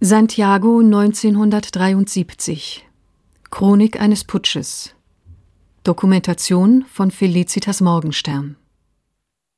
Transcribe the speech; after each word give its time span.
Santiago 0.00 0.78
1973 0.78 2.88
Chronik 3.50 4.00
eines 4.00 4.22
Putsches 4.22 4.94
Dokumentation 5.82 6.84
von 6.84 7.10
Felicitas 7.10 7.80
Morgenstern 7.80 8.56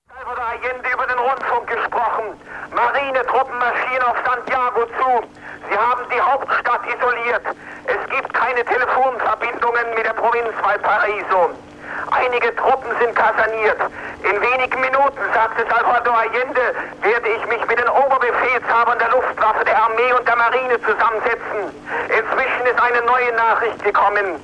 Salvador 0.08 0.46
Allende 0.46 0.88
über 0.94 1.06
den 1.06 1.18
Rundfunk 1.18 1.68
gesprochen. 1.68 2.40
Marinetruppen 2.74 3.58
marschieren 3.58 4.02
auf 4.04 4.16
Santiago 4.24 4.86
zu. 4.86 5.28
Sie 5.68 5.76
haben 5.76 6.08
die 6.08 6.20
Hauptstadt 6.22 6.86
isoliert. 6.88 7.42
Es 7.84 8.08
gibt 8.08 8.32
keine 8.32 8.64
Telefonverbindungen 8.64 9.92
mit 9.94 10.06
der 10.06 10.14
Provinz 10.14 10.56
Valparaiso. 10.62 11.50
Einige 12.20 12.54
Truppen 12.54 12.90
sind 13.00 13.16
kaserniert. 13.16 13.80
In 14.22 14.40
wenigen 14.42 14.80
Minuten, 14.80 15.20
sagte 15.32 15.64
Salvador 15.70 16.18
Allende, 16.18 16.74
werde 17.00 17.28
ich 17.28 17.46
mich 17.46 17.66
mit 17.66 17.78
den 17.78 17.88
Oberbefehlshabern 17.88 18.98
der 18.98 19.08
Luftwaffe, 19.08 19.64
der 19.64 19.82
Armee 19.82 20.12
und 20.12 20.28
der 20.28 20.36
Marine 20.36 20.76
zusammensetzen. 20.82 21.72
Inzwischen 22.08 22.66
ist 22.66 22.78
eine 22.78 23.00
neue 23.06 23.32
Nachricht 23.32 23.82
gekommen. 23.82 24.36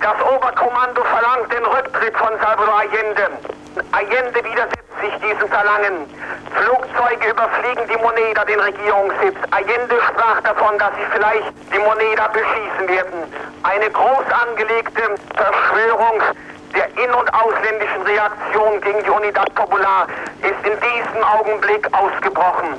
Das 0.00 0.14
Oberkommando 0.22 1.02
verlangt 1.02 1.52
den 1.52 1.64
Rücktritt 1.64 2.16
von 2.16 2.30
Salvador 2.40 2.78
Allende. 2.78 3.26
Allende 3.90 4.44
widersetzt 4.44 4.94
sich 5.02 5.14
diesem 5.18 5.48
Verlangen. 5.48 6.06
Flugzeuge 6.54 7.30
überfliegen 7.30 7.88
die 7.88 7.96
Moneda, 7.98 8.44
den 8.44 8.60
Regierungssitz. 8.60 9.36
Allende 9.50 9.96
sprach 10.06 10.40
davon, 10.42 10.78
dass 10.78 10.94
sie 10.94 11.06
vielleicht 11.10 11.52
die 11.74 11.78
Moneda 11.78 12.28
beschießen 12.28 12.88
werden. 12.88 13.26
Eine 13.64 13.90
groß 13.90 14.26
angelegte 14.46 15.02
Verschwörung 15.34 16.22
der 16.78 17.04
in- 17.04 17.12
und 17.12 17.34
ausländischen 17.34 18.02
Reaktion 18.02 18.80
gegen 18.80 19.02
die 19.02 19.10
Unidad 19.10 19.52
Popular 19.56 20.06
ist 20.40 20.62
in 20.64 20.78
diesem 20.78 21.22
Augenblick 21.24 21.84
ausgebrochen. 21.92 22.78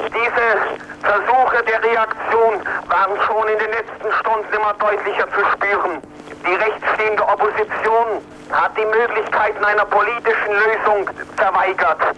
Diese 0.00 0.46
Versuche 1.00 1.62
der 1.64 1.82
Reaktion 1.82 2.54
waren 2.88 3.16
schon 3.26 3.48
in 3.48 3.58
den 3.58 3.70
letzten 3.70 4.10
Stunden 4.18 4.52
immer 4.52 4.74
deutlicher 4.74 5.28
zu 5.30 5.40
spüren. 5.52 6.02
Die 6.44 6.54
rechtsstehende 6.54 7.22
Opposition 7.22 8.20
hat 8.50 8.76
die 8.76 8.84
Möglichkeiten 8.84 9.64
einer 9.64 9.84
politischen 9.84 10.52
Lösung 10.52 11.08
verweigert. 11.36 12.16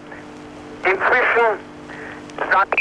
Inzwischen 0.85 1.61
sagt 2.51 2.81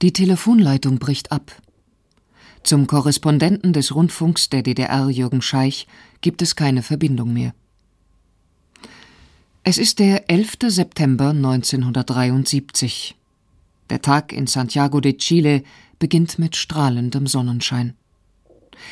Die 0.00 0.12
Telefonleitung 0.12 0.98
bricht 0.98 1.30
ab. 1.30 1.42
Zum 2.66 2.88
Korrespondenten 2.88 3.72
des 3.72 3.94
Rundfunks 3.94 4.48
der 4.48 4.64
DDR 4.64 5.08
Jürgen 5.08 5.40
Scheich 5.40 5.86
gibt 6.20 6.42
es 6.42 6.56
keine 6.56 6.82
Verbindung 6.82 7.32
mehr. 7.32 7.54
Es 9.62 9.78
ist 9.78 10.00
der 10.00 10.28
11. 10.28 10.56
September 10.66 11.28
1973. 11.28 13.14
Der 13.88 14.02
Tag 14.02 14.32
in 14.32 14.48
Santiago 14.48 15.00
de 15.00 15.16
Chile 15.16 15.62
beginnt 16.00 16.40
mit 16.40 16.56
strahlendem 16.56 17.28
Sonnenschein. 17.28 17.94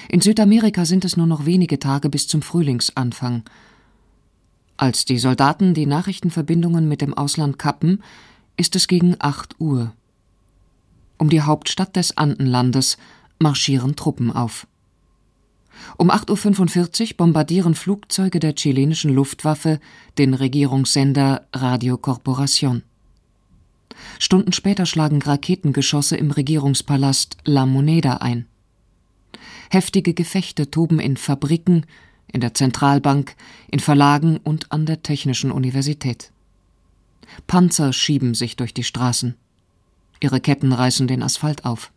In 0.09 0.21
Südamerika 0.21 0.85
sind 0.85 1.05
es 1.05 1.17
nur 1.17 1.27
noch 1.27 1.45
wenige 1.45 1.81
Tage 1.81 2.09
bis 2.09 2.29
zum 2.29 2.43
Frühlingsanfang. 2.43 3.43
Als 4.77 5.05
die 5.05 5.19
Soldaten 5.19 5.75
die 5.75 5.87
Nachrichtenverbindungen 5.87 6.87
mit 6.87 7.01
dem 7.01 7.13
Ausland 7.13 7.59
kappen, 7.59 8.05
ist 8.57 8.77
es 8.77 8.87
gegen 8.87 9.17
8 9.19 9.57
Uhr. 9.59 9.93
Um 11.19 11.29
die 11.29 11.43
Hauptstadt 11.43 11.97
des 11.97 12.17
Andenlandes 12.17 12.99
marschieren 13.39 13.97
Truppen 13.97 14.31
auf. 14.31 14.67
Um 15.97 16.11
8.45 16.11 17.11
Uhr 17.11 17.17
bombardieren 17.17 17.75
Flugzeuge 17.75 18.41
der 18.41 18.55
chilenischen 18.55 19.13
Luftwaffe 19.13 19.81
den 20.19 20.35
Regierungssender 20.35 21.47
Radio 21.53 21.97
Corporación. 21.97 22.83
Stunden 24.19 24.53
später 24.53 24.87
schlagen 24.87 25.23
Raketengeschosse 25.23 26.17
im 26.17 26.31
Regierungspalast 26.31 27.37
La 27.45 27.67
Moneda 27.67 28.17
ein. 28.17 28.47
Heftige 29.71 30.15
Gefechte 30.15 30.71
toben 30.71 31.01
in 31.01 31.17
Fabriken, 31.17 31.87
in 32.33 32.41
der 32.41 32.55
Zentralbank, 32.55 33.37
in 33.71 33.81
Verlagen 33.81 34.39
und 34.39 34.73
an 34.73 34.87
der 34.87 35.03
Technischen 35.03 35.51
Universität. 35.51 36.33
Panzer 37.47 37.93
schieben 37.93 38.35
sich 38.35 38.57
durch 38.57 38.75
die 38.75 38.85
Straßen. 38.85 39.35
Ihre 40.21 40.41
Ketten 40.41 40.73
reißen 40.73 41.07
den 41.07 41.23
Asphalt 41.23 41.65
auf. 41.65 41.93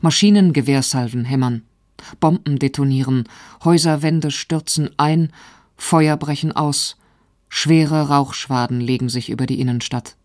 Maschinengewehrsalven 0.00 1.24
hämmern, 1.24 1.62
Bomben 2.20 2.58
detonieren, 2.58 3.24
Häuserwände 3.64 4.30
stürzen 4.30 4.90
ein, 4.96 5.32
Feuer 5.76 6.16
brechen 6.16 6.52
aus, 6.52 6.96
schwere 7.48 8.08
Rauchschwaden 8.08 8.80
legen 8.80 9.08
sich 9.08 9.30
über 9.30 9.46
die 9.46 9.60
Innenstadt. 9.60 10.16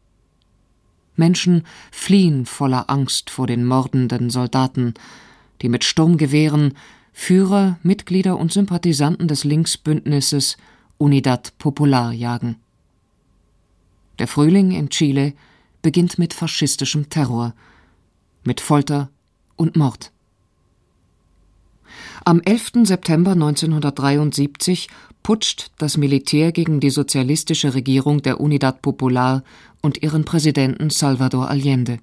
Menschen 1.16 1.63
fliehen 1.91 2.46
voller 2.46 2.90
Angst 2.90 3.29
vor 3.29 3.47
den 3.47 3.66
mordenden 3.66 4.29
Soldaten, 4.29 4.94
die 5.62 5.69
mit 5.69 5.84
Sturmgewehren 5.84 6.73
Führer, 7.12 7.79
Mitglieder 7.81 8.38
und 8.38 8.53
Sympathisanten 8.53 9.28
des 9.28 9.44
Linksbündnisses 9.44 10.57
Unidad 11.00 11.57
Popular 11.57 12.13
jagen. 12.13 12.57
Der 14.19 14.28
Frühling 14.28 14.72
in 14.72 14.90
Chile 14.90 15.34
beginnt 15.81 16.19
mit 16.19 16.35
faschistischem 16.35 17.09
Terror, 17.09 17.56
mit 18.44 18.62
Folter 18.62 19.09
und 19.57 19.75
Mord. 19.75 20.12
Am 22.23 22.41
11. 22.41 22.84
September 22.84 23.31
1973 23.31 24.88
putscht 25.23 25.72
das 25.78 25.97
Militär 25.97 26.51
gegen 26.51 26.79
die 26.79 26.90
sozialistische 26.90 27.73
Regierung 27.73 28.22
der 28.22 28.40
Unidad 28.40 28.81
Popular 28.81 29.44
und 29.81 30.01
ihren 30.03 30.25
Präsidenten 30.25 30.90
Salvador 30.90 31.50
Allende. 31.50 32.00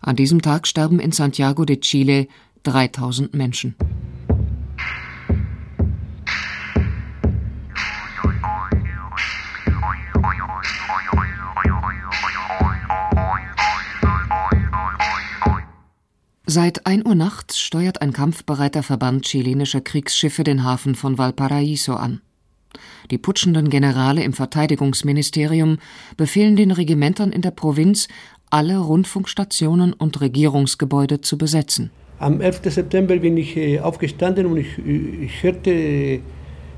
An 0.00 0.16
diesem 0.16 0.40
Tag 0.40 0.66
sterben 0.66 0.98
in 0.98 1.12
Santiago 1.12 1.64
de 1.64 1.78
Chile 1.80 2.26
3000 2.62 3.34
Menschen. 3.34 3.74
Seit 16.52 16.84
1 16.84 17.06
Uhr 17.06 17.14
nachts 17.14 17.60
steuert 17.60 18.02
ein 18.02 18.12
kampfbereiter 18.12 18.82
Verband 18.82 19.24
chilenischer 19.24 19.80
Kriegsschiffe 19.80 20.42
den 20.42 20.64
Hafen 20.64 20.96
von 20.96 21.16
Valparaiso 21.16 21.94
an. 21.94 22.22
Die 23.12 23.18
putschenden 23.18 23.70
Generale 23.70 24.24
im 24.24 24.32
Verteidigungsministerium 24.32 25.78
befehlen 26.16 26.56
den 26.56 26.72
Regimentern 26.72 27.30
in 27.30 27.42
der 27.42 27.52
Provinz, 27.52 28.08
alle 28.50 28.78
Rundfunkstationen 28.78 29.92
und 29.92 30.20
Regierungsgebäude 30.20 31.20
zu 31.20 31.38
besetzen. 31.38 31.92
Am 32.18 32.40
11. 32.40 32.62
September 32.64 33.16
bin 33.18 33.36
ich 33.36 33.56
äh, 33.56 33.78
aufgestanden 33.78 34.46
und 34.46 34.56
ich, 34.56 34.76
ich 34.76 35.40
hörte, 35.44 35.70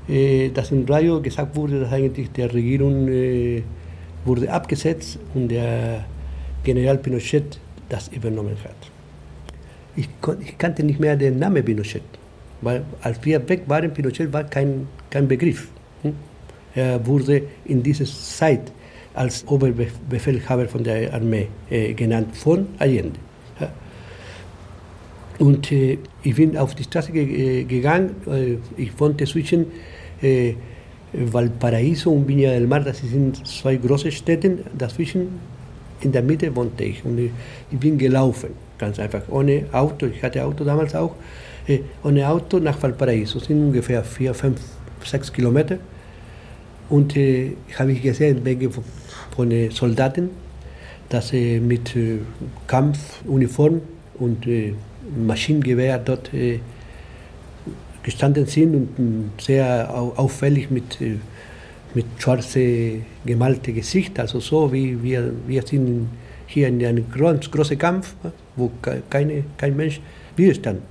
äh, 0.07 0.49
dass 0.53 0.69
im 0.69 0.85
Radio 0.85 1.19
gesagt 1.19 1.55
wurde, 1.55 1.79
dass 1.79 1.91
eigentlich 1.91 2.29
der 2.29 2.53
Regierung 2.53 3.07
äh, 3.07 3.63
wurde 4.23 4.51
abgesetzt 4.53 5.17
und 5.33 5.47
der 5.47 6.05
General 6.63 6.99
Pinochet 6.99 7.57
das 7.89 8.09
übernommen 8.09 8.55
hat 8.63 8.92
ich, 9.95 10.09
ich 10.41 10.57
kannte 10.57 10.83
nicht 10.83 10.99
mehr 10.99 11.15
den 11.15 11.39
Namen 11.39 11.63
Pinochet. 11.63 12.03
Weil 12.61 12.83
als 13.01 13.23
wir 13.23 13.47
weg 13.47 13.63
waren, 13.67 13.93
Pinochet 13.93 14.31
war 14.31 14.43
kein, 14.43 14.87
kein 15.09 15.27
Begriff. 15.27 15.67
Hm? 16.01 16.13
Er 16.75 17.05
wurde 17.05 17.43
in 17.65 17.83
dieser 17.83 18.05
Zeit 18.05 18.71
als 19.13 19.45
Oberbefehlshaber 19.47 20.67
von 20.67 20.83
der 20.83 21.13
Armee 21.13 21.47
äh, 21.69 21.93
genannt, 21.93 22.35
von 22.35 22.67
Allende. 22.79 23.19
Ja. 23.59 23.69
Und 25.39 25.71
äh, 25.71 25.99
ich 26.23 26.35
bin 26.35 26.57
auf 26.57 26.73
die 26.73 26.83
Straße 26.83 27.11
ge 27.11 27.61
äh, 27.61 27.63
gegangen, 27.65 28.15
äh, 28.27 28.57
ich 28.81 28.99
wohnte 28.99 29.25
zwischen 29.25 29.67
äh, 30.21 30.53
Valparaiso 31.13 32.11
und 32.11 32.27
Viña 32.27 32.49
del 32.49 32.65
Mar, 32.65 32.79
das 32.79 33.01
sind 33.01 33.45
zwei 33.45 33.75
große 33.75 34.11
Städte, 34.11 34.57
dazwischen 34.75 35.39
in 36.01 36.11
der 36.11 36.23
Mitte 36.23 36.53
wohnte 36.55 36.83
ich 36.83 37.05
und 37.05 37.19
ich 37.19 37.79
bin 37.79 37.99
gelaufen 37.99 38.49
ganz 38.77 38.99
einfach, 38.99 39.21
ohne 39.29 39.65
Auto, 39.71 40.07
ich 40.07 40.21
hatte 40.23 40.43
Auto 40.43 40.63
damals 40.63 40.95
auch, 40.95 41.15
äh, 41.67 41.79
ohne 42.03 42.27
Auto 42.27 42.59
nach 42.59 42.81
Valparaiso, 42.81 43.39
das 43.39 43.47
sind 43.47 43.59
ungefähr 43.59 44.03
vier, 44.03 44.33
fünf, 44.33 44.59
sechs 45.03 45.31
Kilometer. 45.31 45.77
Und 46.89 47.15
äh, 47.15 47.55
habe 47.77 47.91
ich 47.91 48.01
gesehen, 48.01 48.43
Menge 48.43 48.69
von, 48.69 48.83
von 49.35 49.51
äh, 49.51 49.69
Soldaten, 49.69 50.29
dass 51.09 51.33
äh, 51.33 51.59
mit 51.59 51.95
Kampfuniform 52.67 53.81
und 54.19 54.47
Maschinengewehr 55.17 55.97
dort 55.97 56.29
gestanden 58.03 58.45
sind 58.45 58.75
und 58.97 59.31
sehr 59.41 59.89
auffällig 59.93 60.69
mit, 60.69 60.99
mit 61.93 62.05
schwarze 62.19 63.01
gemalte 63.25 63.73
Gesicht, 63.73 64.19
also 64.19 64.39
so 64.39 64.71
wie 64.71 65.01
wir, 65.01 65.33
wir 65.47 65.65
sind 65.65 66.09
hier 66.53 66.67
in 66.67 66.83
einem 66.85 67.05
großen 67.11 67.77
Kampf, 67.77 68.15
wo 68.55 68.71
keine, 69.09 69.43
kein 69.57 69.75
Mensch 69.75 69.99
Widerstand 70.35 70.81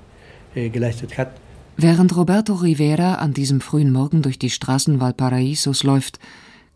äh, 0.55 0.69
geleistet 0.69 1.17
hat. 1.17 1.33
Während 1.77 2.15
Roberto 2.17 2.55
Rivera 2.55 3.15
an 3.15 3.33
diesem 3.33 3.61
frühen 3.61 3.93
Morgen 3.93 4.23
durch 4.23 4.39
die 4.39 4.51
Straßen 4.51 5.01
Valparaisos 5.01 5.85
läuft, 5.85 6.19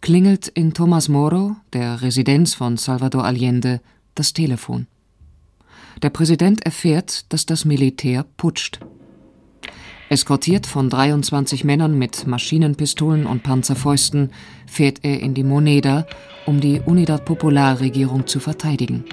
klingelt 0.00 0.48
in 0.48 0.72
Thomas 0.72 1.08
Moro, 1.08 1.56
der 1.72 2.00
Residenz 2.02 2.54
von 2.54 2.76
Salvador 2.76 3.24
Allende, 3.24 3.80
das 4.14 4.32
Telefon. 4.32 4.86
Der 6.02 6.10
Präsident 6.10 6.64
erfährt, 6.64 7.32
dass 7.32 7.46
das 7.46 7.64
Militär 7.64 8.24
putscht. 8.36 8.80
Eskortiert 10.08 10.66
von 10.66 10.88
23 10.88 11.64
Männern 11.64 11.98
mit 11.98 12.26
Maschinenpistolen 12.26 13.26
und 13.26 13.42
Panzerfäusten 13.42 14.30
fährt 14.66 15.00
er 15.02 15.20
in 15.20 15.34
die 15.34 15.42
Moneda, 15.42 16.06
um 16.46 16.60
die 16.60 16.81
Unidad 16.81 17.25
Popular 17.25 17.81
Regierung 17.81 18.26
zu 18.26 18.40
verteidigen. 18.40 19.04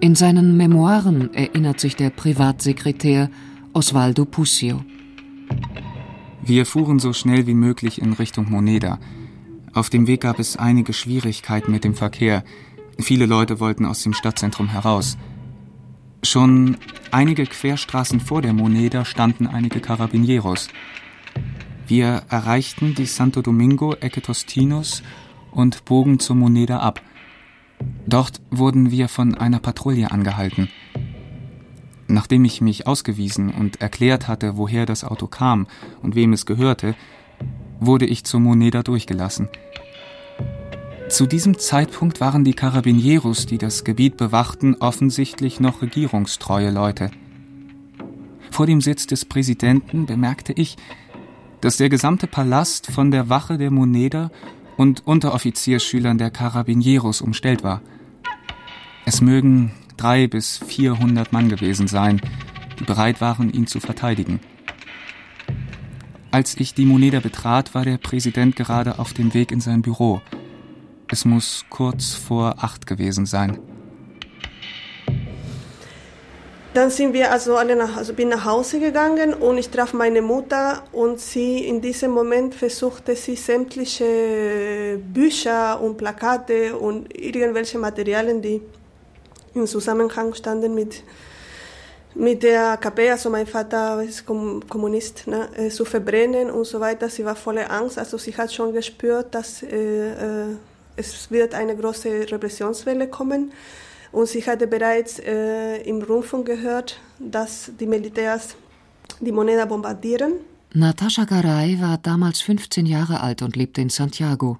In 0.00 0.14
seinen 0.14 0.56
Memoiren 0.56 1.34
erinnert 1.34 1.80
sich 1.80 1.96
der 1.96 2.10
Privatsekretär 2.10 3.30
Osvaldo 3.72 4.24
Puccio. 4.24 4.84
Wir 6.42 6.66
fuhren 6.66 6.98
so 6.98 7.12
schnell 7.12 7.46
wie 7.46 7.54
möglich 7.54 8.00
in 8.00 8.12
Richtung 8.12 8.50
Moneda. 8.50 8.98
Auf 9.74 9.90
dem 9.90 10.06
Weg 10.06 10.22
gab 10.22 10.38
es 10.38 10.56
einige 10.56 10.92
Schwierigkeiten 10.92 11.72
mit 11.72 11.84
dem 11.84 11.94
Verkehr. 11.94 12.44
Viele 12.98 13.26
Leute 13.26 13.60
wollten 13.60 13.84
aus 13.84 14.02
dem 14.02 14.12
Stadtzentrum 14.12 14.68
heraus. 14.68 15.18
Schon 16.22 16.76
einige 17.10 17.44
Querstraßen 17.44 18.20
vor 18.20 18.40
der 18.40 18.52
Moneda 18.52 19.04
standen 19.04 19.46
einige 19.46 19.80
Carabinieros. 19.80 20.68
Wir 21.86 22.22
erreichten 22.28 22.94
die 22.94 23.06
Santo 23.06 23.42
Domingo 23.42 23.94
Ecke 23.94 24.20
Tostinos 24.22 25.02
und 25.50 25.84
bogen 25.84 26.18
zur 26.18 26.36
Moneda 26.36 26.78
ab. 26.78 27.00
Dort 28.06 28.40
wurden 28.50 28.90
wir 28.90 29.08
von 29.08 29.34
einer 29.34 29.60
Patrouille 29.60 30.10
angehalten. 30.10 30.68
Nachdem 32.06 32.44
ich 32.44 32.60
mich 32.60 32.86
ausgewiesen 32.86 33.50
und 33.50 33.80
erklärt 33.80 34.28
hatte, 34.28 34.56
woher 34.56 34.86
das 34.86 35.04
Auto 35.04 35.26
kam 35.26 35.66
und 36.02 36.14
wem 36.14 36.32
es 36.32 36.46
gehörte, 36.46 36.94
wurde 37.80 38.06
ich 38.06 38.24
zur 38.24 38.40
Moneda 38.40 38.82
durchgelassen. 38.82 39.48
Zu 41.08 41.26
diesem 41.26 41.58
Zeitpunkt 41.58 42.20
waren 42.20 42.44
die 42.44 42.52
Carabinieros, 42.52 43.46
die 43.46 43.58
das 43.58 43.84
Gebiet 43.84 44.16
bewachten, 44.16 44.76
offensichtlich 44.80 45.58
noch 45.60 45.80
regierungstreue 45.80 46.70
Leute. 46.70 47.10
Vor 48.50 48.66
dem 48.66 48.80
Sitz 48.80 49.06
des 49.06 49.24
Präsidenten 49.24 50.06
bemerkte 50.06 50.52
ich, 50.52 50.76
dass 51.60 51.76
der 51.76 51.88
gesamte 51.88 52.26
Palast 52.26 52.90
von 52.90 53.10
der 53.10 53.28
Wache 53.28 53.58
der 53.58 53.70
Moneda 53.70 54.30
und 54.78 55.06
Unteroffizierschülern 55.06 56.16
der 56.16 56.30
Carabinieros 56.30 57.20
umstellt 57.20 57.62
war. 57.62 57.82
Es 59.04 59.20
mögen 59.20 59.72
drei 59.98 60.26
bis 60.26 60.56
vierhundert 60.56 61.34
Mann 61.34 61.50
gewesen 61.50 61.86
sein, 61.86 62.22
die 62.80 62.84
bereit 62.84 63.20
waren, 63.20 63.52
ihn 63.52 63.66
zu 63.66 63.80
verteidigen. 63.80 64.40
Als 66.30 66.58
ich 66.58 66.72
die 66.72 66.86
Moneda 66.86 67.20
betrat, 67.20 67.74
war 67.74 67.84
der 67.84 67.98
Präsident 67.98 68.56
gerade 68.56 68.98
auf 68.98 69.12
dem 69.12 69.34
Weg 69.34 69.52
in 69.52 69.60
sein 69.60 69.82
Büro– 69.82 70.22
es 71.10 71.24
muss 71.24 71.64
kurz 71.70 72.12
vor 72.12 72.62
acht 72.62 72.86
gewesen 72.86 73.24
sein. 73.24 73.58
Dann 76.74 76.90
sind 76.90 77.14
wir 77.14 77.32
also 77.32 77.56
alle 77.56 77.74
nach, 77.74 77.96
also 77.96 78.12
bin 78.12 78.28
nach 78.28 78.44
Hause 78.44 78.78
gegangen 78.78 79.32
und 79.34 79.58
ich 79.58 79.70
traf 79.70 79.94
meine 79.94 80.20
Mutter 80.20 80.82
und 80.92 81.18
sie 81.18 81.66
in 81.66 81.80
diesem 81.80 82.10
Moment 82.10 82.54
versuchte 82.54 83.16
sie 83.16 83.36
sämtliche 83.36 85.00
Bücher 85.02 85.80
und 85.80 85.96
Plakate 85.96 86.76
und 86.76 87.18
irgendwelche 87.18 87.78
Materialien, 87.78 88.42
die 88.42 88.60
im 89.54 89.66
Zusammenhang 89.66 90.34
standen 90.34 90.74
mit 90.74 91.02
mit 92.14 92.42
der 92.42 92.76
KP, 92.78 93.10
also 93.10 93.30
mein 93.30 93.46
Vater 93.46 94.02
ist 94.02 94.26
Kommunist, 94.26 95.26
ne, 95.26 95.48
äh, 95.56 95.68
zu 95.68 95.84
verbrennen 95.84 96.50
und 96.50 96.64
so 96.64 96.80
weiter. 96.80 97.08
Sie 97.08 97.24
war 97.24 97.36
voller 97.36 97.70
Angst, 97.70 97.98
also 97.98 98.18
sie 98.18 98.36
hat 98.36 98.52
schon 98.52 98.72
gespürt, 98.72 99.34
dass 99.34 99.62
äh, 99.62 100.10
äh 100.12 100.56
es 100.96 101.30
wird 101.30 101.54
eine 101.54 101.76
große 101.76 102.26
Repressionswelle 102.32 103.06
kommen. 103.06 103.52
Und 104.12 104.26
sie 104.28 104.44
hatte 104.44 104.66
bereits 104.66 105.18
äh, 105.18 105.82
im 105.82 106.02
Rundfunk 106.02 106.46
gehört, 106.46 106.98
dass 107.18 107.70
die 107.78 107.86
Militärs 107.86 108.56
die 109.20 109.32
Moneda 109.32 109.64
bombardieren. 109.64 110.34
Natascha 110.74 111.24
Garay 111.24 111.80
war 111.80 111.98
damals 111.98 112.40
15 112.40 112.86
Jahre 112.86 113.20
alt 113.20 113.42
und 113.42 113.56
lebte 113.56 113.80
in 113.80 113.88
Santiago. 113.88 114.58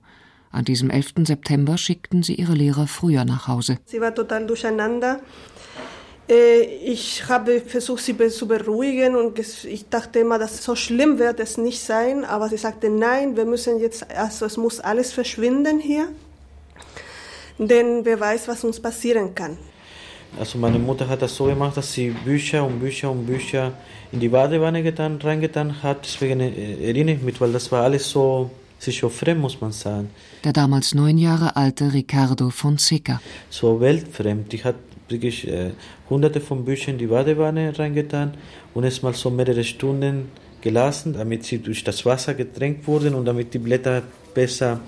An 0.51 0.65
diesem 0.65 0.91
11. 0.91 1.27
September 1.27 1.77
schickten 1.77 2.23
sie 2.23 2.35
ihre 2.35 2.55
Lehrer 2.55 2.87
früher 2.87 3.25
nach 3.25 3.49
Hause. 3.49 3.79
Sie 3.85 4.01
war 4.01 4.15
total 4.15 4.47
durcheinander. 4.47 5.21
Äh, 6.29 6.63
ich 6.63 7.29
habe 7.29 7.61
versucht, 7.61 8.03
sie 8.03 8.17
zu 8.31 8.49
beruhigen 8.49 9.17
und 9.17 9.39
ich 9.39 9.89
dachte 9.89 10.21
immer, 10.21 10.39
dass 10.39 10.65
so 10.65 10.75
schlimm 10.75 11.19
wird 11.19 11.41
es 11.41 11.59
nicht 11.59 11.81
sein. 11.81 12.25
Aber 12.25 12.49
sie 12.49 12.57
sagte, 12.57 12.89
nein, 12.89 13.37
wir 13.37 13.45
müssen 13.45 13.79
jetzt, 13.79 14.11
also 14.11 14.47
es 14.47 14.57
muss 14.57 14.81
alles 14.81 15.13
verschwinden 15.13 15.79
hier 15.79 16.09
denn 17.59 18.05
wer 18.05 18.19
weiß, 18.21 18.49
was 18.49 18.65
uns 18.65 18.81
passieren 18.81 19.35
kann. 19.35 19.57
Also 20.39 20.59
meine 20.59 20.79
Mutter 20.79 21.09
hat 21.09 21.23
das 21.23 21.35
so 21.35 21.45
gemacht, 21.45 21.77
dass 21.77 21.93
sie 21.93 22.11
Bücher 22.11 22.65
und 22.65 22.81
Bücher 22.81 23.11
und 23.11 23.27
Bücher 23.27 23.73
in 24.13 24.21
die 24.21 24.29
Badewanne 24.29 24.83
getan, 24.83 25.19
reingetan 25.23 25.83
hat. 25.83 26.05
Deswegen 26.05 26.41
äh, 26.41 26.87
erinnere 26.87 27.17
ich 27.17 27.23
mich, 27.23 27.41
weil 27.41 27.53
das 27.53 27.73
war 27.73 27.85
alles 27.85 28.11
so 28.11 28.51
sicher 28.79 29.11
fremd, 29.11 29.41
muss 29.41 29.61
man 29.61 29.73
sagen. 29.73 30.11
Der 30.45 30.53
damals 30.53 30.95
neun 30.95 31.19
Jahre 31.19 31.57
alte 31.57 31.93
Ricardo 31.93 32.51
Fonseca. 32.51 33.21
So 33.51 33.81
weltfremd. 33.81 34.53
Die 34.53 34.63
hat 34.63 34.77
wirklich 35.09 35.49
äh, 35.49 35.71
hunderte 36.11 36.41
von 36.41 36.65
Büchern 36.65 36.95
in 36.95 36.99
die 36.99 37.07
Badewanne 37.07 37.77
reingetan 37.77 38.35
und 38.75 38.85
es 38.85 39.03
mal 39.03 39.15
so 39.15 39.31
mehrere 39.31 39.65
Stunden 39.65 40.31
gelassen, 40.61 41.15
damit 41.15 41.45
sie 41.45 41.59
durch 41.59 41.85
das 41.85 42.05
Wasser 42.05 42.35
getränkt 42.35 42.87
wurden 42.87 43.15
und 43.15 43.25
damit 43.25 43.55
die 43.55 43.59
Blätter 43.59 44.03
besser 44.35 44.81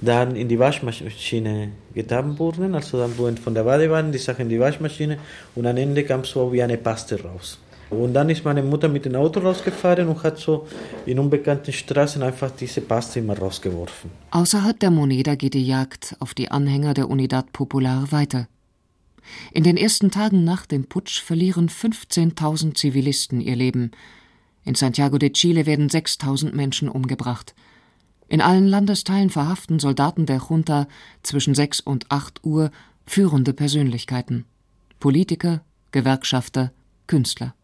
dann 0.00 0.36
in 0.36 0.48
die 0.48 0.58
Waschmaschine 0.58 1.72
getan 1.94 2.38
wurden. 2.38 2.74
Also 2.74 2.98
dann 2.98 3.16
wurden 3.18 3.36
von 3.36 3.54
der 3.54 3.64
Badewanne 3.64 4.10
die 4.10 4.18
Sachen 4.18 4.42
in 4.42 4.48
die 4.48 4.60
Waschmaschine 4.60 5.18
und 5.54 5.66
am 5.66 5.76
Ende 5.76 6.04
kam 6.04 6.24
so 6.24 6.52
wie 6.52 6.62
eine 6.62 6.76
Paste 6.76 7.22
raus. 7.22 7.58
Und 7.90 8.14
dann 8.14 8.30
ist 8.30 8.42
meine 8.42 8.62
Mutter 8.62 8.88
mit 8.88 9.04
dem 9.04 9.14
Auto 9.16 9.40
rausgefahren 9.40 10.08
und 10.08 10.22
hat 10.22 10.38
so 10.38 10.66
in 11.04 11.18
unbekannten 11.18 11.72
Straßen 11.72 12.22
einfach 12.22 12.50
diese 12.50 12.80
Paste 12.80 13.18
immer 13.18 13.38
rausgeworfen. 13.38 14.10
Außerhalb 14.30 14.80
der 14.80 14.90
Moneda 14.90 15.34
geht 15.34 15.52
die 15.52 15.66
Jagd 15.66 16.16
auf 16.18 16.32
die 16.32 16.50
Anhänger 16.50 16.94
der 16.94 17.10
Unidad 17.10 17.52
Popular 17.52 18.10
weiter. 18.10 18.48
In 19.52 19.62
den 19.62 19.76
ersten 19.76 20.10
Tagen 20.10 20.42
nach 20.42 20.64
dem 20.64 20.86
Putsch 20.86 21.20
verlieren 21.20 21.68
15.000 21.68 22.74
Zivilisten 22.74 23.40
ihr 23.42 23.56
Leben. 23.56 23.90
In 24.64 24.74
Santiago 24.74 25.18
de 25.18 25.30
Chile 25.30 25.66
werden 25.66 25.88
6.000 25.88 26.54
Menschen 26.54 26.88
umgebracht. 26.88 27.54
In 28.32 28.40
allen 28.40 28.66
Landesteilen 28.66 29.28
verhaften 29.28 29.78
Soldaten 29.78 30.24
der 30.24 30.40
Junta 30.48 30.88
zwischen 31.22 31.54
6 31.54 31.80
und 31.80 32.10
8 32.10 32.42
Uhr 32.44 32.70
führende 33.04 33.52
Persönlichkeiten. 33.52 34.46
Politiker, 35.00 35.60
Gewerkschafter, 35.90 36.72
Künstler. 37.06 37.54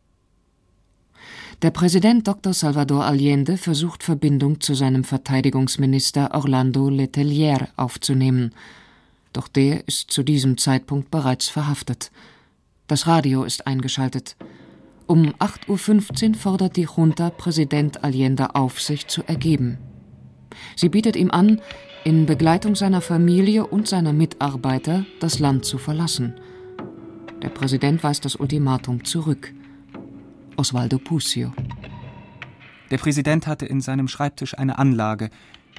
Der 1.62 1.70
Präsident 1.70 2.28
Dr. 2.28 2.52
Salvador 2.52 3.06
Allende 3.06 3.56
versucht 3.56 4.02
Verbindung 4.02 4.60
zu 4.60 4.74
seinem 4.74 5.04
Verteidigungsminister 5.04 6.34
Orlando 6.34 6.90
Letelier 6.90 7.68
aufzunehmen. 7.76 8.52
Doch 9.32 9.48
der 9.48 9.88
ist 9.88 10.10
zu 10.10 10.22
diesem 10.22 10.58
Zeitpunkt 10.58 11.10
bereits 11.10 11.48
verhaftet. 11.48 12.10
Das 12.88 13.06
Radio 13.06 13.44
ist 13.44 13.66
eingeschaltet. 13.66 14.36
Um 15.06 15.32
8.15 15.36 16.28
Uhr 16.28 16.34
fordert 16.34 16.76
die 16.76 16.88
Junta 16.94 17.30
Präsident 17.30 18.04
Allende 18.04 18.54
auf, 18.54 18.82
sich 18.82 19.06
zu 19.06 19.22
ergeben. 19.22 19.78
Sie 20.76 20.88
bietet 20.88 21.16
ihm 21.16 21.30
an, 21.30 21.60
in 22.04 22.26
Begleitung 22.26 22.74
seiner 22.74 23.00
Familie 23.00 23.66
und 23.66 23.88
seiner 23.88 24.12
Mitarbeiter 24.12 25.04
das 25.20 25.38
Land 25.38 25.64
zu 25.64 25.78
verlassen. 25.78 26.34
Der 27.42 27.50
Präsident 27.50 28.02
weist 28.02 28.24
das 28.24 28.36
Ultimatum 28.36 29.04
zurück. 29.04 29.52
Osvaldo 30.56 30.98
Puccio. 30.98 31.52
Der 32.90 32.98
Präsident 32.98 33.46
hatte 33.46 33.66
in 33.66 33.80
seinem 33.80 34.08
Schreibtisch 34.08 34.56
eine 34.56 34.78
Anlage, 34.78 35.30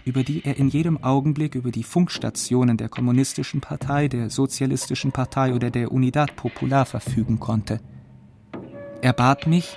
über 0.05 0.23
die 0.23 0.45
er 0.45 0.57
in 0.57 0.69
jedem 0.69 1.03
Augenblick 1.03 1.55
über 1.55 1.71
die 1.71 1.83
Funkstationen 1.83 2.77
der 2.77 2.89
Kommunistischen 2.89 3.61
Partei, 3.61 4.07
der 4.07 4.29
Sozialistischen 4.29 5.11
Partei 5.11 5.53
oder 5.53 5.69
der 5.71 5.91
Unidad 5.91 6.35
Popular 6.35 6.85
verfügen 6.85 7.39
konnte. 7.39 7.81
Er 9.01 9.13
bat 9.13 9.47
mich, 9.47 9.75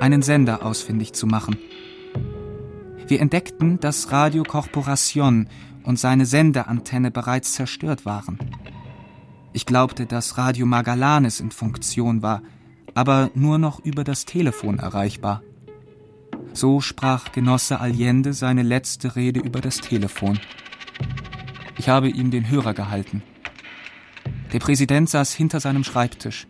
einen 0.00 0.22
Sender 0.22 0.64
ausfindig 0.64 1.14
zu 1.14 1.26
machen– 1.26 1.56
wir 3.10 3.20
entdeckten, 3.20 3.80
dass 3.80 4.12
Radio 4.12 4.44
Corporación 4.44 5.48
und 5.82 5.98
seine 5.98 6.26
Sendeantenne 6.26 7.10
bereits 7.10 7.52
zerstört 7.52 8.06
waren. 8.06 8.38
Ich 9.52 9.66
glaubte, 9.66 10.06
dass 10.06 10.38
Radio 10.38 10.64
Magallanes 10.64 11.40
in 11.40 11.50
Funktion 11.50 12.22
war, 12.22 12.42
aber 12.94 13.30
nur 13.34 13.58
noch 13.58 13.80
über 13.84 14.04
das 14.04 14.24
Telefon 14.24 14.78
erreichbar. 14.78 15.42
So 16.52 16.80
sprach 16.80 17.32
Genosse 17.32 17.80
Allende 17.80 18.32
seine 18.32 18.62
letzte 18.62 19.16
Rede 19.16 19.40
über 19.40 19.60
das 19.60 19.78
Telefon. 19.78 20.38
Ich 21.78 21.88
habe 21.88 22.08
ihm 22.08 22.30
den 22.30 22.48
Hörer 22.48 22.74
gehalten. 22.74 23.22
Der 24.52 24.58
Präsident 24.58 25.08
saß 25.10 25.32
hinter 25.32 25.60
seinem 25.60 25.84
Schreibtisch. 25.84 26.46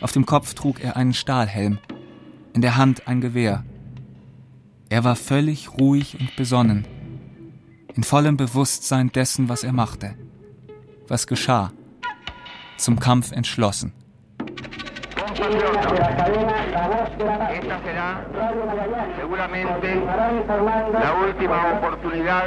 Auf 0.00 0.12
dem 0.12 0.26
Kopf 0.26 0.54
trug 0.54 0.80
er 0.80 0.96
einen 0.96 1.14
Stahlhelm, 1.14 1.78
in 2.52 2.62
der 2.62 2.76
Hand 2.76 3.06
ein 3.06 3.20
Gewehr. 3.20 3.64
Er 4.90 5.04
war 5.04 5.16
völlig 5.16 5.70
ruhig 5.78 6.18
und 6.20 6.36
besonnen, 6.36 6.86
in 7.94 8.02
vollem 8.02 8.36
Bewusstsein 8.36 9.10
dessen, 9.10 9.48
was 9.48 9.64
er 9.64 9.72
machte, 9.72 10.14
was 11.08 11.26
geschah. 11.26 11.72
zum 12.80 12.98
Kampf 12.98 13.32
entschlossen. 13.32 13.92
Esta 17.60 17.78
será 17.84 18.24
seguramente 19.18 20.02
la 20.92 21.14
última 21.14 21.74
oportunidad 21.74 22.46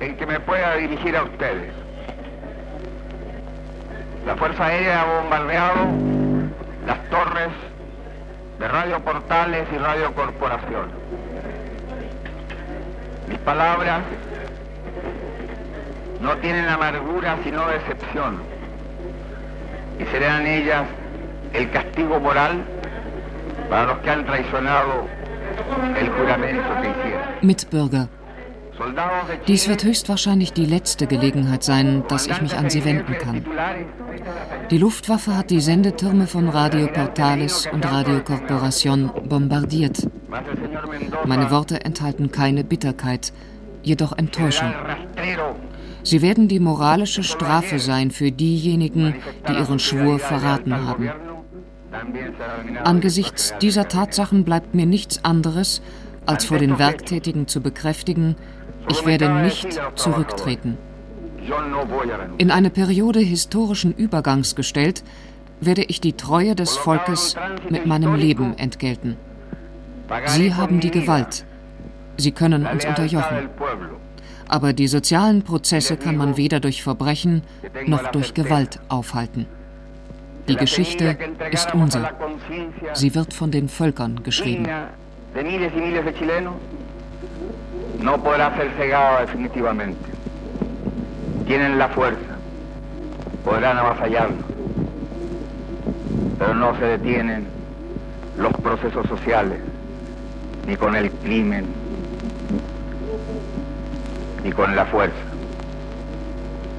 en 0.00 0.16
que 0.16 0.26
me 0.26 0.40
pueda 0.40 0.76
dirigir 0.76 1.16
a 1.16 1.22
ustedes. 1.24 1.72
La 4.26 4.36
Fuerza 4.36 4.66
Aérea 4.66 5.02
ha 5.02 5.20
bombardeado 5.20 5.86
las 6.86 7.08
torres 7.10 7.52
de 8.58 8.68
Radio 8.68 9.00
Portales 9.00 9.66
y 9.72 9.78
Radio 9.78 10.14
Corporación. 10.14 10.90
Mis 13.28 13.38
palabras 13.38 14.02
no 16.20 16.36
tienen 16.38 16.68
amargura 16.68 17.36
sino 17.44 17.66
decepción 17.68 18.40
y 19.98 20.04
serán 20.06 20.46
ellas 20.46 20.84
el 21.52 21.70
castigo 21.70 22.20
moral 22.20 22.62
para 23.68 23.86
los 23.86 23.98
que 23.98 24.10
han 24.10 24.24
traicionado 24.26 25.06
el 25.98 26.08
juramento 26.10 26.68
que 26.82 26.88
hicieron. 26.90 27.26
Mitbürger. 27.42 28.15
Dies 29.46 29.68
wird 29.68 29.84
höchstwahrscheinlich 29.84 30.52
die 30.52 30.66
letzte 30.66 31.06
Gelegenheit 31.06 31.62
sein, 31.62 32.04
dass 32.08 32.26
ich 32.26 32.40
mich 32.42 32.56
an 32.56 32.70
Sie 32.70 32.84
wenden 32.84 33.14
kann. 33.14 33.44
Die 34.70 34.78
Luftwaffe 34.78 35.36
hat 35.36 35.50
die 35.50 35.60
Sendetürme 35.60 36.26
von 36.26 36.48
Radio 36.48 36.86
Portales 36.86 37.68
und 37.72 37.84
Radio 37.90 38.18
Corporación 38.18 39.10
bombardiert. 39.28 40.08
Meine 41.24 41.50
Worte 41.50 41.84
enthalten 41.84 42.30
keine 42.30 42.64
Bitterkeit, 42.64 43.32
jedoch 43.82 44.12
Enttäuschung. 44.12 44.72
Sie 46.02 46.22
werden 46.22 46.48
die 46.48 46.60
moralische 46.60 47.22
Strafe 47.22 47.78
sein 47.78 48.10
für 48.10 48.30
diejenigen, 48.30 49.14
die 49.48 49.52
ihren 49.52 49.78
Schwur 49.78 50.18
verraten 50.18 50.86
haben. 50.86 51.10
Angesichts 52.84 53.54
dieser 53.60 53.88
Tatsachen 53.88 54.44
bleibt 54.44 54.74
mir 54.74 54.86
nichts 54.86 55.24
anderes, 55.24 55.82
als 56.26 56.44
vor 56.44 56.58
den 56.58 56.78
Werktätigen 56.78 57.46
zu 57.46 57.60
bekräftigen, 57.60 58.36
ich 58.88 59.06
werde 59.06 59.28
nicht 59.42 59.80
zurücktreten. 59.94 60.78
In 62.38 62.50
eine 62.50 62.70
Periode 62.70 63.20
historischen 63.20 63.92
Übergangs 63.94 64.54
gestellt, 64.54 65.02
werde 65.60 65.84
ich 65.84 66.00
die 66.00 66.12
Treue 66.12 66.54
des 66.54 66.76
Volkes 66.76 67.36
mit 67.70 67.86
meinem 67.86 68.14
Leben 68.14 68.58
entgelten. 68.58 69.16
Sie 70.26 70.54
haben 70.54 70.80
die 70.80 70.90
Gewalt. 70.90 71.44
Sie 72.16 72.32
können 72.32 72.66
uns 72.66 72.84
unterjochen. 72.84 73.48
Aber 74.48 74.72
die 74.72 74.86
sozialen 74.86 75.42
Prozesse 75.42 75.96
kann 75.96 76.16
man 76.16 76.36
weder 76.36 76.60
durch 76.60 76.82
Verbrechen 76.82 77.42
noch 77.86 78.08
durch 78.08 78.32
Gewalt 78.34 78.78
aufhalten. 78.88 79.46
Die 80.48 80.56
Geschichte 80.56 81.16
ist 81.50 81.74
unser. 81.74 82.10
Sie 82.92 83.14
wird 83.14 83.34
von 83.34 83.50
den 83.50 83.68
Völkern 83.68 84.22
geschrieben. 84.22 84.68
No 88.00 88.22
podrá 88.22 88.56
ser 88.56 88.70
cegada 88.76 89.20
definitivamente. 89.20 90.10
Tienen 91.46 91.78
la 91.78 91.88
fuerza, 91.88 92.36
podrán 93.44 93.78
avasallarnos, 93.78 94.44
pero 96.38 96.54
no 96.54 96.76
se 96.78 96.84
detienen 96.84 97.46
los 98.36 98.52
procesos 98.54 99.06
sociales, 99.06 99.58
ni 100.66 100.76
con 100.76 100.94
el 100.96 101.10
crimen, 101.10 101.66
ni 104.42 104.52
con 104.52 104.74
la 104.74 104.84
fuerza. 104.86 105.14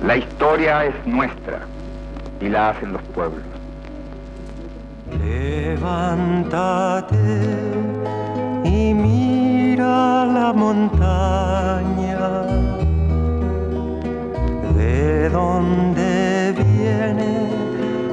La 0.05 0.17
historia 0.17 0.85
es 0.85 0.93
nuestra 1.05 1.61
y 2.39 2.49
la 2.49 2.69
hacen 2.69 2.93
los 2.93 3.01
pueblos. 3.13 3.43
Levántate 5.19 7.15
y 8.63 8.93
mira 8.93 9.16
la 9.77 10.53
montaña, 10.53 12.19
de 14.75 15.29
donde 15.29 16.53
viene 16.53 17.49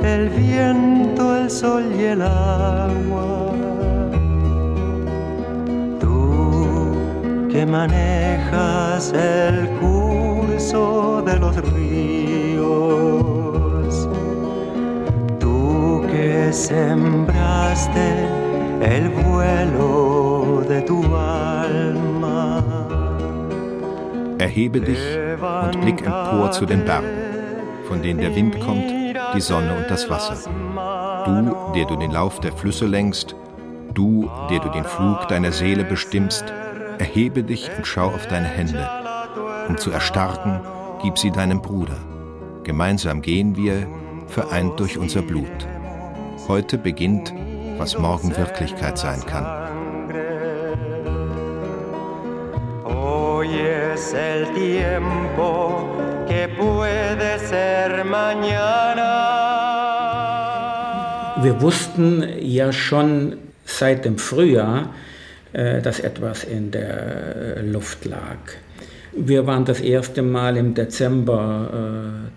el 0.02 0.28
viento, 0.28 1.36
el 1.36 1.50
sol 1.50 1.84
y 1.98 2.04
el 2.04 2.22
agua. 2.22 3.52
Tú 6.00 6.92
que 7.50 7.64
manejas 7.64 9.12
el 9.12 9.68
curso 9.80 11.22
de 11.22 11.36
los 11.38 11.56
ríos, 11.72 12.68
tú 15.38 16.02
que 16.10 16.52
sembraste 16.52 18.43
el 18.84 19.08
vuelo 19.08 20.62
de 20.68 20.82
tu 20.82 21.02
alma. 21.16 22.62
Erhebe 24.38 24.80
dich 24.80 24.98
und 25.64 25.80
blick 25.80 26.04
empor 26.04 26.50
zu 26.50 26.66
den 26.66 26.84
Bergen, 26.84 27.08
von 27.88 28.02
denen 28.02 28.20
der 28.20 28.34
Wind 28.36 28.60
kommt, 28.60 28.90
die 29.34 29.40
Sonne 29.40 29.74
und 29.74 29.90
das 29.90 30.08
Wasser. 30.10 30.36
Du, 31.24 31.72
der 31.74 31.86
du 31.86 31.96
den 31.96 32.10
Lauf 32.10 32.40
der 32.40 32.52
Flüsse 32.52 32.86
lenkst, 32.86 33.34
du, 33.94 34.30
der 34.50 34.60
du 34.60 34.68
den 34.68 34.84
Flug 34.84 35.28
deiner 35.28 35.52
Seele 35.52 35.84
bestimmst, 35.84 36.44
erhebe 36.98 37.42
dich 37.42 37.70
und 37.76 37.86
schau 37.86 38.08
auf 38.08 38.26
deine 38.26 38.48
Hände. 38.48 38.86
Um 39.68 39.78
zu 39.78 39.90
erstarken, 39.90 40.60
gib 41.02 41.16
sie 41.18 41.30
deinem 41.30 41.62
Bruder. 41.62 41.96
Gemeinsam 42.64 43.22
gehen 43.22 43.56
wir, 43.56 43.86
vereint 44.26 44.78
durch 44.78 44.98
unser 44.98 45.22
Blut. 45.22 45.68
Heute 46.48 46.76
beginnt 46.76 47.32
was 47.78 47.98
morgen 47.98 48.36
Wirklichkeit 48.36 48.98
sein 48.98 49.24
kann. 49.26 49.44
Mañana. 58.04 59.10
Wir 61.42 61.60
wussten 61.60 62.24
ja 62.40 62.72
schon 62.72 63.36
seit 63.64 64.04
dem 64.04 64.18
Frühjahr, 64.18 64.94
äh, 65.52 65.82
dass 65.82 66.00
etwas 66.00 66.44
in 66.44 66.70
der 66.70 67.62
Luft 67.62 68.04
lag. 68.04 68.38
Wir 69.12 69.46
waren 69.46 69.64
das 69.64 69.80
erste 69.80 70.22
Mal 70.22 70.56
im 70.56 70.74
Dezember 70.74 72.30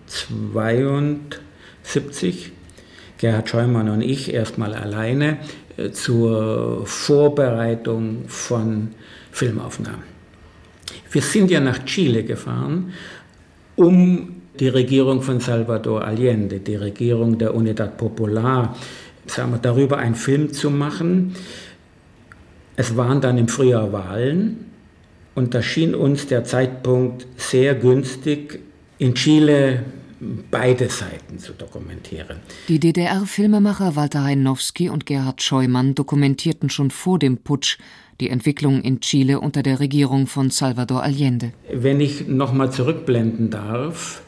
1972 0.65 2.51
Gerhard 3.17 3.49
Scheumann 3.49 3.89
und 3.89 4.01
ich 4.01 4.33
erstmal 4.33 4.73
alleine 4.73 5.39
äh, 5.77 5.91
zur 5.91 6.85
Vorbereitung 6.85 8.25
von 8.27 8.89
Filmaufnahmen. 9.31 10.03
Wir 11.11 11.21
sind 11.21 11.51
ja 11.51 11.59
nach 11.59 11.85
Chile 11.85 12.23
gefahren, 12.23 12.93
um 13.75 14.41
die 14.59 14.67
Regierung 14.67 15.21
von 15.21 15.39
Salvador 15.39 16.03
Allende, 16.03 16.59
die 16.59 16.75
Regierung 16.75 17.37
der 17.37 17.53
Unidad 17.53 17.97
Popular, 17.97 18.75
sagen 19.27 19.51
wir, 19.51 19.59
darüber 19.59 19.97
einen 19.97 20.15
Film 20.15 20.51
zu 20.53 20.71
machen. 20.71 21.35
Es 22.75 22.95
waren 22.97 23.21
dann 23.21 23.37
im 23.37 23.47
Frühjahr 23.47 23.91
Wahlen 23.91 24.65
und 25.35 25.53
da 25.53 25.61
schien 25.61 25.93
uns 25.93 26.27
der 26.27 26.43
Zeitpunkt 26.43 27.27
sehr 27.37 27.75
günstig, 27.75 28.59
in 28.99 29.13
Chile 29.13 29.83
beide 30.19 30.89
Seiten 30.89 31.39
zu 31.39 31.53
dokumentieren. 31.53 32.37
Die 32.67 32.79
DDR-Filmemacher 32.79 33.95
Walter 33.95 34.23
Heinowski 34.23 34.89
und 34.89 35.05
Gerhard 35.05 35.41
Scheumann 35.41 35.95
dokumentierten 35.95 36.69
schon 36.69 36.91
vor 36.91 37.19
dem 37.19 37.37
Putsch 37.37 37.77
die 38.19 38.29
Entwicklung 38.29 38.81
in 38.81 38.99
Chile 39.01 39.39
unter 39.39 39.61
der 39.61 39.79
Regierung 39.79 40.27
von 40.27 40.49
Salvador 40.49 41.03
Allende. 41.03 41.53
Wenn 41.71 42.01
ich 42.01 42.27
nochmal 42.27 42.71
zurückblenden 42.71 43.51
darf, 43.51 44.23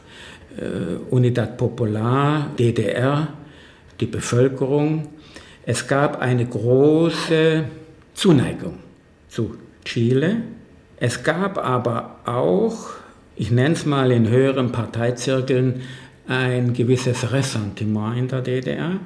äh, 0.56 0.96
Unidad 1.10 1.56
Popular, 1.56 2.50
DDR, 2.58 3.28
die 3.98 4.06
Bevölkerung, 4.06 5.08
es 5.66 5.86
gab 5.86 6.20
eine 6.20 6.46
große 6.46 7.64
Zuneigung 8.14 8.78
zu 9.28 9.56
Chile. 9.84 10.42
Es 10.96 11.22
gab 11.22 11.58
aber 11.58 12.20
auch 12.26 12.99
ich 13.40 13.50
nenne 13.50 13.72
es 13.74 13.86
mal 13.86 14.12
in 14.12 14.28
höheren 14.28 14.70
Parteizirkeln, 14.70 15.80
ein 16.28 16.74
gewisses 16.74 17.32
Ressentiment 17.32 18.18
in 18.18 18.28
der 18.28 18.42
DDR, 18.42 19.00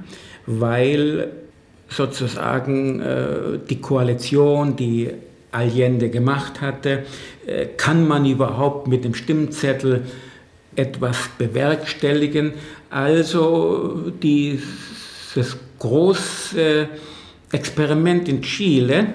weil 0.46 1.28
sozusagen 1.88 3.00
äh, 3.00 3.60
die 3.70 3.80
Koalition, 3.80 4.74
die 4.74 5.08
Allende 5.52 6.10
gemacht 6.10 6.60
hatte, 6.60 7.04
äh, 7.46 7.66
kann 7.76 8.08
man 8.08 8.26
überhaupt 8.26 8.88
mit 8.88 9.04
dem 9.04 9.14
Stimmzettel 9.14 10.02
etwas 10.74 11.16
bewerkstelligen. 11.38 12.54
Also 12.90 14.10
dieses 14.20 15.56
große 15.78 16.88
Experiment 17.52 18.28
in 18.28 18.42
Chile 18.42 19.14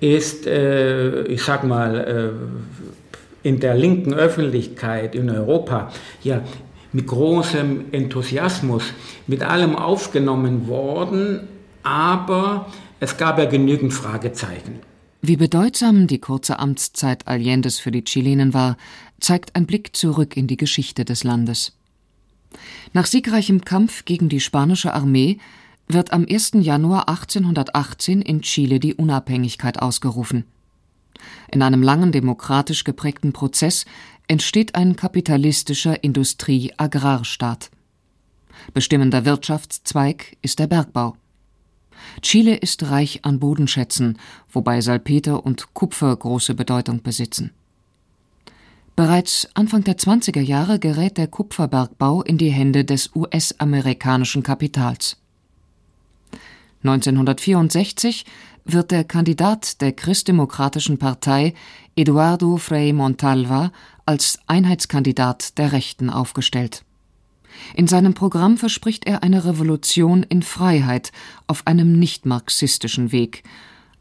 ist, 0.00 0.48
äh, 0.48 1.22
ich 1.26 1.44
sag 1.44 1.62
mal, 1.62 1.96
äh, 1.96 2.97
in 3.42 3.60
der 3.60 3.74
linken 3.74 4.14
Öffentlichkeit 4.14 5.14
in 5.14 5.30
Europa 5.30 5.90
ja 6.22 6.42
mit 6.92 7.06
großem 7.06 7.86
Enthusiasmus, 7.92 8.82
mit 9.26 9.42
allem 9.42 9.76
aufgenommen 9.76 10.68
worden, 10.68 11.48
aber 11.82 12.66
es 13.00 13.16
gab 13.16 13.38
ja 13.38 13.44
genügend 13.44 13.92
Fragezeichen. 13.92 14.80
Wie 15.20 15.36
bedeutsam 15.36 16.06
die 16.06 16.20
kurze 16.20 16.58
Amtszeit 16.58 17.26
Allendes 17.26 17.78
für 17.78 17.90
die 17.90 18.04
Chilenen 18.04 18.54
war, 18.54 18.76
zeigt 19.20 19.56
ein 19.56 19.66
Blick 19.66 19.96
zurück 19.96 20.36
in 20.36 20.46
die 20.46 20.56
Geschichte 20.56 21.04
des 21.04 21.24
Landes. 21.24 21.72
Nach 22.92 23.06
siegreichem 23.06 23.64
Kampf 23.64 24.04
gegen 24.04 24.28
die 24.28 24.40
spanische 24.40 24.94
Armee 24.94 25.38
wird 25.88 26.12
am 26.12 26.26
1. 26.28 26.52
Januar 26.60 27.08
1818 27.08 28.22
in 28.22 28.42
Chile 28.42 28.78
die 28.78 28.94
Unabhängigkeit 28.94 29.80
ausgerufen. 29.80 30.44
In 31.50 31.62
einem 31.62 31.82
langen 31.82 32.12
demokratisch 32.12 32.84
geprägten 32.84 33.32
Prozess 33.32 33.84
entsteht 34.26 34.74
ein 34.74 34.96
kapitalistischer 34.96 36.02
Industrie-Agrarstaat. 36.04 37.70
Bestimmender 38.74 39.24
Wirtschaftszweig 39.24 40.36
ist 40.42 40.58
der 40.58 40.66
Bergbau. 40.66 41.16
Chile 42.22 42.56
ist 42.56 42.90
reich 42.90 43.24
an 43.24 43.38
Bodenschätzen, 43.40 44.18
wobei 44.50 44.80
Salpeter 44.80 45.44
und 45.44 45.74
Kupfer 45.74 46.14
große 46.14 46.54
Bedeutung 46.54 47.02
besitzen. 47.02 47.52
Bereits 48.96 49.48
Anfang 49.54 49.84
der 49.84 49.96
20er 49.96 50.40
Jahre 50.40 50.78
gerät 50.80 51.18
der 51.18 51.28
Kupferbergbau 51.28 52.22
in 52.22 52.36
die 52.36 52.50
Hände 52.50 52.84
des 52.84 53.14
US-amerikanischen 53.14 54.42
Kapitals. 54.42 55.18
1964 56.82 58.24
wird 58.72 58.90
der 58.90 59.04
Kandidat 59.04 59.80
der 59.80 59.92
christdemokratischen 59.92 60.98
Partei 60.98 61.54
Eduardo 61.96 62.58
Frei 62.58 62.92
Montalva 62.92 63.72
als 64.06 64.38
Einheitskandidat 64.46 65.58
der 65.58 65.72
Rechten 65.72 66.10
aufgestellt. 66.10 66.84
In 67.74 67.88
seinem 67.88 68.14
Programm 68.14 68.56
verspricht 68.56 69.06
er 69.06 69.22
eine 69.22 69.44
Revolution 69.44 70.22
in 70.22 70.42
Freiheit 70.42 71.12
auf 71.46 71.66
einem 71.66 71.98
nicht 71.98 72.26
marxistischen 72.26 73.10
Weg, 73.10 73.42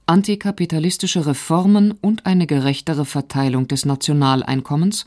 antikapitalistische 0.05 1.25
Reformen 1.25 1.91
und 1.91 2.25
eine 2.25 2.47
gerechtere 2.47 3.05
Verteilung 3.05 3.67
des 3.67 3.85
Nationaleinkommens 3.85 5.05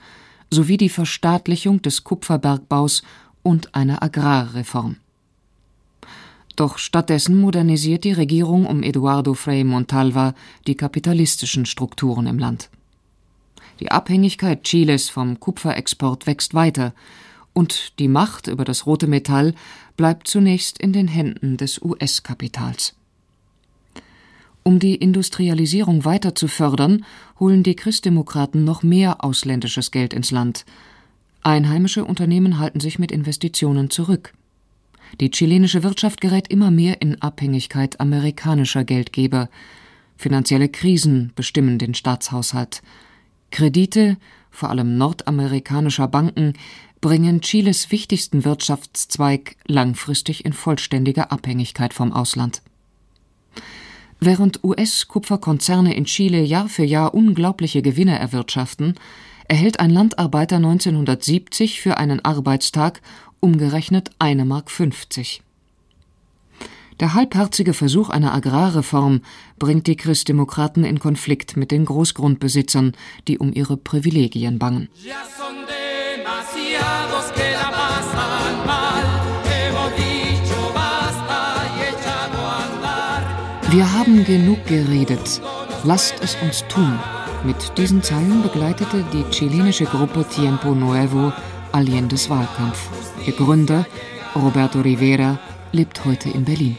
sowie 0.52 0.76
die 0.78 0.88
Verstaatlichung 0.88 1.80
des 1.82 2.04
Kupferbergbaus 2.04 3.02
und 3.42 3.74
eine 3.74 4.02
Agrarreform. 4.02 4.96
Doch 6.56 6.78
stattdessen 6.78 7.40
modernisiert 7.40 8.04
die 8.04 8.12
Regierung 8.12 8.66
um 8.66 8.82
Eduardo 8.82 9.34
Frei 9.34 9.64
Montalva 9.64 10.34
die 10.66 10.74
kapitalistischen 10.74 11.66
Strukturen 11.66 12.26
im 12.26 12.38
Land. 12.38 12.70
Die 13.80 13.90
Abhängigkeit 13.90 14.62
Chiles 14.64 15.08
vom 15.08 15.40
Kupferexport 15.40 16.26
wächst 16.26 16.54
weiter 16.54 16.92
und 17.54 17.98
die 17.98 18.08
Macht 18.08 18.46
über 18.46 18.64
das 18.64 18.86
rote 18.86 19.06
Metall 19.06 19.54
bleibt 19.96 20.28
zunächst 20.28 20.78
in 20.78 20.92
den 20.92 21.08
Händen 21.08 21.56
des 21.56 21.80
US-Kapitals. 21.80 22.94
Um 24.62 24.78
die 24.78 24.94
Industrialisierung 24.94 26.04
weiter 26.04 26.34
zu 26.34 26.46
fördern, 26.46 27.04
holen 27.38 27.62
die 27.62 27.74
Christdemokraten 27.74 28.64
noch 28.64 28.82
mehr 28.82 29.24
ausländisches 29.24 29.90
Geld 29.90 30.12
ins 30.12 30.30
Land. 30.30 30.66
Einheimische 31.42 32.04
Unternehmen 32.04 32.58
halten 32.58 32.80
sich 32.80 32.98
mit 32.98 33.10
Investitionen 33.10 33.88
zurück. 33.88 34.34
Die 35.18 35.30
chilenische 35.30 35.82
Wirtschaft 35.82 36.20
gerät 36.20 36.48
immer 36.48 36.70
mehr 36.70 37.02
in 37.02 37.20
Abhängigkeit 37.20 38.00
amerikanischer 38.00 38.84
Geldgeber. 38.84 39.48
Finanzielle 40.16 40.68
Krisen 40.68 41.32
bestimmen 41.34 41.78
den 41.78 41.94
Staatshaushalt. 41.94 42.82
Kredite, 43.50 44.16
vor 44.50 44.70
allem 44.70 44.96
nordamerikanischer 44.96 46.06
Banken, 46.06 46.54
bringen 47.00 47.40
Chiles 47.40 47.90
wichtigsten 47.90 48.44
Wirtschaftszweig 48.44 49.56
langfristig 49.66 50.44
in 50.44 50.52
vollständige 50.52 51.30
Abhängigkeit 51.30 51.94
vom 51.94 52.12
Ausland. 52.12 52.62
Während 54.20 54.62
US-Kupferkonzerne 54.62 55.94
in 55.94 56.04
Chile 56.04 56.42
Jahr 56.42 56.68
für 56.68 56.84
Jahr 56.84 57.14
unglaubliche 57.14 57.80
Gewinne 57.80 58.18
erwirtschaften, 58.18 58.96
erhält 59.48 59.80
ein 59.80 59.90
Landarbeiter 59.90 60.56
1970 60.56 61.80
für 61.80 61.96
einen 61.96 62.22
Arbeitstag 62.22 63.00
umgerechnet 63.40 64.10
1,50 64.18 64.44
Mark. 64.44 64.70
Der 67.00 67.14
halbherzige 67.14 67.72
Versuch 67.72 68.10
einer 68.10 68.34
Agrarreform 68.34 69.22
bringt 69.58 69.86
die 69.86 69.96
Christdemokraten 69.96 70.84
in 70.84 70.98
Konflikt 70.98 71.56
mit 71.56 71.70
den 71.70 71.86
Großgrundbesitzern, 71.86 72.92
die 73.26 73.38
um 73.38 73.54
ihre 73.54 73.78
Privilegien 73.78 74.58
bangen. 74.58 74.88
Wir 83.70 83.92
haben 83.92 84.24
genug 84.24 84.66
geredet. 84.66 85.40
Lasst 85.84 86.16
es 86.20 86.36
uns 86.42 86.64
tun. 86.68 86.98
Mit 87.44 87.78
diesen 87.78 88.02
Zeilen 88.02 88.42
begleitete 88.42 89.04
die 89.12 89.24
chilenische 89.30 89.84
Gruppe 89.84 90.26
Tiempo 90.28 90.74
Nuevo 90.74 91.32
Allendes 91.72 92.28
Wahlkampf. 92.28 92.99
Ihr 93.26 93.34
Gründer, 93.34 93.86
Roberto 94.34 94.80
Rivera, 94.80 95.38
lebt 95.72 96.04
heute 96.06 96.30
in 96.30 96.44
Berlin. 96.44 96.76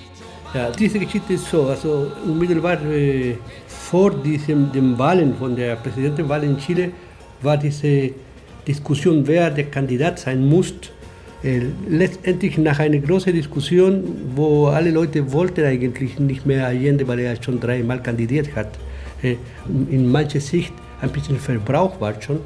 Ja, 0.54 0.72
diese 0.72 0.98
Geschichte 0.98 1.34
ist 1.34 1.50
so, 1.50 1.68
also 1.68 2.12
unmittelbar 2.26 2.82
äh, 2.84 3.36
vor 3.68 4.12
diesem, 4.12 4.72
den 4.72 4.98
Wahlen 4.98 5.36
von 5.36 5.56
der 5.56 5.76
Präsidentenwahl 5.76 6.44
in 6.44 6.58
Chile 6.58 6.92
war 7.42 7.58
diese 7.58 8.10
Diskussion, 8.68 9.26
wer 9.28 9.52
der 9.52 9.66
Kandidat 9.66 10.20
sein 10.20 10.48
muss. 10.48 10.74
Äh, 11.44 11.62
letztendlich 11.88 12.58
nach 12.58 12.80
einer 12.80 12.98
großen 12.98 13.34
Diskussion, 13.34 14.04
wo 14.36 14.66
alle 14.66 14.90
Leute 14.90 15.32
wollten 15.32 15.64
eigentlich 15.64 16.20
nicht 16.20 16.46
mehr 16.46 16.66
Allende, 16.66 17.08
weil 17.08 17.20
er 17.20 17.42
schon 17.42 17.60
dreimal 17.60 18.02
kandidiert 18.02 18.56
hat. 18.56 18.70
Äh, 19.22 19.36
in 19.92 20.12
mancher 20.12 20.42
Sicht 20.42 20.74
ein 21.02 21.12
bisschen 21.12 21.38
Verbrauch 21.38 22.02
war 22.02 22.20
schon, 22.20 22.40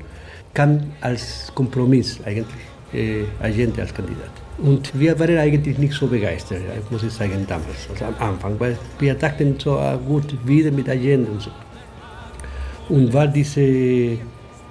kam 0.53 0.81
als 1.01 1.51
Kompromiss 1.55 2.19
eigentlich 2.25 2.74
äh, 2.95 3.25
Allende 3.41 3.81
als 3.81 3.93
Kandidat. 3.93 4.31
Und 4.57 4.97
wir 4.97 5.19
waren 5.19 5.37
eigentlich 5.37 5.77
nicht 5.77 5.93
so 5.93 6.07
begeistert, 6.07 6.61
muss 6.89 7.03
ich 7.03 7.11
sagen, 7.11 7.45
damals, 7.47 7.89
also 7.91 8.05
am 8.05 8.15
Anfang, 8.19 8.57
weil 8.57 8.77
wir 8.99 9.13
dachten 9.15 9.55
so, 9.61 9.77
ah, 9.77 9.97
gut, 9.97 10.35
wieder 10.45 10.71
mit 10.71 10.87
Allende 10.87 11.29
und 11.31 11.41
so. 11.41 11.51
Und 12.87 13.13
war 13.13 13.27
dieser 13.27 14.17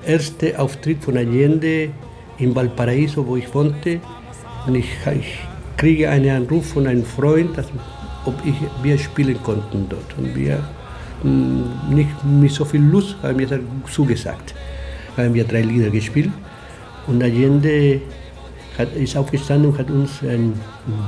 erste 0.07 0.59
Auftritt 0.59 1.05
von 1.05 1.17
Allende 1.17 1.91
in 2.39 2.55
Valparaiso, 2.55 3.27
wo 3.27 3.37
ich 3.37 3.53
wohnte, 3.55 4.01
und 4.67 4.77
ich, 4.77 4.89
ich 5.21 5.39
kriege 5.77 6.09
einen 6.09 6.31
Anruf 6.31 6.69
von 6.69 6.87
einem 6.87 7.05
Freund, 7.05 7.59
dass, 7.59 7.67
ob 8.25 8.35
ich, 8.47 8.55
wir 8.83 8.97
spielen 8.97 9.43
konnten 9.43 9.87
dort. 9.91 10.17
Und 10.17 10.35
wir 10.35 10.65
mm, 11.23 11.95
nicht 11.95 12.25
mit 12.25 12.51
so 12.53 12.65
viel 12.65 12.81
Lust 12.81 13.17
haben 13.23 13.39
wir 13.39 13.61
zugesagt. 13.93 14.55
Haben 15.19 15.35
wir 15.35 15.45
drei 15.45 15.61
Lieder 15.61 15.91
gespielt 15.91 16.31
und 17.07 17.23
Allende 17.23 18.01
hat, 18.79 18.95
ist 18.95 19.17
aufgestanden 19.17 19.71
und 19.71 19.79
hat 19.79 19.91
uns 19.91 20.23
ein 20.23 20.59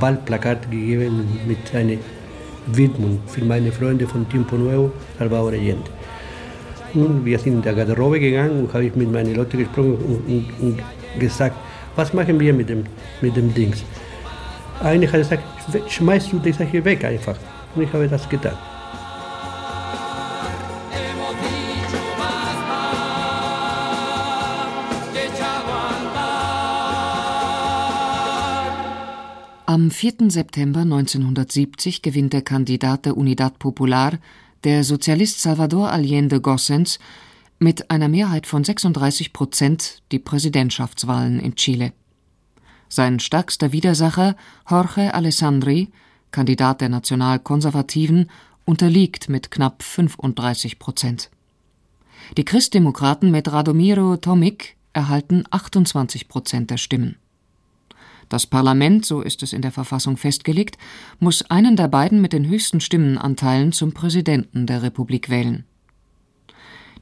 Wahlplakat 0.00 0.70
gegeben 0.70 1.26
mit 1.46 1.74
einer 1.74 1.98
Widmung 2.66 3.20
für 3.26 3.44
meine 3.44 3.72
Freunde 3.72 4.06
von 4.06 4.28
Tiempo 4.28 4.56
Nuevo, 4.56 4.92
Salvador 5.18 5.52
Allende. 5.52 5.90
Und 6.94 7.24
wir 7.24 7.38
sind 7.38 7.54
in 7.54 7.62
der 7.62 7.74
Garderobe 7.74 8.18
gegangen 8.20 8.61
und 8.61 8.72
habe 8.72 8.85
ich 8.87 8.94
mit 8.94 9.11
meinen 9.12 9.35
Leuten 9.35 9.59
gesprochen 9.59 9.96
und, 9.96 10.28
und, 10.28 10.46
und, 10.61 11.20
gesagt, 11.20 11.56
was 11.94 12.12
machen 12.12 12.38
wir 12.38 12.52
mit 12.52 12.68
dem, 12.68 12.85
mit 13.20 13.37
dem 13.37 13.52
Dings? 13.52 13.85
Einer 14.82 15.06
hat 15.06 15.20
gesagt, 15.20 15.42
schmeißt 15.88 16.32
du 16.32 16.38
die 16.38 16.52
Sache 16.52 16.85
weg 16.85 17.04
einfach. 17.04 17.37
Und 17.74 17.82
ich 17.82 17.92
habe 17.92 18.09
das 18.09 18.28
getan. 18.28 18.56
Am 29.76 29.90
4. 29.90 30.30
September 30.30 30.80
1970 30.80 32.00
gewinnt 32.00 32.32
der 32.32 32.40
Kandidat 32.40 33.04
der 33.04 33.14
Unidad 33.14 33.58
Popular, 33.58 34.14
der 34.64 34.84
Sozialist 34.84 35.42
Salvador 35.42 35.92
Allende 35.92 36.40
Gossens, 36.40 36.98
mit 37.58 37.90
einer 37.90 38.08
Mehrheit 38.08 38.46
von 38.46 38.64
36 38.64 39.34
Prozent 39.34 40.02
die 40.12 40.18
Präsidentschaftswahlen 40.18 41.40
in 41.40 41.56
Chile. 41.56 41.92
Sein 42.88 43.20
stärkster 43.20 43.72
Widersacher, 43.72 44.36
Jorge 44.66 45.12
Alessandri, 45.12 45.90
Kandidat 46.30 46.80
der 46.80 46.88
Nationalkonservativen, 46.88 48.30
unterliegt 48.64 49.28
mit 49.28 49.50
knapp 49.50 49.82
35 49.82 50.78
Prozent. 50.78 51.30
Die 52.38 52.46
Christdemokraten 52.46 53.30
mit 53.30 53.52
Radomiro 53.52 54.16
Tomic 54.16 54.78
erhalten 54.94 55.44
28 55.50 56.28
Prozent 56.28 56.70
der 56.70 56.78
Stimmen. 56.78 57.16
Das 58.28 58.46
Parlament, 58.46 59.06
so 59.06 59.20
ist 59.20 59.42
es 59.42 59.52
in 59.52 59.62
der 59.62 59.72
Verfassung 59.72 60.16
festgelegt, 60.16 60.78
muss 61.20 61.42
einen 61.42 61.76
der 61.76 61.88
beiden 61.88 62.20
mit 62.20 62.32
den 62.32 62.48
höchsten 62.48 62.80
Stimmenanteilen 62.80 63.72
zum 63.72 63.92
Präsidenten 63.92 64.66
der 64.66 64.82
Republik 64.82 65.30
wählen. 65.30 65.64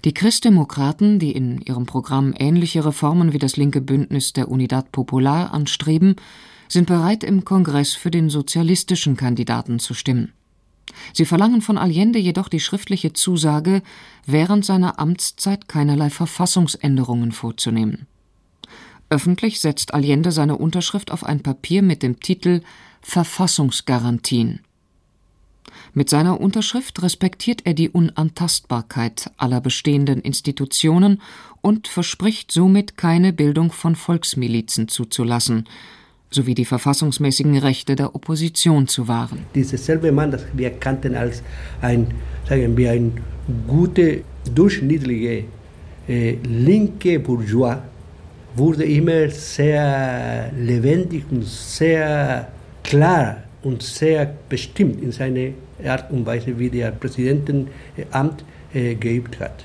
Die 0.05 0.13
Christdemokraten, 0.13 1.19
die 1.19 1.33
in 1.33 1.63
ihrem 1.63 1.87
Programm 1.87 2.35
ähnliche 2.37 2.85
Reformen 2.85 3.33
wie 3.33 3.39
das 3.39 3.57
linke 3.57 3.81
Bündnis 3.81 4.35
der 4.35 4.51
Unidad 4.51 4.93
Popular 4.93 5.55
anstreben, 5.55 6.17
sind 6.69 6.87
bereit, 6.87 7.25
im 7.25 7.45
Kongress 7.45 7.95
für 7.95 8.11
den 8.11 8.29
sozialistischen 8.29 9.17
Kandidaten 9.17 9.79
zu 9.79 9.95
stimmen. 9.95 10.33
Sie 11.15 11.25
verlangen 11.25 11.63
von 11.63 11.79
Allende 11.79 12.19
jedoch 12.19 12.49
die 12.49 12.61
schriftliche 12.61 13.15
Zusage, 13.15 13.83
während 14.27 14.67
seiner 14.67 14.99
Amtszeit 14.99 15.69
keinerlei 15.69 16.11
Verfassungsänderungen 16.11 17.33
vorzunehmen. 17.33 18.07
Öffentlich 19.15 19.61
setzt 19.61 19.95
Allende 19.95 20.33
seine 20.33 20.57
Unterschrift 20.57 21.13
auf 21.13 21.23
ein 21.23 21.41
Papier 21.41 21.83
mit 21.83 22.03
dem 22.03 22.19
Titel 22.19 22.63
Verfassungsgarantien. 23.01 24.59
Mit 25.93 26.11
seiner 26.11 26.41
Unterschrift 26.41 27.01
respektiert 27.01 27.61
er 27.63 27.75
die 27.75 27.89
Unantastbarkeit 27.89 29.31
aller 29.37 29.61
bestehenden 29.61 30.21
Institutionen 30.21 31.23
und 31.61 31.87
verspricht 31.87 32.51
somit 32.51 32.97
keine 32.97 33.33
Bildung 33.33 33.71
von 33.71 33.95
Volksmilizen 33.95 34.89
zuzulassen, 34.89 35.69
sowie 36.31 36.57
die 36.57 36.65
verfassungsmäßigen 36.65 37.57
Rechte 37.59 37.95
der 37.95 38.17
Opposition 38.17 38.89
zu 38.89 39.07
wahren. 39.07 39.47
Dieser 39.55 39.79
selbe 39.79 40.11
Mann, 40.11 40.33
das 40.33 40.43
wir 40.55 40.71
kannten 40.71 41.15
als 41.15 41.41
ein, 41.81 42.09
sagen 42.49 42.77
wir, 42.77 42.91
ein 42.91 43.13
guter, 43.69 44.17
durchschnittlicher 44.53 45.45
äh, 46.09 46.37
linke 46.43 47.21
Bourgeois, 47.21 47.77
wurde 48.57 48.85
immer 48.85 49.29
sehr 49.31 50.51
lebendig 50.59 51.25
und 51.31 51.45
sehr 51.45 52.49
klar 52.83 53.43
und 53.63 53.83
sehr 53.83 54.33
bestimmt 54.49 55.03
in 55.03 55.13
seiner 55.13 55.51
Art 55.85 56.11
und 56.11 56.25
Weise, 56.25 56.59
wie 56.59 56.71
der 56.71 56.93
Präsidentenamt 56.93 58.45
äh, 58.73 58.95
geübt 58.95 59.41
hat. 59.41 59.65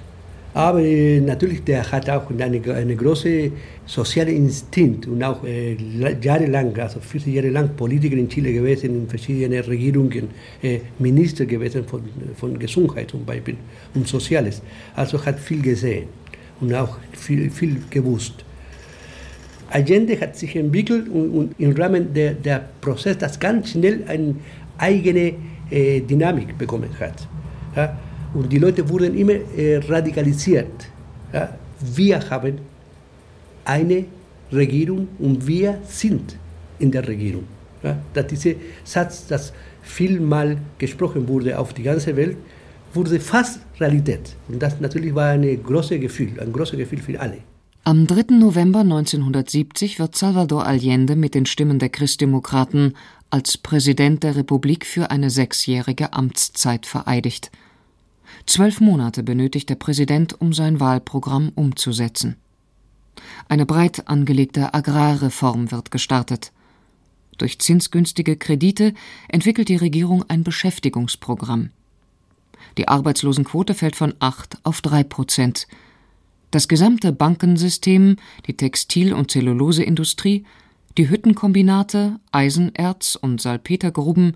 Aber 0.54 0.82
äh, 0.82 1.20
natürlich, 1.20 1.64
der 1.64 1.90
hat 1.92 2.10
auch 2.10 2.30
eine, 2.32 2.62
eine 2.74 2.96
große 2.96 3.52
soziale 3.86 4.32
Instinkt 4.32 5.06
und 5.06 5.24
auch 5.24 5.44
äh, 5.44 5.78
jahrelang, 6.22 6.76
also 6.80 7.00
40 7.00 7.34
Jahre 7.34 7.50
lang 7.50 7.76
Politiker 7.76 8.16
in 8.16 8.28
Chile 8.28 8.52
gewesen, 8.52 9.04
in 9.04 9.08
verschiedenen 9.08 9.64
Regierungen, 9.64 10.30
äh, 10.64 10.80
Minister 10.98 11.46
gewesen 11.46 11.86
von, 11.86 12.02
von 12.36 12.58
Gesundheit 12.58 13.12
zum 13.12 13.26
Beispiel 13.26 13.58
und 13.94 14.08
Soziales. 14.08 14.62
Also 14.96 15.24
hat 15.24 15.40
viel 15.40 15.62
gesehen 15.62 16.08
und 16.60 16.74
auch 16.74 16.98
viel, 17.14 17.52
viel 17.52 17.78
gewusst. 17.90 18.44
Allende 19.70 20.20
hat 20.20 20.36
sich 20.36 20.56
entwickelt 20.56 21.08
und, 21.10 21.30
und 21.32 21.60
im 21.60 21.72
Rahmen 21.74 22.14
der, 22.14 22.34
der 22.34 22.64
Prozess, 22.82 23.18
das 23.18 23.40
ganz 23.40 23.72
schnell 23.72 24.04
eine 24.08 24.36
eigene 24.78 25.34
äh, 25.70 26.02
Dynamik 26.02 26.58
bekommen 26.58 26.90
hat. 27.00 27.28
Ja? 27.76 27.98
Und 28.34 28.52
die 28.52 28.58
Leute 28.58 28.88
wurden 28.88 29.16
immer 29.16 29.34
äh, 29.58 29.78
radikalisiert. 29.78 30.88
Ja? 31.34 31.50
Wir 31.96 32.30
haben 32.30 32.60
eine 33.66 34.06
Regierung 34.52 35.08
und 35.20 35.46
wir 35.46 35.80
sind 35.88 36.36
in 36.80 36.92
der 36.92 37.08
Regierung. 37.08 37.44
Ja? 37.84 37.98
Dass 38.14 38.28
dieser 38.28 38.52
Satz, 38.84 39.28
das 39.28 39.54
vielmal 39.82 40.58
gesprochen 40.78 41.28
wurde 41.28 41.58
auf 41.58 41.74
die 41.74 41.84
ganze 41.84 42.16
Welt, 42.16 42.38
wurde 42.94 43.20
fast 43.20 43.60
Realität. 43.80 44.36
Und 44.48 44.62
das 44.62 44.80
natürlich 44.80 45.14
war 45.14 45.30
ein 45.30 45.64
großes 45.64 46.00
Gefühl, 46.02 46.40
ein 46.40 46.52
großes 46.52 46.78
Gefühl 46.78 47.00
für 47.00 47.20
alle. 47.20 47.38
Am 47.86 48.06
3. 48.06 48.36
November 48.36 48.82
1970 48.82 50.00
wird 50.00 50.16
Salvador 50.16 50.66
Allende 50.66 51.16
mit 51.16 51.34
den 51.34 51.46
Stimmen 51.46 51.80
der 51.80 51.90
Christdemokraten 51.90 52.96
als 53.30 53.58
Präsident 53.58 54.24
der 54.24 54.36
Republik 54.36 54.86
für 54.86 55.10
eine 55.12 55.30
sechsjährige 55.30 56.14
Amtszeit 56.14 56.86
vereidigt. 56.86 57.52
Zwölf 58.46 58.82
Monate 58.82 59.24
benötigt 59.24 59.70
der 59.70 59.76
Präsident, 59.76 60.40
um 60.40 60.54
sein 60.54 60.80
Wahlprogramm 60.80 61.52
umzusetzen. 61.56 62.36
Eine 63.48 63.66
breit 63.66 64.08
angelegte 64.08 64.74
Agrarreform 64.74 65.72
wird 65.72 65.90
gestartet. 65.90 66.52
Durch 67.38 67.60
zinsgünstige 67.60 68.36
Kredite 68.36 68.94
entwickelt 69.30 69.70
die 69.70 69.78
Regierung 69.78 70.26
ein 70.28 70.44
Beschäftigungsprogramm. 70.44 71.70
Die 72.78 72.88
Arbeitslosenquote 72.88 73.74
fällt 73.74 73.96
von 73.96 74.14
acht 74.20 74.58
auf 74.64 74.82
drei 74.82 75.04
Prozent. 75.04 75.68
Das 76.52 76.68
gesamte 76.68 77.12
Bankensystem, 77.14 78.16
die 78.48 78.58
Textil- 78.58 79.14
und 79.14 79.30
Zelluloseindustrie, 79.32 80.46
die 80.98 81.10
Hüttenkombinate, 81.10 82.20
Eisenerz- 82.32 83.16
und 83.16 83.40
Salpetergruben, 83.40 84.36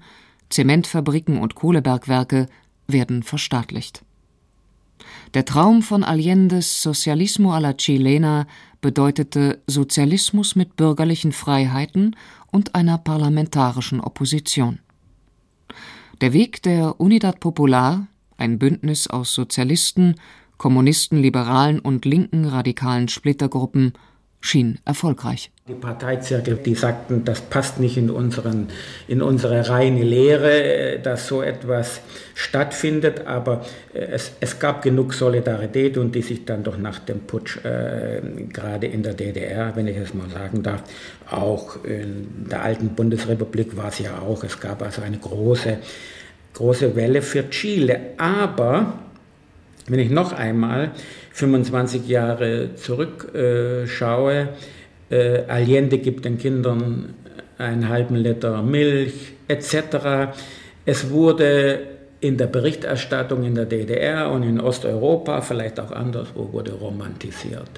Zementfabriken 0.50 1.40
und 1.40 1.56
Kohlebergwerke 1.56 2.48
werden 2.88 3.24
verstaatlicht. 3.24 4.04
Der 5.34 5.46
Traum 5.46 5.82
von 5.82 6.04
Allendes 6.04 6.82
Socialismo 6.84 7.54
a 7.54 7.60
la 7.60 7.74
Chilena 7.74 8.46
bedeutete 8.82 9.62
Sozialismus 9.66 10.56
mit 10.56 10.76
bürgerlichen 10.76 11.32
Freiheiten 11.32 12.16
und 12.52 12.76
einer 12.76 13.00
parlamentarischen 13.00 14.00
Opposition. 14.00 14.80
Der 16.22 16.34
Weg 16.34 16.62
der 16.62 17.00
Unidad 17.00 17.40
Popular, 17.40 18.08
ein 18.38 18.60
Bündnis 18.60 19.08
aus 19.08 19.34
Sozialisten, 19.34 20.16
Kommunisten, 20.58 21.18
Liberalen 21.18 21.80
und 21.80 22.06
linken 22.06 22.46
radikalen 22.46 23.08
Splittergruppen, 23.08 23.94
schien 24.44 24.78
erfolgreich. 24.84 25.52
Die 25.70 25.74
Parteizirkel, 25.74 26.58
die 26.58 26.76
sagten, 26.76 27.24
das 27.24 27.40
passt 27.40 27.80
nicht 27.80 27.96
in, 27.96 28.10
unseren, 28.10 28.68
in 29.08 29.22
unsere 29.22 29.70
reine 29.70 30.04
Lehre, 30.04 31.00
dass 31.02 31.28
so 31.28 31.42
etwas 31.42 32.02
stattfindet, 32.36 33.26
aber 33.26 33.66
äh, 33.94 34.00
es, 34.00 34.34
es 34.42 34.60
gab 34.60 34.82
genug 34.82 35.14
Solidarität 35.14 35.98
und 35.98 36.14
die 36.14 36.22
sich 36.22 36.44
dann 36.44 36.64
doch 36.64 36.78
nach 36.78 37.00
dem 37.00 37.22
Putsch, 37.22 37.64
äh, 37.64 38.22
gerade 38.52 38.88
in 38.88 39.02
der 39.02 39.14
DDR, 39.14 39.74
wenn 39.78 39.88
ich 39.88 39.96
es 39.96 40.14
mal 40.14 40.30
sagen 40.30 40.62
darf, 40.62 40.84
auch 41.32 41.82
in 41.86 42.46
der 42.52 42.64
alten 42.64 42.90
Bundesrepublik 42.90 43.78
war 43.78 43.88
es 43.88 44.00
ja 44.00 44.20
auch, 44.20 44.44
es 44.44 44.60
gab 44.60 44.82
also 44.82 45.02
eine 45.02 45.20
große, 45.20 45.78
große 46.54 46.98
Welle 46.98 47.22
für 47.22 47.50
Chile, 47.50 48.12
aber 48.18 49.03
wenn 49.88 50.00
ich 50.00 50.10
noch 50.10 50.32
einmal 50.32 50.92
25 51.32 52.08
Jahre 52.08 52.76
zurückschaue, 52.76 54.50
äh, 55.10 55.40
Allende 55.48 55.98
gibt 55.98 56.26
den 56.26 56.38
Kindern 56.38 57.14
einen 57.58 57.90
halben 57.90 58.16
Liter 58.16 58.62
Milch 58.62 59.34
etc. 59.48 60.34
Es 60.86 61.10
wurde 61.10 61.80
in 62.20 62.38
der 62.38 62.48
Berichterstattung 62.48 63.44
in 63.44 63.56
der 63.56 63.66
DDR 63.66 64.32
und 64.32 64.44
in 64.44 64.62
Osteuropa, 64.62 65.42
vielleicht 65.42 65.80
auch 65.80 65.92
anderswo, 65.92 66.54
wurde 66.54 66.72
romantisiert. 66.72 67.70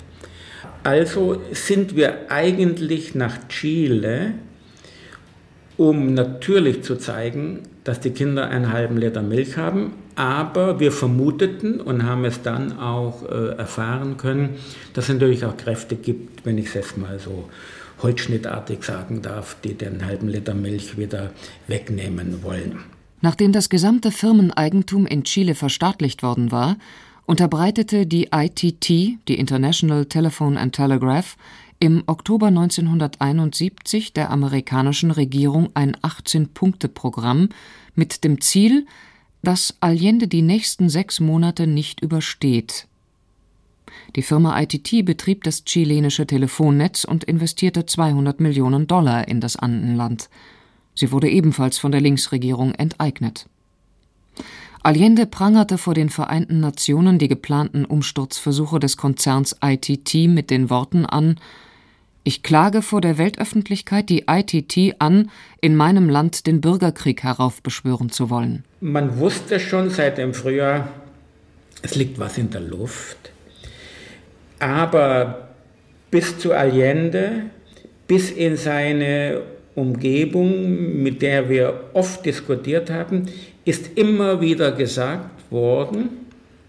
Also 0.84 1.41
sind 1.52 1.96
wir 1.96 2.30
eigentlich 2.32 3.15
nach 3.15 3.48
Chile, 3.48 4.34
um 5.78 6.13
natürlich 6.13 6.84
zu 6.84 6.96
zeigen, 6.96 7.63
dass 7.84 8.00
die 8.00 8.12
Kinder 8.12 8.48
einen 8.48 8.72
halben 8.72 8.98
Liter 8.98 9.24
Milch 9.24 9.58
haben, 9.58 9.94
aber 10.15 10.80
wir 10.80 10.91
vermuteten 10.91 11.82
und 11.82 12.04
haben 12.04 12.25
es 12.25 12.41
dann 12.41 12.80
auch 12.80 13.23
äh, 13.23 13.58
erfahren 13.58 14.17
können, 14.17 14.56
dass 14.93 15.06
es 15.06 15.13
natürlich 15.13 15.45
auch 15.45 15.58
Kräfte 15.58 15.95
gibt, 15.95 16.45
wenn 16.45 16.58
ich 16.58 16.67
es 16.67 16.73
jetzt 16.73 16.97
mal 16.97 17.19
so 17.19 17.49
holzschnittartig 18.01 18.84
sagen 18.84 19.21
darf, 19.21 19.58
die 19.63 19.73
den 19.73 20.06
halben 20.06 20.28
Liter 20.28 20.54
Milch 20.54 20.97
wieder 20.97 21.32
wegnehmen 21.67 22.43
wollen. 22.43 22.80
Nachdem 23.21 23.51
das 23.51 23.69
gesamte 23.69 24.12
Firmeneigentum 24.12 25.08
in 25.08 25.23
Chile 25.23 25.56
verstaatlicht 25.56 26.21
worden 26.21 26.51
war, 26.51 26.78
unterbreitete 27.25 28.06
die 28.06 28.30
ITT, 28.32 28.89
die 28.89 29.39
International 29.39 30.06
Telephone 30.06 30.58
and 30.58 30.75
Telegraph, 30.75 31.38
im 31.80 32.04
Oktober 32.08 32.47
1971 32.47 34.13
der 34.13 34.30
amerikanischen 34.30 35.12
Regierung 35.12 35.69
ein 35.73 35.95
18-Punkte-Programm 35.97 37.49
mit 37.95 38.23
dem 38.23 38.39
Ziel, 38.41 38.86
dass 39.45 39.77
Allende 39.79 40.27
die 40.27 40.41
nächsten 40.41 40.89
sechs 40.89 41.21
Monate 41.21 41.67
nicht 41.67 42.01
übersteht. 42.01 42.88
Die 44.15 44.21
Firma 44.21 44.60
ITT 44.60 45.05
betrieb 45.05 45.43
das 45.43 45.63
chilenische 45.63 46.27
Telefonnetz 46.27 47.05
und 47.05 47.23
investierte 47.23 47.86
200 47.86 48.39
Millionen 48.39 48.88
Dollar 48.88 49.27
in 49.27 49.39
das 49.39 49.55
Andenland. 49.55 50.29
Sie 50.93 51.12
wurde 51.12 51.29
ebenfalls 51.29 51.77
von 51.77 51.91
der 51.91 52.01
Linksregierung 52.01 52.73
enteignet. 52.73 53.47
Allende 54.84 55.25
prangerte 55.25 55.77
vor 55.77 55.93
den 55.93 56.10
Vereinten 56.10 56.60
Nationen 56.60 57.17
die 57.17 57.27
geplanten 57.27 57.86
Umsturzversuche 57.86 58.79
des 58.79 58.97
Konzerns 58.97 59.55
ITT 59.63 60.29
mit 60.29 60.49
den 60.51 60.69
Worten 60.69 61.05
an 61.05 61.39
Ich 62.27 62.41
klage 62.41 62.81
vor 62.81 63.01
der 63.01 63.19
Weltöffentlichkeit 63.19 64.09
die 64.09 64.25
ITT 64.27 64.95
an, 64.97 65.29
in 65.61 65.75
meinem 65.75 66.09
Land 66.09 66.47
den 66.47 66.59
Bürgerkrieg 66.59 67.21
heraufbeschwören 67.21 68.09
zu 68.09 68.31
wollen. 68.31 68.63
Man 68.81 69.19
wusste 69.19 69.59
schon 69.59 69.91
seit 69.91 70.17
dem 70.17 70.33
Frühjahr, 70.33 70.89
es 71.83 71.93
liegt 71.93 72.17
was 72.17 72.39
in 72.39 72.49
der 72.49 72.61
Luft. 72.61 73.29
Aber 74.57 75.49
bis 76.09 76.39
zu 76.39 76.51
Allende, 76.51 77.43
bis 78.07 78.31
in 78.31 78.57
seine 78.57 79.43
Umgebung, 79.75 81.03
mit 81.03 81.21
der 81.21 81.47
wir 81.47 81.91
oft 81.93 82.25
diskutiert 82.25 82.89
haben, 82.89 83.27
ist 83.65 83.99
immer 83.99 84.41
wieder 84.41 84.71
gesagt 84.71 85.51
worden, 85.51 86.09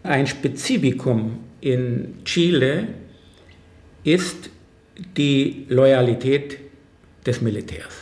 Ein 0.02 0.26
Spezifikum 0.26 1.38
in 1.60 2.14
Chile 2.24 2.88
ist 4.04 4.50
die 5.16 5.66
Loyalität 5.68 6.59
des 7.26 7.40
Militärs. 7.40 7.94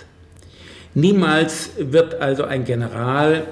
Niemals 0.94 1.70
wird 1.78 2.20
also 2.20 2.44
ein 2.44 2.64
General 2.64 3.44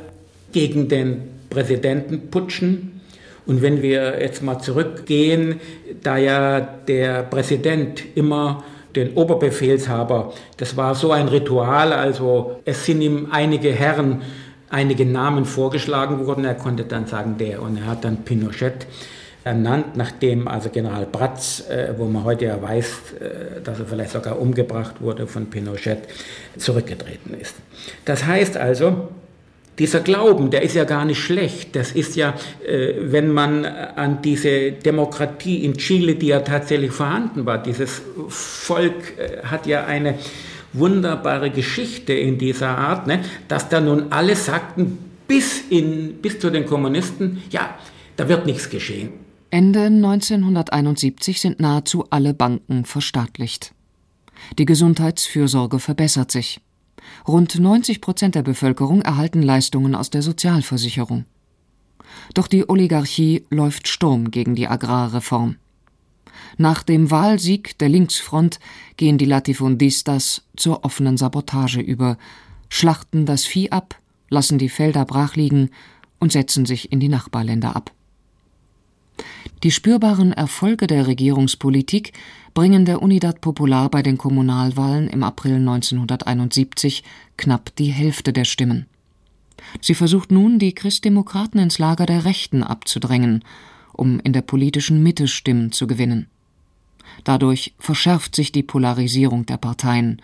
gegen 0.52 0.88
den 0.88 1.22
Präsidenten 1.50 2.30
putschen. 2.30 3.00
Und 3.46 3.62
wenn 3.62 3.82
wir 3.82 4.20
jetzt 4.20 4.42
mal 4.42 4.60
zurückgehen, 4.60 5.60
da 6.02 6.16
ja 6.16 6.60
der 6.60 7.24
Präsident 7.24 8.04
immer 8.14 8.62
den 8.94 9.14
Oberbefehlshaber, 9.14 10.32
das 10.56 10.76
war 10.76 10.94
so 10.94 11.10
ein 11.10 11.26
Ritual, 11.26 11.92
also 11.92 12.60
es 12.64 12.86
sind 12.86 13.00
ihm 13.00 13.28
einige 13.32 13.72
Herren, 13.72 14.22
einige 14.70 15.04
Namen 15.04 15.44
vorgeschlagen 15.44 16.26
worden, 16.26 16.44
er 16.44 16.54
konnte 16.54 16.84
dann 16.84 17.06
sagen 17.06 17.36
der 17.38 17.62
und 17.62 17.78
er 17.78 17.86
hat 17.86 18.04
dann 18.04 18.18
Pinochet 18.18 18.86
ernannt, 19.44 19.96
nachdem 19.96 20.48
also 20.48 20.68
General 20.70 21.06
Bratz, 21.10 21.64
äh, 21.68 21.94
wo 21.96 22.06
man 22.06 22.24
heute 22.24 22.46
ja 22.46 22.60
weiß, 22.60 22.86
äh, 22.86 23.60
dass 23.62 23.78
er 23.78 23.86
vielleicht 23.86 24.10
sogar 24.10 24.40
umgebracht 24.40 25.00
wurde 25.00 25.26
von 25.26 25.46
Pinochet, 25.46 25.98
zurückgetreten 26.56 27.34
ist. 27.34 27.56
Das 28.04 28.24
heißt 28.24 28.56
also, 28.56 29.08
dieser 29.78 30.00
Glauben, 30.00 30.50
der 30.50 30.62
ist 30.62 30.74
ja 30.74 30.84
gar 30.84 31.04
nicht 31.04 31.18
schlecht. 31.18 31.74
Das 31.74 31.92
ist 31.92 32.14
ja, 32.14 32.34
äh, 32.66 32.94
wenn 33.00 33.32
man 33.32 33.64
an 33.64 34.20
diese 34.22 34.72
Demokratie 34.72 35.64
in 35.64 35.76
Chile, 35.76 36.14
die 36.14 36.28
ja 36.28 36.40
tatsächlich 36.40 36.92
vorhanden 36.92 37.46
war, 37.46 37.62
dieses 37.62 38.02
Volk 38.28 39.18
äh, 39.18 39.44
hat 39.44 39.66
ja 39.66 39.86
eine 39.86 40.14
wunderbare 40.74 41.50
Geschichte 41.50 42.12
in 42.12 42.38
dieser 42.38 42.78
Art, 42.78 43.06
ne, 43.06 43.24
dass 43.48 43.68
da 43.68 43.80
nun 43.80 44.06
alle 44.10 44.36
sagten, 44.36 44.98
bis, 45.26 45.62
in, 45.70 46.14
bis 46.20 46.38
zu 46.38 46.50
den 46.50 46.66
Kommunisten, 46.66 47.42
ja, 47.50 47.74
da 48.16 48.28
wird 48.28 48.46
nichts 48.46 48.68
geschehen. 48.68 49.21
Ende 49.52 49.84
1971 49.84 51.38
sind 51.38 51.60
nahezu 51.60 52.06
alle 52.08 52.32
Banken 52.32 52.86
verstaatlicht. 52.86 53.74
Die 54.58 54.64
Gesundheitsfürsorge 54.64 55.78
verbessert 55.78 56.30
sich. 56.30 56.62
Rund 57.28 57.60
90 57.60 58.00
Prozent 58.00 58.34
der 58.34 58.44
Bevölkerung 58.44 59.02
erhalten 59.02 59.42
Leistungen 59.42 59.94
aus 59.94 60.08
der 60.08 60.22
Sozialversicherung. 60.22 61.26
Doch 62.32 62.46
die 62.46 62.66
Oligarchie 62.66 63.44
läuft 63.50 63.88
Sturm 63.88 64.30
gegen 64.30 64.54
die 64.54 64.68
Agrarreform. 64.68 65.56
Nach 66.56 66.82
dem 66.82 67.10
Wahlsieg 67.10 67.76
der 67.76 67.90
Linksfront 67.90 68.58
gehen 68.96 69.18
die 69.18 69.26
Latifundistas 69.26 70.46
zur 70.56 70.82
offenen 70.82 71.18
Sabotage 71.18 71.82
über, 71.82 72.16
schlachten 72.70 73.26
das 73.26 73.44
Vieh 73.44 73.70
ab, 73.70 74.00
lassen 74.30 74.56
die 74.56 74.70
Felder 74.70 75.04
brachliegen 75.04 75.68
und 76.20 76.32
setzen 76.32 76.64
sich 76.64 76.90
in 76.90 77.00
die 77.00 77.10
Nachbarländer 77.10 77.76
ab. 77.76 77.92
Die 79.62 79.70
spürbaren 79.70 80.32
Erfolge 80.32 80.88
der 80.88 81.06
Regierungspolitik 81.06 82.12
bringen 82.52 82.84
der 82.84 83.00
Unidad 83.00 83.40
Popular 83.40 83.88
bei 83.90 84.02
den 84.02 84.18
Kommunalwahlen 84.18 85.06
im 85.06 85.22
April 85.22 85.54
1971 85.54 87.04
knapp 87.36 87.74
die 87.76 87.92
Hälfte 87.92 88.32
der 88.32 88.44
Stimmen. 88.44 88.86
Sie 89.80 89.94
versucht 89.94 90.32
nun, 90.32 90.58
die 90.58 90.74
Christdemokraten 90.74 91.60
ins 91.60 91.78
Lager 91.78 92.06
der 92.06 92.24
Rechten 92.24 92.64
abzudrängen, 92.64 93.44
um 93.92 94.18
in 94.18 94.32
der 94.32 94.42
politischen 94.42 95.00
Mitte 95.00 95.28
Stimmen 95.28 95.70
zu 95.70 95.86
gewinnen. 95.86 96.26
Dadurch 97.22 97.72
verschärft 97.78 98.34
sich 98.34 98.50
die 98.50 98.64
Polarisierung 98.64 99.46
der 99.46 99.58
Parteien. 99.58 100.20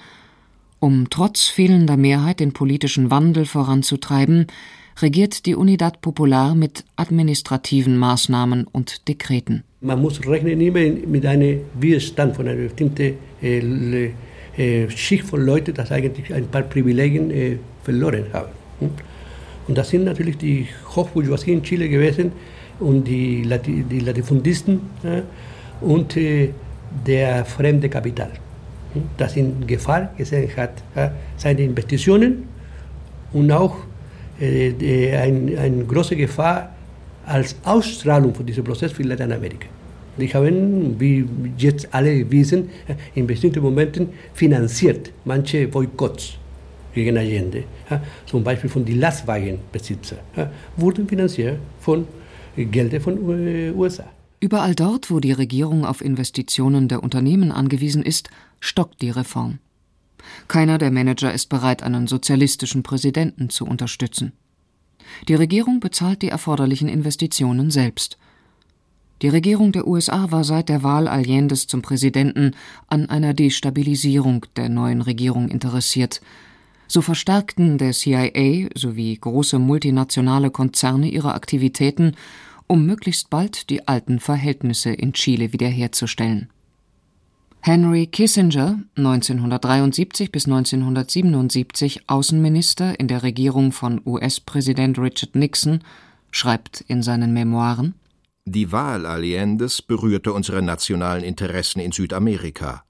Um 0.80 1.10
trotz 1.10 1.44
fehlender 1.44 1.96
Mehrheit 1.96 2.40
den 2.40 2.52
politischen 2.52 3.12
Wandel 3.12 3.46
voranzutreiben, 3.46 4.48
regiert 5.02 5.46
die 5.46 5.54
Unidad 5.54 6.00
Popular 6.00 6.54
mit 6.54 6.84
administrativen 6.96 7.96
Maßnahmen 7.96 8.66
und 8.66 9.06
Dekreten. 9.08 9.64
Man 9.80 10.02
muss 10.02 10.26
rechnen 10.26 10.60
immer 10.60 10.80
mit 11.06 11.24
einem 11.24 11.60
Widerstand 11.78 12.34
von 12.34 12.48
einer 12.48 12.62
bestimmten 12.62 13.14
äh, 13.42 14.10
äh, 14.56 14.90
Schicht 14.90 15.24
von 15.24 15.44
Leuten, 15.44 15.74
die 15.74 15.92
eigentlich 15.92 16.34
ein 16.34 16.48
paar 16.48 16.62
Privilegien 16.62 17.30
äh, 17.30 17.58
verloren 17.84 18.24
haben. 18.32 18.48
Hm? 18.80 18.90
Und 19.68 19.78
das 19.78 19.90
sind 19.90 20.04
natürlich 20.04 20.38
die 20.38 20.66
Hochbourgeoisie 20.96 21.52
in 21.52 21.62
Chile 21.62 21.88
gewesen 21.88 22.32
und 22.80 23.04
die, 23.04 23.42
Lati 23.42 23.84
die 23.88 24.00
Latifundisten 24.00 24.80
und 25.80 26.16
äh, 26.16 26.50
der 27.06 27.44
fremde 27.44 27.88
Kapital, 27.88 28.30
hm? 28.94 29.02
das 29.16 29.36
in 29.36 29.66
Gefahr 29.66 30.10
gesehen 30.16 30.50
hat, 30.56 30.82
seine 31.36 31.60
Investitionen 31.62 32.44
und 33.32 33.52
auch 33.52 33.76
äh, 34.40 35.16
ein, 35.16 35.56
eine 35.58 35.84
große 35.84 36.16
Gefahr 36.16 36.74
als 37.26 37.56
Ausstrahlung 37.64 38.34
von 38.34 38.46
diesem 38.46 38.64
Prozess 38.64 38.92
für 38.92 39.02
Lateinamerika. 39.02 39.68
Die 40.18 40.28
haben, 40.34 40.98
wie 40.98 41.24
jetzt 41.56 41.88
alle 41.92 42.28
wissen, 42.30 42.70
in 43.14 43.26
bestimmten 43.26 43.62
Momenten 43.62 44.08
finanziert 44.34 45.12
manche 45.24 45.68
Boykotts 45.68 46.38
gegen 46.92 47.16
Allende. 47.16 47.64
Zum 48.26 48.42
Beispiel 48.42 48.68
von 48.68 48.84
den 48.84 48.98
Lastwagenbesitzern 48.98 50.18
wurden 50.76 51.06
finanziert 51.06 51.58
von 51.80 52.06
Geldern 52.56 53.00
von 53.00 53.18
USA. 53.76 54.04
Überall 54.40 54.74
dort, 54.74 55.10
wo 55.10 55.20
die 55.20 55.32
Regierung 55.32 55.84
auf 55.84 56.00
Investitionen 56.00 56.88
der 56.88 57.02
Unternehmen 57.02 57.52
angewiesen 57.52 58.02
ist, 58.02 58.30
stockt 58.60 59.00
die 59.02 59.10
Reform. 59.10 59.58
Keiner 60.48 60.78
der 60.78 60.90
Manager 60.90 61.32
ist 61.32 61.46
bereit, 61.48 61.82
einen 61.82 62.06
sozialistischen 62.06 62.82
Präsidenten 62.82 63.50
zu 63.50 63.64
unterstützen. 63.66 64.32
Die 65.28 65.34
Regierung 65.34 65.80
bezahlt 65.80 66.22
die 66.22 66.28
erforderlichen 66.28 66.88
Investitionen 66.88 67.70
selbst. 67.70 68.18
Die 69.22 69.28
Regierung 69.28 69.72
der 69.72 69.86
USA 69.86 70.30
war 70.30 70.44
seit 70.44 70.68
der 70.68 70.82
Wahl 70.82 71.08
Allendes 71.08 71.66
zum 71.66 71.82
Präsidenten 71.82 72.52
an 72.86 73.10
einer 73.10 73.34
Destabilisierung 73.34 74.46
der 74.56 74.68
neuen 74.68 75.02
Regierung 75.02 75.48
interessiert. 75.48 76.20
So 76.86 77.02
verstärkten 77.02 77.78
der 77.78 77.92
CIA 77.92 78.68
sowie 78.74 79.16
große 79.16 79.58
multinationale 79.58 80.50
Konzerne 80.50 81.08
ihre 81.08 81.34
Aktivitäten, 81.34 82.12
um 82.68 82.86
möglichst 82.86 83.28
bald 83.28 83.70
die 83.70 83.88
alten 83.88 84.20
Verhältnisse 84.20 84.90
in 84.90 85.12
Chile 85.14 85.52
wiederherzustellen. 85.52 86.48
Henry 87.68 88.06
Kissinger, 88.06 88.82
1973 88.96 90.32
bis 90.32 90.46
1977 90.46 92.08
Außenminister 92.08 92.98
in 92.98 93.08
der 93.08 93.22
Regierung 93.22 93.72
von 93.72 94.00
US-Präsident 94.06 94.98
Richard 94.98 95.36
Nixon, 95.36 95.80
schreibt 96.30 96.80
in 96.80 97.02
seinen 97.02 97.34
Memoiren 97.34 97.92
Die 98.46 98.72
Wahl 98.72 99.04
Allendes 99.04 99.82
berührte 99.82 100.32
unsere 100.32 100.62
nationalen 100.62 101.22
Interessen 101.22 101.80
in 101.80 101.92
Südamerika. 101.92 102.84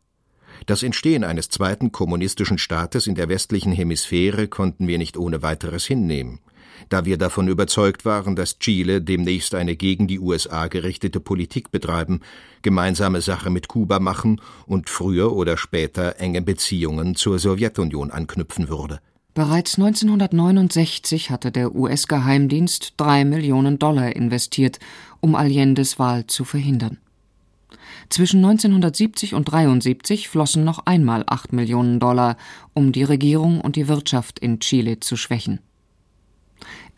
Das 0.66 0.84
Entstehen 0.84 1.24
eines 1.24 1.48
zweiten 1.48 1.90
kommunistischen 1.90 2.58
Staates 2.58 3.08
in 3.08 3.16
der 3.16 3.28
westlichen 3.28 3.72
Hemisphäre 3.72 4.46
konnten 4.46 4.86
wir 4.86 4.98
nicht 4.98 5.16
ohne 5.16 5.42
weiteres 5.42 5.86
hinnehmen 5.86 6.38
da 6.88 7.04
wir 7.04 7.18
davon 7.18 7.48
überzeugt 7.48 8.04
waren, 8.04 8.36
dass 8.36 8.58
Chile 8.58 9.00
demnächst 9.02 9.54
eine 9.54 9.76
gegen 9.76 10.06
die 10.06 10.20
USA 10.20 10.66
gerichtete 10.68 11.20
Politik 11.20 11.70
betreiben, 11.70 12.20
gemeinsame 12.62 13.20
Sache 13.20 13.50
mit 13.50 13.68
Kuba 13.68 14.00
machen 14.00 14.40
und 14.66 14.90
früher 14.90 15.32
oder 15.32 15.56
später 15.56 16.16
enge 16.18 16.42
Beziehungen 16.42 17.14
zur 17.14 17.38
Sowjetunion 17.38 18.10
anknüpfen 18.10 18.68
würde. 18.68 19.00
Bereits 19.34 19.76
1969 19.76 21.30
hatte 21.30 21.52
der 21.52 21.74
US-Geheimdienst 21.74 22.94
drei 22.96 23.24
Millionen 23.24 23.78
Dollar 23.78 24.16
investiert, 24.16 24.80
um 25.20 25.36
Allendes 25.36 25.98
Wahl 25.98 26.26
zu 26.26 26.44
verhindern. 26.44 26.98
Zwischen 28.08 28.38
1970 28.44 29.34
und 29.34 29.48
1973 29.48 30.28
flossen 30.28 30.64
noch 30.64 30.86
einmal 30.86 31.24
acht 31.26 31.52
Millionen 31.52 32.00
Dollar, 32.00 32.36
um 32.72 32.92
die 32.92 33.04
Regierung 33.04 33.60
und 33.60 33.76
die 33.76 33.86
Wirtschaft 33.86 34.38
in 34.38 34.60
Chile 34.60 35.00
zu 35.00 35.16
schwächen. 35.16 35.60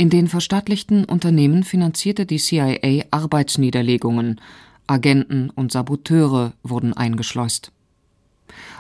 In 0.01 0.09
den 0.09 0.29
verstaatlichten 0.29 1.05
Unternehmen 1.05 1.63
finanzierte 1.63 2.25
die 2.25 2.39
CIA 2.39 3.05
Arbeitsniederlegungen, 3.11 4.41
Agenten 4.87 5.51
und 5.51 5.73
Saboteure 5.73 6.55
wurden 6.63 6.95
eingeschleust. 6.95 7.71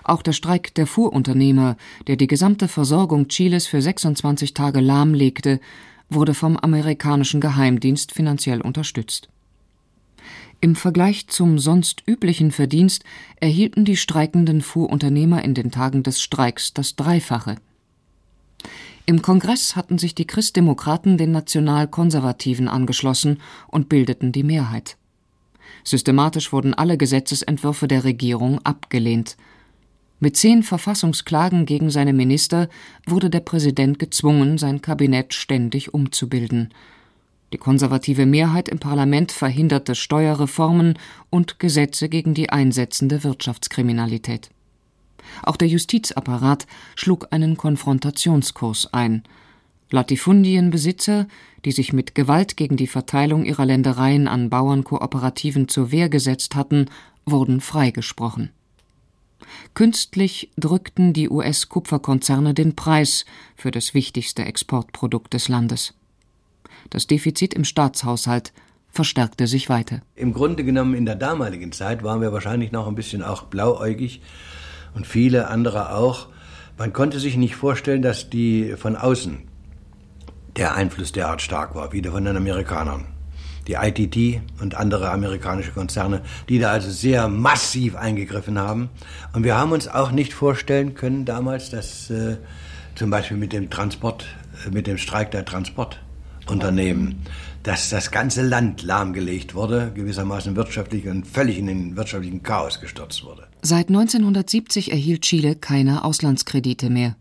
Auch 0.03 0.23
der 0.23 0.33
Streik 0.33 0.75
der 0.77 0.87
Fuhrunternehmer, 0.87 1.77
der 2.07 2.17
die 2.17 2.27
gesamte 2.27 2.69
Versorgung 2.69 3.29
Chiles 3.29 3.67
für 3.67 3.83
26 3.83 4.55
Tage 4.55 4.81
lahmlegte, 4.81 5.61
wurde 6.09 6.33
vom 6.33 6.57
amerikanischen 6.57 7.43
Geheimdienst 7.43 8.13
finanziell 8.13 8.63
unterstützt. 8.63 9.29
Im 10.63 10.75
Vergleich 10.75 11.27
zum 11.27 11.59
sonst 11.59 12.03
üblichen 12.07 12.51
Verdienst 12.51 13.05
erhielten 13.41 13.85
die 13.85 13.99
streikenden 13.99 14.63
Fuhrunternehmer 14.63 15.45
in 15.45 15.53
den 15.53 15.71
Tagen 15.71 16.03
des 16.03 16.23
Streiks 16.23 16.73
das 16.73 16.97
Dreifache. 16.97 17.57
Im 19.07 19.23
Kongress 19.23 19.77
hatten 19.77 19.99
sich 19.99 20.15
die 20.15 20.27
Christdemokraten 20.27 21.19
den 21.19 21.33
Nationalkonservativen 21.33 22.69
angeschlossen 22.69 23.41
und 23.69 23.89
bildeten 23.89 24.33
die 24.33 24.45
Mehrheit. 24.45 24.97
Systematisch 25.85 26.53
wurden 26.53 26.75
alle 26.75 26.97
Gesetzesentwürfe 26.97 27.89
der 27.89 28.05
Regierung 28.05 28.61
abgelehnt. 28.65 29.37
Mit 30.21 30.37
zehn 30.37 30.63
Verfassungsklagen 30.63 31.65
gegen 31.65 31.91
seine 31.91 32.13
Minister 32.13 32.69
wurde 33.07 33.31
der 33.31 33.41
Präsident 33.41 33.99
gezwungen, 33.99 34.59
sein 34.59 34.83
Kabinett 34.83 35.33
ständig 35.33 35.95
umzubilden. 35.95 36.75
Die 37.53 37.59
konservative 37.59 38.27
Mehrheit 38.27 38.69
im 38.69 38.79
Parlament 38.79 39.33
verhinderte 39.33 39.95
Steuerreformen 39.95 40.99
und 41.31 41.59
Gesetze 41.59 42.09
gegen 42.09 42.35
die 42.35 42.51
einsetzende 42.51 43.25
Wirtschaftskriminalität. 43.25 44.51
Auch 45.43 45.57
der 45.57 45.69
Justizapparat 45.69 46.67
schlug 46.97 47.29
einen 47.31 47.57
Konfrontationskurs 47.57 48.93
ein. 48.93 49.23
Latifundienbesitzer, 49.91 51.27
die 51.65 51.73
sich 51.73 51.93
mit 51.93 52.15
Gewalt 52.15 52.57
gegen 52.57 52.77
die 52.77 52.87
Verteilung 52.87 53.45
ihrer 53.45 53.67
Ländereien 53.67 54.29
an 54.29 54.49
Bauernkooperativen 54.49 55.69
zur 55.69 55.91
Wehr 55.91 56.09
gesetzt 56.09 56.55
hatten, 56.55 56.87
wurden 57.27 57.61
freigesprochen. 57.61 58.51
Künstlich 59.75 60.51
drückten 60.57 61.13
die 61.13 61.29
US-Kupferkonzerne 61.29 62.55
den 62.55 62.77
Preis 62.77 63.25
für 63.57 63.71
das 63.71 63.95
wichtigste 63.95 64.45
Exportprodukt 64.45 65.33
des 65.35 65.49
Landes. 65.49 65.95
Das 66.91 67.07
Defizit 67.07 67.55
im 67.55 67.65
Staatshaushalt 67.65 68.53
verstärkte 68.91 69.47
sich 69.47 69.69
weiter. 69.69 70.03
Im 70.17 70.33
Grunde 70.33 70.65
genommen 70.65 70.95
in 70.95 71.07
der 71.07 71.15
damaligen 71.15 71.73
Zeit 71.73 72.03
waren 72.03 72.21
wir 72.21 72.33
wahrscheinlich 72.33 72.73
noch 72.73 72.87
ein 72.87 72.95
bisschen 72.95 73.23
auch 73.23 73.45
blauäugig 73.45 74.21
und 74.95 75.07
viele 75.07 75.49
andere 75.49 75.95
auch. 75.95 76.29
Man 76.79 76.93
konnte 76.93 77.21
sich 77.21 77.37
nicht 77.37 77.57
vorstellen, 77.57 78.03
dass 78.03 78.31
die 78.31 78.75
von 78.77 78.97
außen 78.97 79.51
der 80.57 80.75
Einfluss 80.75 81.13
derart 81.13 81.43
stark 81.43 81.75
war, 81.75 81.93
wie 81.93 82.03
der 82.03 82.13
von 82.13 82.25
den 82.25 82.37
Amerikanern. 82.37 83.07
Die 83.67 83.75
ITT 83.75 84.41
und 84.61 84.75
andere 84.75 85.11
amerikanische 85.11 85.71
Konzerne, 85.71 86.23
die 86.49 86.59
da 86.59 86.71
also 86.71 86.91
sehr 86.91 87.29
massiv 87.29 87.95
eingegriffen 87.95 88.59
haben. 88.59 88.89
Und 89.33 89.45
wir 89.45 89.57
haben 89.57 89.73
uns 89.73 89.87
auch 89.87 90.11
nicht 90.11 90.33
vorstellen 90.33 90.95
können 90.95 91.25
damals, 91.25 91.71
dass 91.71 92.11
äh, 92.11 92.39
zum 92.95 93.11
Beispiel 93.11 93.37
mit 93.37 93.53
dem 93.53 93.71
Transport, 93.71 94.27
äh, 94.67 94.71
mit 94.71 94.87
dem 94.87 94.99
Streik 94.99 95.31
der 95.31 95.45
Transportunternehmen, 95.45 97.23
dass 97.63 97.91
das 97.91 98.11
ganze 98.11 98.43
Land 98.43 98.83
lahmgelegt 98.83 99.55
wurde, 99.55 99.93
gewissermaßen 99.95 100.57
wirtschaftlich 100.57 101.07
und 101.07 101.27
völlig 101.27 101.59
in 101.59 101.67
den 101.67 101.97
wirtschaftlichen 101.97 102.43
Chaos 102.43 102.81
gestürzt 102.81 103.23
wurde. 103.25 103.50
Seit 103.63 103.89
1970 103.89 104.91
erhielt 104.91 105.23
Chile 105.23 105.55
keine 105.55 106.05
Auslandskredite 106.05 106.89
mehr. 106.89 107.17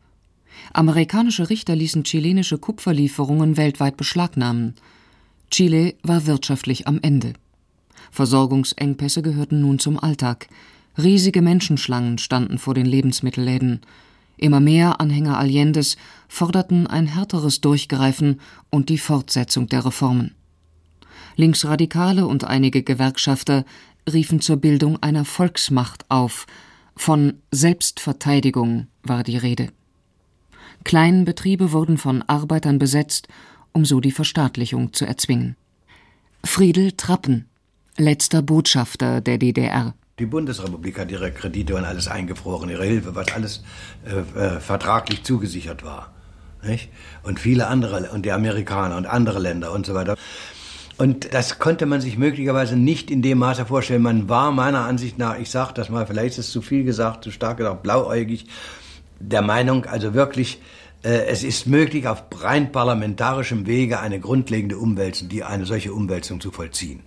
Amerikanische 0.71 1.49
Richter 1.49 1.75
ließen 1.75 2.03
chilenische 2.05 2.57
Kupferlieferungen 2.57 3.57
weltweit 3.57 3.97
beschlagnahmen. 3.97 4.75
Chile 5.51 5.95
war 6.01 6.25
wirtschaftlich 6.27 6.87
am 6.87 6.99
Ende. 7.01 7.33
Versorgungsengpässe 8.11 9.21
gehörten 9.21 9.59
nun 9.59 9.79
zum 9.79 9.99
Alltag. 9.99 10.47
Riesige 10.97 11.41
Menschenschlangen 11.41 12.17
standen 12.17 12.57
vor 12.57 12.73
den 12.73 12.85
Lebensmittelläden. 12.85 13.81
Immer 14.37 14.61
mehr 14.61 15.01
Anhänger 15.01 15.37
Allendes 15.37 15.97
forderten 16.29 16.87
ein 16.87 17.07
härteres 17.07 17.59
Durchgreifen 17.59 18.39
und 18.69 18.87
die 18.87 18.97
Fortsetzung 18.97 19.67
der 19.67 19.85
Reformen. 19.85 20.35
Linksradikale 21.35 22.27
und 22.27 22.43
einige 22.43 22.83
Gewerkschafter 22.83 23.63
riefen 24.13 24.41
zur 24.41 24.57
Bildung 24.57 25.01
einer 25.01 25.25
Volksmacht 25.25 26.05
auf. 26.09 26.45
Von 26.95 27.35
Selbstverteidigung 27.51 28.87
war 29.03 29.23
die 29.23 29.37
Rede. 29.37 29.69
Kleinbetriebe 30.83 31.71
wurden 31.71 31.97
von 31.97 32.21
Arbeitern 32.23 32.79
besetzt, 32.79 33.27
um 33.71 33.85
so 33.85 33.99
die 33.99 34.11
Verstaatlichung 34.11 34.93
zu 34.93 35.05
erzwingen. 35.05 35.55
Friedel 36.43 36.93
Trappen, 36.93 37.45
letzter 37.97 38.41
Botschafter 38.41 39.21
der 39.21 39.37
DDR. 39.37 39.93
Die 40.19 40.25
Bundesrepublik 40.25 40.99
hat 40.99 41.11
ihre 41.11 41.31
Kredite 41.31 41.75
und 41.75 41.85
alles 41.85 42.07
eingefroren, 42.07 42.69
ihre 42.69 42.83
Hilfe, 42.83 43.15
was 43.15 43.31
alles 43.31 43.63
äh, 44.05 44.39
äh, 44.39 44.59
vertraglich 44.59 45.23
zugesichert 45.23 45.83
war. 45.83 46.13
Nicht? 46.61 46.89
Und 47.23 47.39
viele 47.39 47.67
andere, 47.67 48.09
und 48.11 48.25
die 48.25 48.33
Amerikaner 48.33 48.97
und 48.97 49.05
andere 49.05 49.39
Länder 49.39 49.71
und 49.71 49.85
so 49.85 49.93
weiter. 49.93 50.17
Und 50.99 51.33
das 51.33 51.59
konnte 51.59 51.85
man 51.85 52.01
sich 52.01 52.17
möglicherweise 52.17 52.75
nicht 52.75 53.09
in 53.09 53.21
dem 53.21 53.37
Maße 53.37 53.65
vorstellen. 53.65 54.01
Man 54.01 54.27
war 54.27 54.51
meiner 54.51 54.81
Ansicht 54.81 55.17
nach, 55.17 55.39
ich 55.39 55.49
sage 55.49 55.71
das 55.73 55.87
mal, 55.87 56.05
vielleicht 56.05 56.37
ist 56.37 56.47
es 56.47 56.51
zu 56.51 56.61
viel 56.61 56.83
gesagt, 56.83 57.23
zu 57.23 57.31
stark 57.31 57.55
gesagt, 57.55 57.83
blauäugig, 57.83 58.47
der 59.17 59.41
Meinung, 59.41 59.85
also 59.85 60.13
wirklich, 60.13 60.61
äh, 61.03 61.27
es 61.27 61.45
ist 61.45 61.67
möglich, 61.67 62.05
auf 62.05 62.25
rein 62.41 62.73
parlamentarischem 62.73 63.65
Wege 63.65 64.01
eine 64.01 64.19
grundlegende 64.19 64.77
Umwälzung, 64.77 65.29
die 65.29 65.45
eine 65.45 65.65
solche 65.65 65.93
Umwälzung 65.93 66.41
zu 66.41 66.51
vollziehen. 66.51 66.99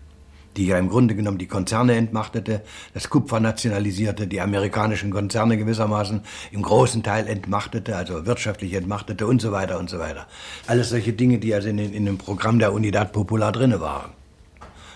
Die 0.56 0.66
ja 0.66 0.78
im 0.78 0.88
Grunde 0.88 1.14
genommen 1.14 1.38
die 1.38 1.46
Konzerne 1.46 1.96
entmachtete, 1.96 2.62
das 2.94 3.08
Kupfer 3.08 3.40
nationalisierte, 3.40 4.26
die 4.26 4.40
amerikanischen 4.40 5.10
Konzerne 5.10 5.56
gewissermaßen 5.56 6.20
im 6.50 6.62
großen 6.62 7.02
Teil 7.02 7.26
entmachtete, 7.26 7.96
also 7.96 8.26
wirtschaftlich 8.26 8.74
entmachtete 8.74 9.26
und 9.26 9.40
so 9.40 9.52
weiter 9.52 9.78
und 9.78 9.88
so 9.88 9.98
weiter. 9.98 10.26
Alles 10.66 10.90
solche 10.90 11.12
Dinge, 11.12 11.38
die 11.38 11.54
also 11.54 11.68
in, 11.68 11.78
in 11.78 12.04
dem 12.04 12.18
Programm 12.18 12.58
der 12.58 12.72
Unidad 12.72 13.12
Popular 13.12 13.52
drinne 13.52 13.80
waren. 13.80 14.12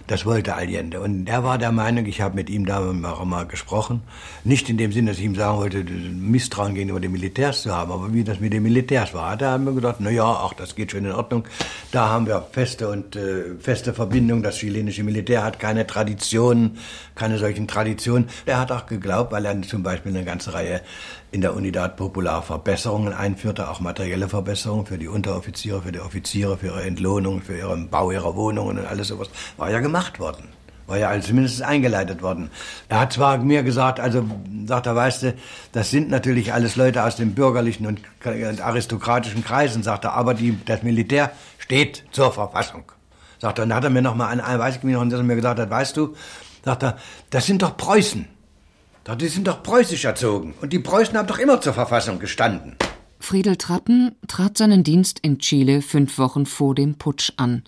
Das 0.06 0.24
wollte 0.24 0.54
Allende. 0.54 1.00
Und 1.00 1.28
er 1.28 1.42
war 1.42 1.58
der 1.58 1.72
Meinung, 1.72 2.06
ich 2.06 2.20
habe 2.20 2.36
mit 2.36 2.48
ihm 2.48 2.64
da 2.64 2.78
auch 2.78 3.24
mal 3.24 3.44
gesprochen, 3.46 4.02
nicht 4.44 4.70
in 4.70 4.78
dem 4.78 4.92
Sinne, 4.92 5.10
dass 5.10 5.18
ich 5.18 5.24
ihm 5.24 5.34
sagen 5.34 5.58
wollte, 5.58 5.82
Misstrauen 5.82 6.74
gegenüber 6.74 7.00
den 7.00 7.10
Militärs 7.10 7.62
zu 7.62 7.74
haben, 7.74 7.90
aber 7.90 8.14
wie 8.14 8.22
das 8.22 8.38
mit 8.38 8.52
den 8.52 8.62
Militärs 8.62 9.14
war. 9.14 9.36
Da 9.36 9.52
haben 9.52 9.64
wir 9.64 9.72
gedacht, 9.72 9.96
na 9.98 10.10
ja, 10.10 10.24
ach, 10.24 10.54
das 10.54 10.76
geht 10.76 10.92
schon 10.92 11.04
in 11.04 11.12
Ordnung. 11.12 11.44
Da 11.90 12.08
haben 12.08 12.26
wir 12.26 12.46
feste 12.52 12.88
und 12.88 13.16
äh, 13.16 13.56
feste 13.58 13.94
Verbindung. 13.94 14.44
Das 14.44 14.56
chilenische 14.58 15.02
Militär 15.02 15.42
hat 15.42 15.58
keine 15.58 15.86
Traditionen, 15.86 16.78
keine 17.16 17.38
solchen 17.38 17.66
Traditionen. 17.66 18.28
Er 18.44 18.60
hat 18.60 18.70
auch 18.70 18.86
geglaubt, 18.86 19.32
weil 19.32 19.44
er 19.44 19.60
zum 19.62 19.82
Beispiel 19.82 20.14
eine 20.14 20.24
ganze 20.24 20.54
Reihe 20.54 20.82
in 21.36 21.42
der 21.42 21.54
Unidad 21.54 21.98
Popular 21.98 22.40
Verbesserungen 22.40 23.12
einführte, 23.12 23.68
auch 23.68 23.78
materielle 23.78 24.26
Verbesserungen 24.26 24.86
für 24.86 24.96
die 24.96 25.06
Unteroffiziere, 25.06 25.82
für 25.82 25.92
die 25.92 26.00
Offiziere, 26.00 26.56
für 26.56 26.68
ihre 26.68 26.82
Entlohnung, 26.84 27.42
für 27.42 27.58
ihren 27.58 27.90
Bau 27.90 28.10
ihrer 28.10 28.36
Wohnungen 28.36 28.78
und 28.78 28.86
alles 28.86 29.08
sowas, 29.08 29.28
war 29.58 29.70
ja 29.70 29.80
gemacht 29.80 30.18
worden. 30.18 30.48
War 30.86 30.96
ja 30.96 31.20
zumindest 31.20 31.60
eingeleitet 31.60 32.22
worden. 32.22 32.50
Er 32.88 33.00
hat 33.00 33.12
zwar 33.12 33.36
mir 33.36 33.62
gesagt, 33.64 34.00
also 34.00 34.24
sagt 34.64 34.86
er, 34.86 34.96
weißt 34.96 35.22
du, 35.24 35.34
das 35.72 35.90
sind 35.90 36.08
natürlich 36.08 36.54
alles 36.54 36.74
Leute 36.76 37.04
aus 37.04 37.16
den 37.16 37.34
bürgerlichen 37.34 37.86
und 37.86 38.00
aristokratischen 38.24 39.44
Kreisen, 39.44 39.82
sagt 39.82 40.04
er, 40.06 40.14
aber 40.14 40.32
die, 40.32 40.58
das 40.64 40.84
Militär 40.84 41.32
steht 41.58 42.04
zur 42.12 42.32
Verfassung. 42.32 42.84
Sagt 43.38 43.58
er, 43.58 43.64
und 43.64 43.68
dann 43.68 43.76
hat 43.76 43.84
er 43.84 43.90
mir 43.90 44.00
noch 44.00 44.14
mal, 44.14 44.38
weiß 44.38 44.76
ich 44.76 44.82
mich 44.84 44.94
noch, 44.94 45.04
er 45.04 45.22
mir 45.22 45.36
gesagt 45.36 45.60
hat, 45.60 45.68
weißt 45.68 45.98
du, 45.98 46.14
sagt 46.64 46.82
er, 46.82 46.96
das 47.28 47.44
sind 47.44 47.60
doch 47.60 47.76
Preußen. 47.76 48.26
Die 49.14 49.28
sind 49.28 49.46
doch 49.46 49.62
preußisch 49.62 50.04
erzogen 50.04 50.54
und 50.60 50.72
die 50.72 50.80
Preußen 50.80 51.16
haben 51.16 51.28
doch 51.28 51.38
immer 51.38 51.60
zur 51.60 51.72
Verfassung 51.72 52.18
gestanden. 52.18 52.76
Friedel 53.20 53.56
Trappen 53.56 54.16
trat 54.26 54.58
seinen 54.58 54.82
Dienst 54.82 55.20
in 55.20 55.38
Chile 55.38 55.80
fünf 55.80 56.18
Wochen 56.18 56.44
vor 56.44 56.74
dem 56.74 56.96
Putsch 56.96 57.32
an. 57.36 57.62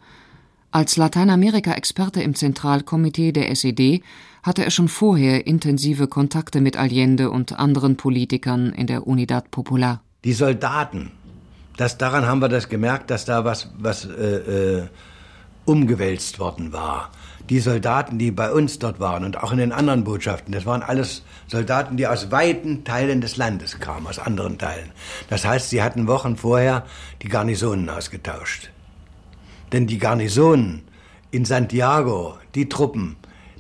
Als 0.73 0.97
Lateinamerika-Experte 0.97 2.23
im 2.23 2.35
Zentralkomitee 2.35 3.33
der 3.33 3.51
SED 3.51 4.03
hatte 4.43 4.65
er 4.65 4.71
schon 4.71 4.89
vorher 4.89 5.47
intensive 5.47 6.09
Kontakte 6.09 6.61
mit 6.61 6.77
Allende 6.77 7.31
und 7.31 7.59
anderen 7.59 7.97
Politikern 7.97 8.73
in 8.73 8.87
der 8.87 9.07
Unidad 9.07 9.51
Popular. 9.51 10.03
Die 10.25 10.33
Soldaten, 10.33 11.13
das, 11.77 11.99
daran 11.99 12.27
haben 12.27 12.43
wir 12.43 12.49
das 12.49 12.69
gemerkt, 12.69 13.11
dass 13.11 13.25
da 13.25 13.45
was, 13.45 13.71
was 13.79 14.05
äh, 14.05 14.81
äh, 14.81 14.87
umgewälzt 15.65 16.39
worden 16.39 16.73
war 16.73 17.11
die 17.49 17.61
Soldaten, 17.61 18.19
die 18.19 18.31
bei 18.31 18.53
uns 18.53 18.79
dort 18.79 19.01
waren 19.01 19.25
und 19.25 19.43
auch 19.43 19.53
in 19.53 19.59
den 19.59 19.73
anderen 19.73 20.05
Botschaften, 20.05 20.53
das 20.53 20.67
waren 20.67 20.83
alles 20.83 21.23
Soldaten, 21.47 21.97
die 21.97 22.07
aus 22.07 22.31
weiten 22.31 22.85
Teilen 22.85 23.21
des 23.21 23.37
Landes 23.37 23.81
kamen, 23.81 24.07
aus 24.07 24.19
anderen 24.19 24.59
Teilen. 24.59 24.91
Das 25.31 25.45
heißt, 25.45 25.71
sie 25.71 25.83
hatten 25.83 26.07
Wochen 26.07 26.37
vorher 26.37 26.85
die 27.23 27.29
Garnisonen 27.29 27.89
ausgetauscht. 27.89 28.71
Denn 29.73 29.87
die 29.87 29.99
Garnisonen 29.99 30.83
in 31.31 31.45
Santiago, 31.45 32.39
die 32.55 32.69
Truppen, 32.69 33.17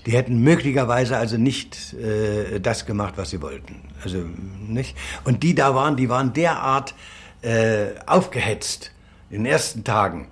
die 0.06 0.12
hätten 0.12 0.40
möglicherweise 0.42 1.16
also 1.16 1.36
nicht 1.36 1.94
äh, 1.94 2.60
das 2.60 2.86
gemacht, 2.86 3.14
was 3.16 3.30
sie 3.30 3.42
wollten. 3.42 3.76
Also 4.02 4.24
nicht. 4.66 4.96
Und 5.24 5.42
die 5.42 5.54
da 5.54 5.74
waren, 5.74 5.96
die 5.96 6.08
waren 6.08 6.32
derart 6.32 6.94
äh, 7.42 7.88
aufgehetzt 8.06 8.92
in 9.30 9.44
den 9.44 9.52
ersten 9.52 9.84
Tagen 9.84 10.28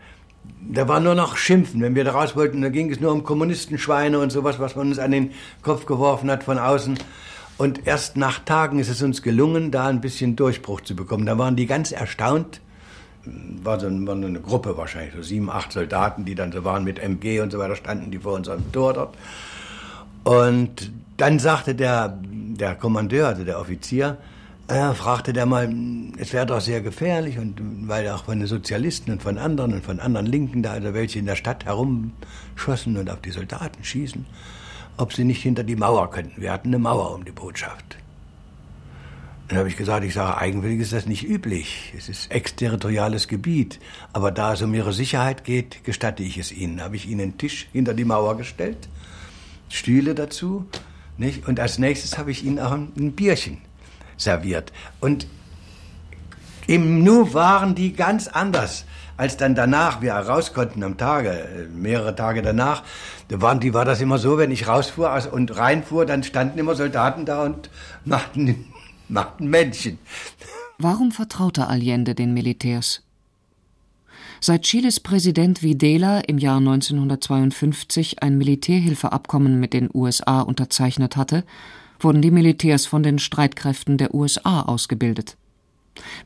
da 0.68 0.88
war 0.88 1.00
nur 1.00 1.14
noch 1.14 1.36
Schimpfen. 1.36 1.80
Wenn 1.80 1.94
wir 1.94 2.04
da 2.04 2.12
raus 2.12 2.36
wollten, 2.36 2.62
da 2.62 2.68
ging 2.68 2.90
es 2.90 3.00
nur 3.00 3.12
um 3.12 3.24
Kommunistenschweine 3.24 4.18
und 4.18 4.30
sowas, 4.30 4.58
was 4.58 4.76
man 4.76 4.88
uns 4.88 4.98
an 4.98 5.10
den 5.10 5.30
Kopf 5.62 5.86
geworfen 5.86 6.30
hat 6.30 6.44
von 6.44 6.58
außen. 6.58 6.98
Und 7.58 7.86
erst 7.86 8.16
nach 8.16 8.40
Tagen 8.40 8.78
ist 8.78 8.88
es 8.88 9.02
uns 9.02 9.22
gelungen, 9.22 9.70
da 9.70 9.86
ein 9.86 10.00
bisschen 10.00 10.36
Durchbruch 10.36 10.82
zu 10.82 10.94
bekommen. 10.94 11.24
Da 11.24 11.38
waren 11.38 11.56
die 11.56 11.66
ganz 11.66 11.92
erstaunt. 11.92 12.60
War 13.24 13.80
so 13.80 13.86
eine 13.86 14.40
Gruppe 14.40 14.76
wahrscheinlich, 14.76 15.14
so 15.14 15.22
sieben, 15.22 15.50
acht 15.50 15.72
Soldaten, 15.72 16.24
die 16.24 16.34
dann 16.34 16.52
so 16.52 16.64
waren 16.64 16.84
mit 16.84 16.98
MG 16.98 17.40
und 17.40 17.50
so 17.50 17.58
weiter, 17.58 17.74
standen 17.74 18.10
die 18.10 18.18
vor 18.18 18.34
unserem 18.34 18.70
Tor 18.72 18.92
dort. 18.92 19.16
Und 20.22 20.92
dann 21.16 21.38
sagte 21.38 21.74
der, 21.74 22.18
der 22.22 22.74
Kommandeur, 22.74 23.28
also 23.28 23.42
der 23.42 23.58
Offizier, 23.58 24.18
äh, 24.68 24.94
fragte 24.94 25.32
der 25.32 25.46
mal, 25.46 25.72
es 26.18 26.32
wäre 26.32 26.46
doch 26.46 26.60
sehr 26.60 26.80
gefährlich 26.80 27.38
und 27.38 27.60
weil 27.88 28.08
auch 28.08 28.24
von 28.24 28.38
den 28.38 28.48
Sozialisten 28.48 29.12
und 29.12 29.22
von 29.22 29.38
anderen 29.38 29.74
und 29.74 29.84
von 29.84 30.00
anderen 30.00 30.26
Linken 30.26 30.62
da, 30.62 30.72
also 30.72 30.92
welche 30.92 31.18
in 31.18 31.26
der 31.26 31.36
Stadt 31.36 31.64
herumschossen 31.64 32.96
und 32.96 33.08
auf 33.10 33.20
die 33.20 33.30
Soldaten 33.30 33.84
schießen, 33.84 34.26
ob 34.96 35.12
sie 35.12 35.24
nicht 35.24 35.42
hinter 35.42 35.62
die 35.62 35.76
Mauer 35.76 36.10
könnten. 36.10 36.40
Wir 36.40 36.52
hatten 36.52 36.68
eine 36.68 36.78
Mauer 36.78 37.14
um 37.14 37.24
die 37.24 37.32
Botschaft. 37.32 37.96
Dann 39.48 39.58
habe 39.58 39.68
ich 39.68 39.76
gesagt, 39.76 40.04
ich 40.04 40.14
sage, 40.14 40.38
eigenwillig 40.38 40.80
ist 40.80 40.92
das 40.92 41.06
nicht 41.06 41.22
üblich. 41.22 41.94
Es 41.96 42.08
ist 42.08 42.32
exterritoriales 42.32 43.28
Gebiet. 43.28 43.78
Aber 44.12 44.32
da 44.32 44.54
es 44.54 44.62
um 44.62 44.74
Ihre 44.74 44.92
Sicherheit 44.92 45.44
geht, 45.44 45.84
gestatte 45.84 46.24
ich 46.24 46.36
es 46.38 46.50
Ihnen. 46.50 46.82
Habe 46.82 46.96
ich 46.96 47.06
Ihnen 47.06 47.20
einen 47.20 47.38
Tisch 47.38 47.68
hinter 47.72 47.94
die 47.94 48.04
Mauer 48.04 48.36
gestellt, 48.36 48.88
Stühle 49.68 50.16
dazu, 50.16 50.66
nicht? 51.16 51.46
Und 51.46 51.60
als 51.60 51.78
nächstes 51.78 52.18
habe 52.18 52.32
ich 52.32 52.44
Ihnen 52.44 52.58
auch 52.58 52.72
ein 52.72 53.12
Bierchen 53.12 53.58
serviert. 54.16 54.72
Und 55.00 55.26
im 56.66 57.04
Nu 57.04 57.32
waren 57.32 57.74
die 57.74 57.92
ganz 57.92 58.28
anders. 58.28 58.84
Als 59.16 59.38
dann 59.38 59.54
danach 59.54 60.02
wir 60.02 60.12
raus 60.12 60.52
konnten 60.52 60.82
am 60.82 60.98
Tage, 60.98 61.30
äh, 61.30 61.68
mehrere 61.74 62.14
Tage 62.14 62.42
danach, 62.42 62.82
da 63.28 63.40
waren, 63.40 63.60
die 63.60 63.72
war 63.72 63.84
das 63.84 64.00
immer 64.00 64.18
so, 64.18 64.36
wenn 64.36 64.50
ich 64.50 64.68
rausfuhr 64.68 65.10
und 65.32 65.56
reinfuhr, 65.56 66.04
dann 66.04 66.22
standen 66.22 66.58
immer 66.58 66.74
Soldaten 66.74 67.24
da 67.24 67.44
und 67.44 67.70
machten, 68.04 68.66
machten 69.08 69.48
Männchen. 69.48 69.98
Warum 70.78 71.12
vertraute 71.12 71.68
Allende 71.68 72.14
den 72.14 72.34
Militärs? 72.34 73.02
Seit 74.40 74.62
Chiles 74.62 75.00
Präsident 75.00 75.62
Videla 75.62 76.20
im 76.20 76.36
Jahr 76.36 76.58
1952 76.58 78.22
ein 78.22 78.36
Militärhilfeabkommen 78.36 79.58
mit 79.58 79.72
den 79.72 79.88
USA 79.94 80.42
unterzeichnet 80.42 81.16
hatte, 81.16 81.44
wurden 81.98 82.22
die 82.22 82.30
Militärs 82.30 82.86
von 82.86 83.02
den 83.02 83.18
Streitkräften 83.18 83.98
der 83.98 84.14
USA 84.14 84.62
ausgebildet. 84.62 85.36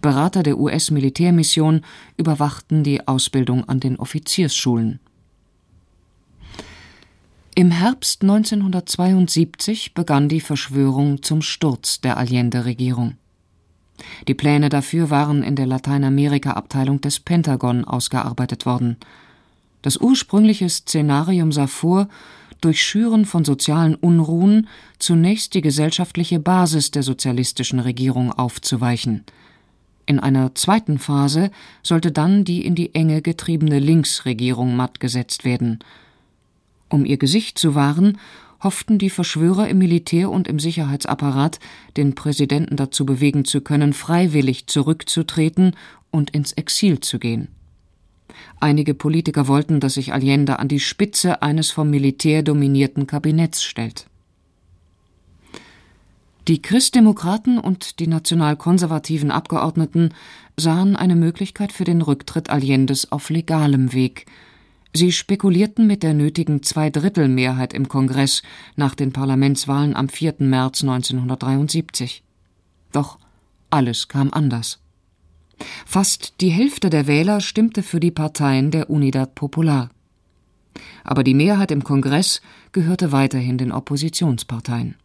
Berater 0.01 0.43
der 0.43 0.59
US-Militärmission 0.59 1.83
überwachten 2.16 2.83
die 2.83 3.07
Ausbildung 3.07 3.68
an 3.68 3.81
den 3.81 3.97
Offiziersschulen. 3.97 5.01
Im 7.55 7.71
Herbst 7.73 8.23
1972 8.23 9.95
begann 9.95 10.29
die 10.29 10.41
Verschwörung 10.41 11.23
zum 11.23 11.43
Sturz 11.43 12.01
der 12.01 12.16
Allende-Regierung. 12.16 13.16
Die 14.29 14.35
Pläne 14.35 14.68
dafür 14.68 15.11
waren 15.11 15.43
in 15.43 15.57
der 15.57 15.66
Lateinamerika-Abteilung 15.66 17.01
des 17.01 17.21
Pentagon 17.21 17.85
ausgearbeitet 17.85 18.66
worden. 18.66 18.97
Das 19.83 19.97
ursprüngliche 19.97 20.68
Szenarium 20.68 21.53
sah 21.53 21.66
vor, 21.66 22.09
durch 22.61 22.82
Schüren 22.82 23.24
von 23.24 23.44
sozialen 23.44 23.94
Unruhen 23.94 24.68
zunächst 24.98 25.54
die 25.54 25.61
gesellschaftliche 25.61 26.40
Basis 26.40 26.90
der 26.90 27.02
sozialistischen 27.02 27.80
Regierung 27.80 28.32
aufzuweichen– 28.32 29.24
in 30.11 30.18
einer 30.18 30.56
zweiten 30.56 30.98
Phase 30.98 31.52
sollte 31.84 32.11
dann 32.11 32.44
die 32.44 32.66
in 32.66 32.74
die 32.74 32.96
Enge 32.96 33.22
getriebene 33.22 33.78
Linksregierung 33.78 34.74
mattgesetzt 34.74 35.44
werden. 35.44 35.78
Um 36.88 37.04
ihr 37.04 37.16
Gesicht 37.16 37.61
zu 37.61 37.76
wahren, 37.76 38.18
hofften 38.61 38.98
die 38.98 39.08
Verschwörer 39.08 39.68
im 39.68 39.78
Militär 39.78 40.28
und 40.28 40.48
im 40.48 40.58
Sicherheitsapparat, 40.58 41.61
den 41.96 42.16
Präsidenten 42.16 42.74
dazu 42.74 43.06
bewegen 43.06 43.44
zu 43.44 43.61
können, 43.61 43.92
freiwillig 43.92 44.66
zurückzutreten 44.66 45.76
und 46.11 46.30
ins 46.30 46.54
Exil 46.54 46.98
zu 46.98 47.20
gehen. 47.20 47.46
Einige 48.61 48.95
Politiker 48.95 49.49
wollten, 49.49 49.81
dass 49.81 49.95
sich 49.95 50.12
Allende 50.12 50.59
an 50.59 50.68
die 50.68 50.81
Spitze 50.81 51.43
eines 51.43 51.70
vom 51.70 51.91
Militär 51.91 52.43
dominierten 52.43 53.07
Kabinetts 53.07 53.62
stellt. 53.62 54.07
Die 56.49 56.62
Christdemokraten 56.62 57.59
und 57.59 58.01
die 58.01 58.07
nationalkonservativen 58.07 59.31
Abgeordneten 59.31 60.14
sahen 60.57 60.97
eine 60.97 61.14
Möglichkeit 61.14 61.72
für 61.72 61.85
den 61.85 62.03
Rücktritt 62.03 62.51
Allendes 62.51 63.12
auf 63.12 63.31
legalem 63.31 63.93
Weg. 63.93 64.26
Sie 64.93 65.12
spekulierten 65.12 65.87
mit 65.87 66.03
der 66.03 66.14
nötigen 66.14 66.62
Zweidrittelmehrheit 66.62 67.72
im 67.72 67.89
Kongress 67.89 68.43
nach 68.74 68.95
den 68.95 69.12
Parlamentswahlen 69.12 69.95
am 69.95 70.09
4. 70.09 70.37
März 70.39 70.83
1973. 70.83 72.24
Doch 72.91 73.18
alles 73.70 74.09
kam 74.09 74.33
anders. 74.33 74.81
Fast 75.86 76.40
die 76.40 76.50
Hälfte 76.50 76.90
der 76.90 77.06
Wähler 77.06 77.40
stimmte 77.40 77.82
für 77.82 78.00
die 78.00 78.11
Parteien 78.11 78.70
der 78.70 78.90
Unidad 78.90 79.34
Popular. 79.34 79.90
Aber 81.04 81.24
die 81.24 81.34
Mehrheit 81.34 81.70
im 81.70 81.84
Kongress 81.84 82.40
gehörte 82.72 83.12
weiterhin 83.12 83.58
den 83.58 83.72
Oppositionsparteien. 83.72 84.96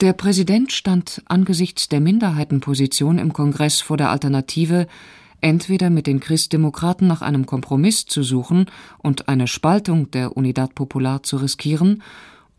Der 0.00 0.12
Präsident 0.14 0.72
stand 0.72 1.22
angesichts 1.26 1.88
der 1.88 2.00
Minderheitenposition 2.00 3.18
im 3.18 3.32
Kongress 3.32 3.80
vor 3.80 3.96
der 3.96 4.10
Alternative, 4.10 4.88
entweder 5.40 5.90
mit 5.90 6.08
den 6.08 6.18
Christdemokraten 6.18 7.06
nach 7.06 7.22
einem 7.22 7.46
Kompromiss 7.46 8.06
zu 8.06 8.24
suchen 8.24 8.66
und 8.98 9.28
eine 9.28 9.46
Spaltung 9.46 10.10
der 10.10 10.36
Unidad 10.36 10.74
Popular 10.74 11.22
zu 11.22 11.36
riskieren, 11.36 12.02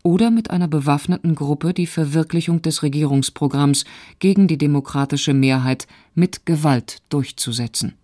oder 0.04 0.30
mit 0.30 0.50
einer 0.50 0.68
bewaffneten 0.68 1.34
Gruppe 1.34 1.74
die 1.74 1.86
Verwirklichung 1.86 2.62
des 2.62 2.84
Regierungsprogramms 2.84 3.84
gegen 4.20 4.46
die 4.46 4.58
demokratische 4.58 5.34
Mehrheit 5.34 5.88
mit 6.14 6.46
Gewalt 6.46 6.98
durchzusetzen. 7.08 7.94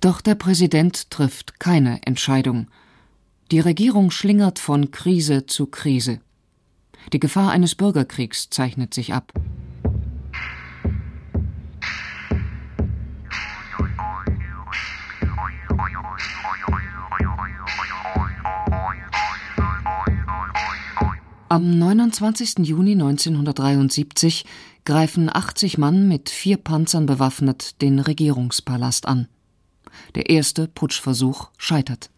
Doch 0.00 0.20
der 0.20 0.34
Präsident 0.34 1.10
trifft 1.10 1.60
keine 1.60 2.00
Entscheidung. 2.04 2.66
Die 3.50 3.60
Regierung 3.60 4.10
schlingert 4.10 4.58
von 4.58 4.90
Krise 4.90 5.46
zu 5.46 5.66
Krise. 5.66 6.20
Die 7.12 7.20
Gefahr 7.20 7.50
eines 7.50 7.74
Bürgerkriegs 7.74 8.48
zeichnet 8.50 8.94
sich 8.94 9.12
ab. 9.14 9.32
Am 21.50 21.78
29. 21.78 22.58
Juni 22.58 22.92
1973 22.92 24.44
greifen 24.84 25.34
80 25.34 25.78
Mann 25.78 26.06
mit 26.06 26.28
vier 26.28 26.58
Panzern 26.58 27.06
bewaffnet 27.06 27.80
den 27.80 28.00
Regierungspalast 28.00 29.08
an. 29.08 29.28
Der 30.14 30.28
erste 30.28 30.68
Putschversuch 30.68 31.48
scheitert. 31.56 32.10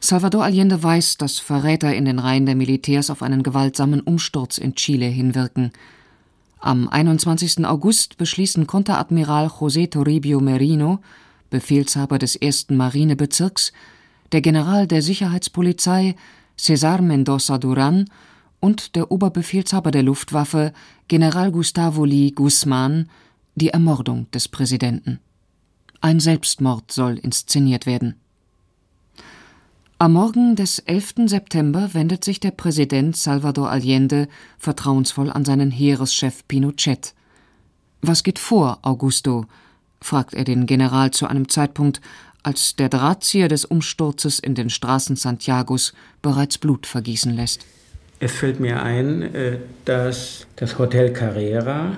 Salvador 0.00 0.42
Allende 0.42 0.82
weiß, 0.82 1.16
dass 1.16 1.38
Verräter 1.38 1.94
in 1.94 2.04
den 2.04 2.18
Reihen 2.18 2.44
der 2.44 2.56
Militärs 2.56 3.08
auf 3.08 3.22
einen 3.22 3.44
gewaltsamen 3.44 4.00
Umsturz 4.00 4.58
in 4.58 4.74
Chile 4.74 5.06
hinwirken. 5.06 5.70
Am 6.58 6.88
21. 6.88 7.64
August 7.64 8.16
beschließen 8.16 8.66
Konteradmiral 8.66 9.46
José 9.46 9.88
Toribio 9.88 10.40
Merino, 10.40 10.98
Befehlshaber 11.50 12.18
des 12.18 12.36
1. 12.42 12.70
Marinebezirks, 12.70 13.72
der 14.32 14.40
General 14.40 14.88
der 14.88 15.02
Sicherheitspolizei 15.02 16.16
César 16.62 17.02
Mendoza 17.02 17.58
Duran 17.58 18.08
und 18.60 18.94
der 18.94 19.10
Oberbefehlshaber 19.10 19.90
der 19.90 20.04
Luftwaffe 20.04 20.72
General 21.08 21.50
Gustavo 21.50 22.04
Lee 22.04 22.30
Guzman 22.30 23.08
die 23.56 23.70
Ermordung 23.70 24.30
des 24.30 24.46
Präsidenten. 24.46 25.18
Ein 26.00 26.20
Selbstmord 26.20 26.92
soll 26.92 27.18
inszeniert 27.18 27.84
werden. 27.86 28.14
Am 29.98 30.12
Morgen 30.12 30.54
des 30.54 30.78
11. 30.78 31.26
September 31.26 31.94
wendet 31.94 32.22
sich 32.22 32.38
der 32.38 32.52
Präsident 32.52 33.16
Salvador 33.16 33.68
Allende 33.68 34.28
vertrauensvoll 34.56 35.30
an 35.30 35.44
seinen 35.44 35.72
Heereschef 35.72 36.46
Pinochet. 36.46 37.14
Was 38.02 38.22
geht 38.22 38.38
vor, 38.38 38.78
Augusto? 38.82 39.46
fragt 40.00 40.34
er 40.34 40.44
den 40.44 40.66
General 40.66 41.10
zu 41.10 41.26
einem 41.26 41.48
Zeitpunkt, 41.48 42.00
als 42.42 42.76
der 42.76 42.88
Drahtzieher 42.88 43.48
des 43.48 43.64
Umsturzes 43.64 44.38
in 44.38 44.54
den 44.54 44.70
Straßen 44.70 45.16
Santiagos 45.16 45.92
bereits 46.22 46.58
Blut 46.58 46.86
vergießen 46.86 47.34
lässt. 47.34 47.64
Es 48.18 48.32
fällt 48.32 48.60
mir 48.60 48.82
ein, 48.82 49.34
äh, 49.34 49.58
dass 49.84 50.46
das 50.56 50.78
Hotel 50.78 51.12
Carrera 51.12 51.96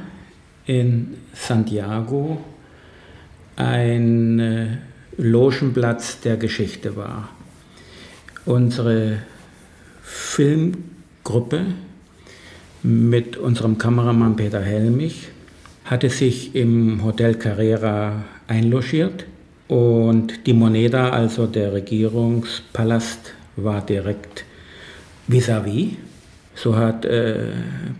in 0.66 1.18
Santiago 1.34 2.42
ein 3.56 4.38
äh, 4.38 4.66
Logenplatz 5.16 6.20
der 6.20 6.36
Geschichte 6.36 6.96
war. 6.96 7.28
Unsere 8.46 9.18
Filmgruppe 10.02 11.66
mit 12.82 13.36
unserem 13.36 13.78
Kameramann 13.78 14.36
Peter 14.36 14.60
Helmich 14.60 15.28
hatte 15.84 16.10
sich 16.10 16.54
im 16.54 17.04
Hotel 17.04 17.34
Carrera 17.34 18.24
einlogiert 18.48 19.26
und 19.68 20.46
die 20.46 20.52
Moneda, 20.52 21.10
also 21.10 21.46
der 21.46 21.72
Regierungspalast, 21.72 23.34
war 23.56 23.84
direkt 23.84 24.44
vis-à-vis. 25.28 25.92
-vis. 25.92 25.96
So 26.54 26.76
hat 26.76 27.04
äh, 27.04 27.48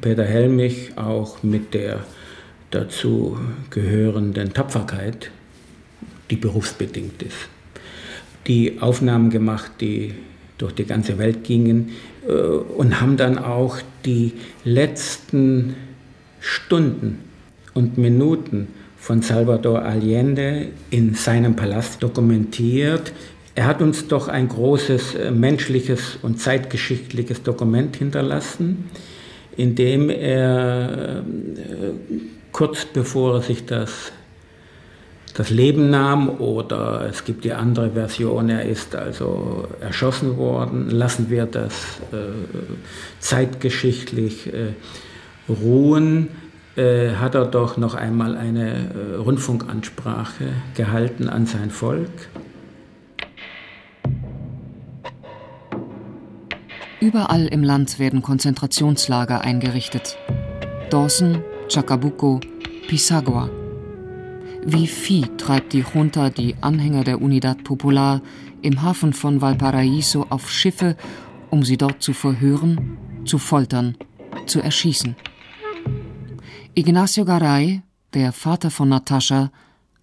Peter 0.00 0.24
Helmich 0.24 0.96
auch 0.96 1.42
mit 1.42 1.74
der 1.74 2.00
dazu 2.70 3.36
gehörenden 3.70 4.52
Tapferkeit, 4.52 5.30
die 6.30 6.36
berufsbedingt 6.36 7.22
ist, 7.22 7.48
die 8.46 8.80
Aufnahmen 8.80 9.30
gemacht, 9.30 9.72
die 9.80 10.14
durch 10.58 10.72
die 10.72 10.84
ganze 10.84 11.18
Welt 11.18 11.44
gingen 11.44 11.90
äh, 12.26 12.32
und 12.32 13.00
haben 13.00 13.16
dann 13.16 13.38
auch 13.38 13.78
die 14.04 14.32
letzten 14.64 15.74
Stunden 16.40 17.18
und 17.74 17.98
Minuten 17.98 18.68
von 19.04 19.20
Salvador 19.20 19.82
Allende 19.82 20.68
in 20.88 21.12
seinem 21.14 21.56
Palast 21.56 22.02
dokumentiert. 22.02 23.12
Er 23.54 23.66
hat 23.66 23.82
uns 23.82 24.08
doch 24.08 24.28
ein 24.28 24.48
großes 24.48 25.14
äh, 25.14 25.30
menschliches 25.30 26.18
und 26.22 26.40
zeitgeschichtliches 26.40 27.42
Dokument 27.42 27.96
hinterlassen. 27.96 28.88
indem 29.58 30.08
er 30.08 31.18
äh, 31.18 31.22
kurz 32.50 32.86
bevor 32.86 33.34
er 33.34 33.42
sich 33.42 33.66
das, 33.66 34.10
das 35.34 35.50
Leben 35.50 35.90
nahm, 35.90 36.40
oder 36.40 37.06
es 37.10 37.24
gibt 37.26 37.44
die 37.44 37.52
andere 37.52 37.90
Version, 37.90 38.48
er 38.48 38.64
ist 38.64 38.96
also 38.96 39.68
erschossen 39.82 40.38
worden, 40.38 40.88
lassen 40.88 41.28
wir 41.28 41.44
das 41.44 41.74
äh, 42.10 42.16
zeitgeschichtlich 43.20 44.46
äh, 44.46 44.72
ruhen, 45.46 46.28
äh, 46.76 47.14
hat 47.16 47.34
er 47.34 47.46
doch 47.46 47.76
noch 47.76 47.94
einmal 47.94 48.36
eine 48.36 48.70
äh, 48.70 49.14
Rundfunkansprache 49.16 50.52
gehalten 50.74 51.28
an 51.28 51.46
sein 51.46 51.70
Volk. 51.70 52.28
Überall 57.00 57.46
im 57.46 57.62
Land 57.62 57.98
werden 57.98 58.22
Konzentrationslager 58.22 59.42
eingerichtet. 59.42 60.16
Dawson, 60.90 61.44
Chacabuco, 61.68 62.40
Pisagua. 62.88 63.50
Wie 64.64 64.86
Vieh 64.86 65.26
treibt 65.36 65.74
die 65.74 65.84
Junta 65.94 66.30
die 66.30 66.56
Anhänger 66.62 67.04
der 67.04 67.20
Unidad 67.20 67.62
Popular 67.62 68.22
im 68.62 68.80
Hafen 68.80 69.12
von 69.12 69.42
Valparaiso 69.42 70.26
auf 70.30 70.50
Schiffe, 70.50 70.96
um 71.50 71.62
sie 71.62 71.76
dort 71.76 72.02
zu 72.02 72.14
verhören, 72.14 72.96
zu 73.26 73.36
foltern, 73.36 73.96
zu 74.46 74.60
erschießen. 74.60 75.14
Ignacio 76.76 77.24
Garay, 77.24 77.82
der 78.14 78.32
Vater 78.32 78.68
von 78.68 78.88
Natascha, 78.88 79.52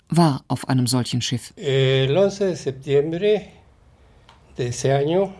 war 0.08 0.44
auf 0.48 0.70
einem 0.70 0.88
solchen 0.88 1.22
Schiff. 1.22 1.54
El 1.58 2.16
11 2.16 2.46
de 2.46 2.56
septiembre 2.56 3.50
de 4.56 4.68
ese 4.68 4.94
año 4.94 5.34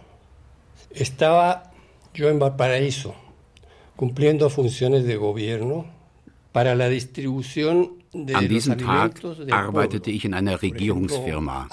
estaba 0.90 1.72
yo 2.14 2.28
en 2.30 2.38
Valparaíso 2.38 3.16
cumpliendo 3.96 4.50
funciones 4.50 5.06
de 5.06 5.16
gobierno 5.16 5.86
para 6.52 6.76
la 6.76 6.90
distribución 6.90 8.02
An 8.14 8.50
diesem 8.50 8.78
Tag 8.78 9.22
arbeitete 9.52 10.12
ich 10.12 10.26
in 10.26 10.34
einer 10.34 10.62
Regierungsfirma. 10.62 11.70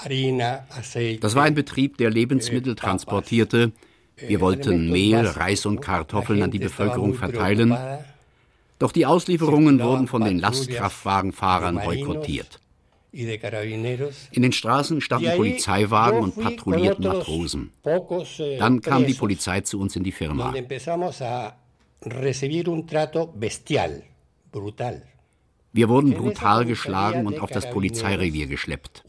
Das 1.19 1.35
war 1.35 1.43
ein 1.43 1.53
Betrieb, 1.53 1.97
der 1.97 2.09
Lebensmittel 2.09 2.75
transportierte. 2.75 3.73
Wir 4.15 4.39
wollten 4.39 4.89
Mehl, 4.89 5.17
Reis 5.17 5.65
und 5.65 5.81
Kartoffeln 5.81 6.41
an 6.43 6.51
die 6.51 6.59
Bevölkerung 6.59 7.13
verteilen. 7.13 7.75
Doch 8.79 8.93
die 8.93 9.05
Auslieferungen 9.05 9.81
wurden 9.81 10.07
von 10.07 10.23
den 10.23 10.39
Lastkraftwagenfahrern 10.39 11.79
boykottiert. 11.83 12.59
In 13.11 14.41
den 14.41 14.51
Straßen 14.51 15.01
standen 15.01 15.35
Polizeiwagen 15.35 16.21
und 16.21 16.35
patrouillierten 16.35 17.05
Matrosen. 17.05 17.71
Eh, 17.83 18.57
Dann 18.57 18.81
kam 18.81 19.05
die 19.05 19.15
Polizei 19.15 19.61
zu 19.61 19.79
uns 19.79 19.95
in 19.95 20.03
die 20.03 20.11
Firma. 20.11 20.53
Wir 25.71 25.89
wurden 25.89 26.13
brutal 26.13 26.65
geschlagen 26.65 27.27
und 27.27 27.39
auf 27.39 27.49
das 27.51 27.69
Polizeirevier 27.69 28.47
geschleppt. 28.47 29.03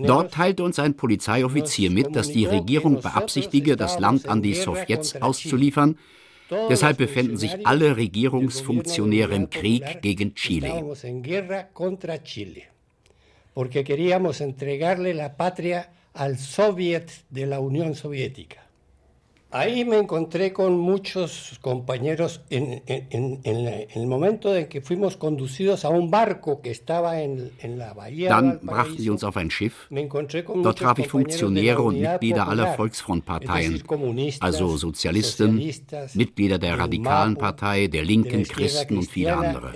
Dort 0.00 0.34
teilte 0.34 0.62
uns 0.62 0.78
ein 0.78 0.94
Polizeioffizier 0.94 1.90
mit, 1.90 2.14
dass 2.14 2.30
die 2.30 2.44
Regierung 2.44 3.00
beabsichtige, 3.00 3.76
das 3.76 3.98
Land 3.98 4.28
an 4.28 4.42
die 4.42 4.54
Sowjets 4.54 5.20
auszuliefern, 5.20 5.98
Deshalb 6.50 6.98
befinden 6.98 7.36
sich 7.36 7.66
alle 7.66 7.96
Regierungsfunktionäre 7.96 9.34
im 9.34 9.50
Krieg 9.50 10.00
gegen 10.02 10.34
Chile. 10.34 10.84
Porque 13.54 13.84
queríamos 13.84 14.40
entregarle 14.40 15.14
la 15.14 15.36
patria 15.36 15.90
al 16.14 16.38
Soviet 16.38 17.10
de 17.30 17.46
la 17.46 17.60
Unión 17.60 17.94
Soviética. 17.94 18.67
Ahí 19.50 19.86
me 19.86 19.96
encontré 19.96 20.52
con 20.52 20.76
muchos 20.78 21.58
compañeros 21.62 22.42
en, 22.50 22.82
en, 22.86 23.40
en, 23.42 23.88
el 23.94 24.06
momento 24.06 24.54
en 24.54 24.66
que 24.66 24.82
fuimos 24.82 25.16
conducidos 25.16 25.86
a 25.86 25.88
un 25.88 26.10
barco 26.10 26.60
que 26.60 26.70
estaba 26.70 27.22
en, 27.22 27.52
la 27.62 27.94
bahía. 27.94 28.28
Dann 28.28 28.60
brachten 28.62 28.98
sie 28.98 29.08
uns 29.08 29.24
auf 29.24 29.38
ein 29.38 29.50
Schiff. 29.50 29.88
Dort 29.90 30.78
traf 30.78 30.98
ich 30.98 31.08
Funktionäre 31.08 31.80
und 31.80 31.98
Mitglieder 31.98 32.46
aller 32.46 32.74
Volksfrontparteien, 32.74 33.82
also 34.40 34.76
Sozialisten, 34.76 35.54
Mitglieder 36.12 36.58
der 36.58 36.78
Radikalen 36.78 37.36
Partei, 37.36 37.86
der 37.86 38.04
Linken, 38.04 38.42
Christen 38.42 38.98
und 38.98 39.10
viele 39.10 39.34
andere. 39.34 39.72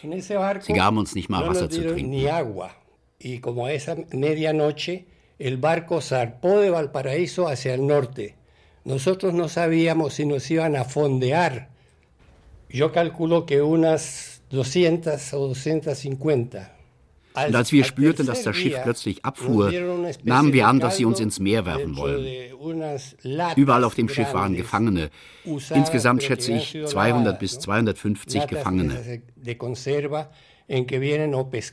Sie 0.00 0.72
gaben 0.72 0.96
uns 0.96 1.14
nicht 1.14 1.28
mal 1.28 1.46
Wasser 1.46 1.68
zu 1.68 1.82
trinken. 1.82 2.14
Y 3.20 3.40
como 3.40 3.66
esa 3.66 3.96
medianoche, 4.12 5.06
el 5.40 5.56
barco 5.56 6.00
zarpó 6.00 6.60
de 6.60 6.70
Valparaíso 6.70 7.48
hacia 7.48 7.74
el 7.74 7.84
norte. 7.84 8.37
Nosotros 8.84 9.34
no 9.34 9.48
sabíamos 9.48 10.14
si 10.14 10.26
nos 10.26 10.50
iban 10.50 10.76
a 10.76 10.84
fondear. 10.84 11.68
Yo 12.70 12.92
calculo 12.92 13.46
que 13.46 13.62
unas 13.62 14.42
200 14.50 15.32
o 15.34 15.54
250. 15.54 16.78
Und 17.46 17.54
als 17.54 17.72
wir 17.72 17.84
spürten, 17.84 18.26
dass 18.26 18.42
das 18.42 18.56
Schiff 18.56 18.74
plötzlich 18.82 19.24
abfuhr, 19.24 19.72
nahmen 20.24 20.52
wir 20.52 20.66
an, 20.66 20.80
dass 20.80 20.96
sie 20.96 21.04
uns 21.04 21.20
ins 21.20 21.38
Meer 21.38 21.66
werfen 21.66 21.96
wollen. 21.96 22.26
Überall 23.56 23.84
auf 23.84 23.94
dem 23.94 24.08
Schiff 24.08 24.32
waren 24.34 24.56
Gefangene. 24.56 25.10
Insgesamt 25.44 26.22
schätze 26.22 26.52
ich 26.52 26.76
200 26.84 27.38
bis 27.38 27.60
250 27.60 28.46
Gefangene. 28.48 29.22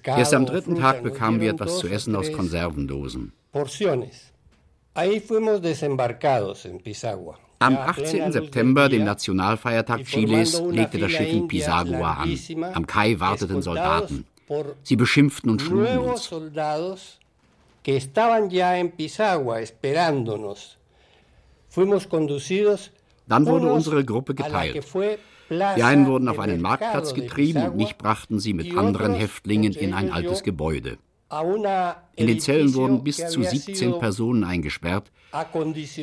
Erst 0.05 0.33
am 0.33 0.45
dritten 0.45 0.75
Tag 0.75 1.03
bekamen 1.03 1.41
wir 1.41 1.51
etwas 1.51 1.79
zu 1.79 1.87
essen 1.87 2.15
aus 2.15 2.31
Konservendosen. 2.31 3.33
Am 7.59 7.77
18. 7.77 8.31
September, 8.31 8.89
dem 8.89 9.03
Nationalfeiertag 9.03 10.03
Chiles, 10.05 10.61
legte 10.69 10.97
das 10.99 11.11
Schiff 11.11 11.31
in 11.33 11.47
Pisagua 11.47 12.13
an. 12.13 12.37
Am 12.73 12.87
Kai 12.87 13.19
warteten 13.19 13.61
Soldaten. 13.61 14.25
Sie 14.83 14.95
beschimpften 14.95 15.49
und 15.49 15.61
schlugen 15.61 15.99
uns. 15.99 16.31
Dann 23.27 23.45
wurde 23.47 23.73
unsere 23.73 24.05
Gruppe 24.05 24.35
geteilt. 24.35 24.85
Die 25.49 25.83
einen 25.83 26.07
wurden 26.07 26.27
auf 26.29 26.39
einen 26.39 26.61
Marktplatz 26.61 27.13
getrieben 27.13 27.63
und 27.67 27.75
mich 27.75 27.97
brachten 27.97 28.39
sie 28.39 28.53
mit 28.53 28.77
anderen 28.77 29.13
Häftlingen 29.13 29.73
in 29.73 29.93
ein 29.93 30.11
altes 30.11 30.41
Gebäude. 30.43 30.97
In 32.15 32.27
den 32.27 32.39
Zellen 32.39 32.73
wurden 32.73 33.03
bis 33.03 33.17
zu 33.17 33.43
17 33.43 33.99
Personen 33.99 34.43
eingesperrt. 34.43 35.11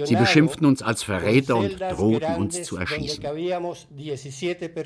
Sie 0.05 0.17
beschimpften 0.17 0.67
uns 0.67 0.83
als 0.83 1.03
Verräter 1.03 1.57
und 1.57 1.81
drohten 1.81 2.35
uns 2.37 2.63
zu 2.65 2.77
erschießen. 2.77 3.25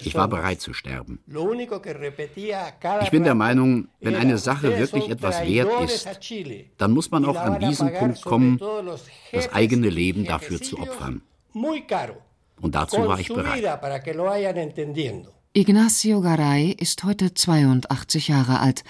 Ich 0.04 0.14
war 0.14 0.28
bereit 0.28 0.60
zu 0.60 0.72
sterben. 0.72 1.18
Ich 3.02 3.10
bin 3.10 3.24
der 3.24 3.34
Meinung, 3.34 3.88
wenn 4.00 4.14
eine 4.14 4.38
Sache 4.38 4.78
wirklich 4.78 5.10
etwas 5.10 5.44
wert 5.44 5.70
ist, 5.82 6.08
dann 6.78 6.92
muss 6.92 7.10
man 7.10 7.24
auch 7.24 7.36
an 7.36 7.58
diesen 7.58 7.92
Punkt 7.94 8.22
kommen, 8.22 8.60
das 9.32 9.52
eigene 9.52 9.88
Leben 9.88 10.24
dafür 10.24 10.60
zu 10.60 10.78
opfern. 10.78 11.22
Und 12.60 12.74
dazu 12.74 13.06
war 13.06 13.18
ich 13.18 13.28
bereit. 13.28 13.64
Ignacio 15.54 16.20
Garay 16.20 16.70
ist 16.70 17.02
heute 17.04 17.32
82 17.32 18.28
Jahre 18.28 18.60
alt 18.60 18.84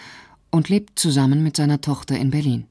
und 0.51 0.69
lebt 0.69 0.99
zusammen 0.99 1.43
mit 1.43 1.57
seiner 1.57 1.81
Tochter 1.81 2.17
in 2.17 2.31
Berlin. 2.31 2.67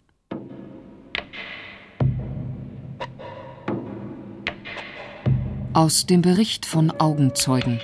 Aus 5.74 6.06
dem 6.06 6.22
Bericht 6.22 6.66
von 6.66 6.92
Augenzeugen. 6.92 7.80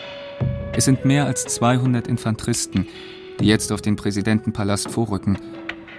Es 0.73 0.85
sind 0.85 1.03
mehr 1.03 1.25
als 1.25 1.45
200 1.45 2.07
Infanteristen, 2.07 2.87
die 3.39 3.45
jetzt 3.45 3.71
auf 3.71 3.81
den 3.81 3.97
Präsidentenpalast 3.97 4.89
vorrücken 4.89 5.37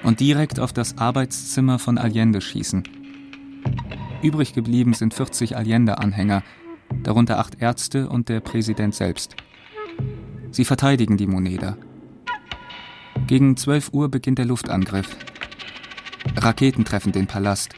und 0.02 0.20
direkt 0.20 0.58
auf 0.58 0.72
das 0.72 0.98
Arbeitszimmer 0.98 1.78
von 1.78 1.98
Allende 1.98 2.40
schießen. 2.40 2.82
Übrig 4.22 4.54
geblieben 4.54 4.94
sind 4.94 5.14
40 5.14 5.56
Allende-Anhänger, 5.56 6.42
darunter 7.02 7.38
acht 7.38 7.60
Ärzte 7.60 8.08
und 8.08 8.28
der 8.28 8.40
Präsident 8.40 8.94
selbst. 8.94 9.36
Sie 10.50 10.64
verteidigen 10.64 11.16
die 11.16 11.26
Moneda. 11.26 11.76
Gegen 13.26 13.56
12 13.56 13.90
Uhr 13.92 14.10
beginnt 14.10 14.38
der 14.38 14.46
Luftangriff. 14.46 15.16
Raketen 16.36 16.84
treffen 16.84 17.12
den 17.12 17.26
Palast, 17.26 17.74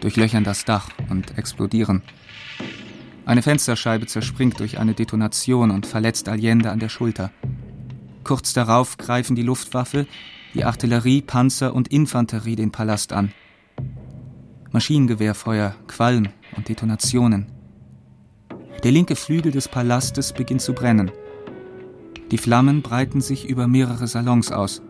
durchlöchern 0.00 0.44
das 0.44 0.64
Dach 0.64 0.88
und 1.08 1.36
explodieren. 1.36 2.02
Eine 3.26 3.42
Fensterscheibe 3.42 4.06
zerspringt 4.06 4.58
durch 4.58 4.78
eine 4.78 4.94
Detonation 4.94 5.70
und 5.70 5.86
verletzt 5.86 6.28
Allende 6.28 6.70
an 6.70 6.78
der 6.78 6.88
Schulter. 6.88 7.30
Kurz 8.24 8.52
darauf 8.52 8.96
greifen 8.96 9.36
die 9.36 9.42
Luftwaffe, 9.42 10.06
die 10.54 10.64
Artillerie, 10.64 11.20
Panzer 11.20 11.74
und 11.74 11.88
Infanterie 11.88 12.56
den 12.56 12.72
Palast 12.72 13.12
an. 13.12 13.32
Maschinengewehrfeuer, 14.72 15.74
Qualm 15.88 16.28
und 16.56 16.68
Detonationen. 16.68 17.46
Der 18.82 18.92
linke 18.92 19.16
Flügel 19.16 19.52
des 19.52 19.68
Palastes 19.68 20.32
beginnt 20.32 20.62
zu 20.62 20.72
brennen. 20.72 21.10
Die 22.30 22.38
Flammen 22.38 22.82
breiten 22.82 23.20
sich 23.20 23.48
über 23.48 23.66
mehrere 23.66 24.06
Salons 24.06 24.52
aus. 24.52 24.82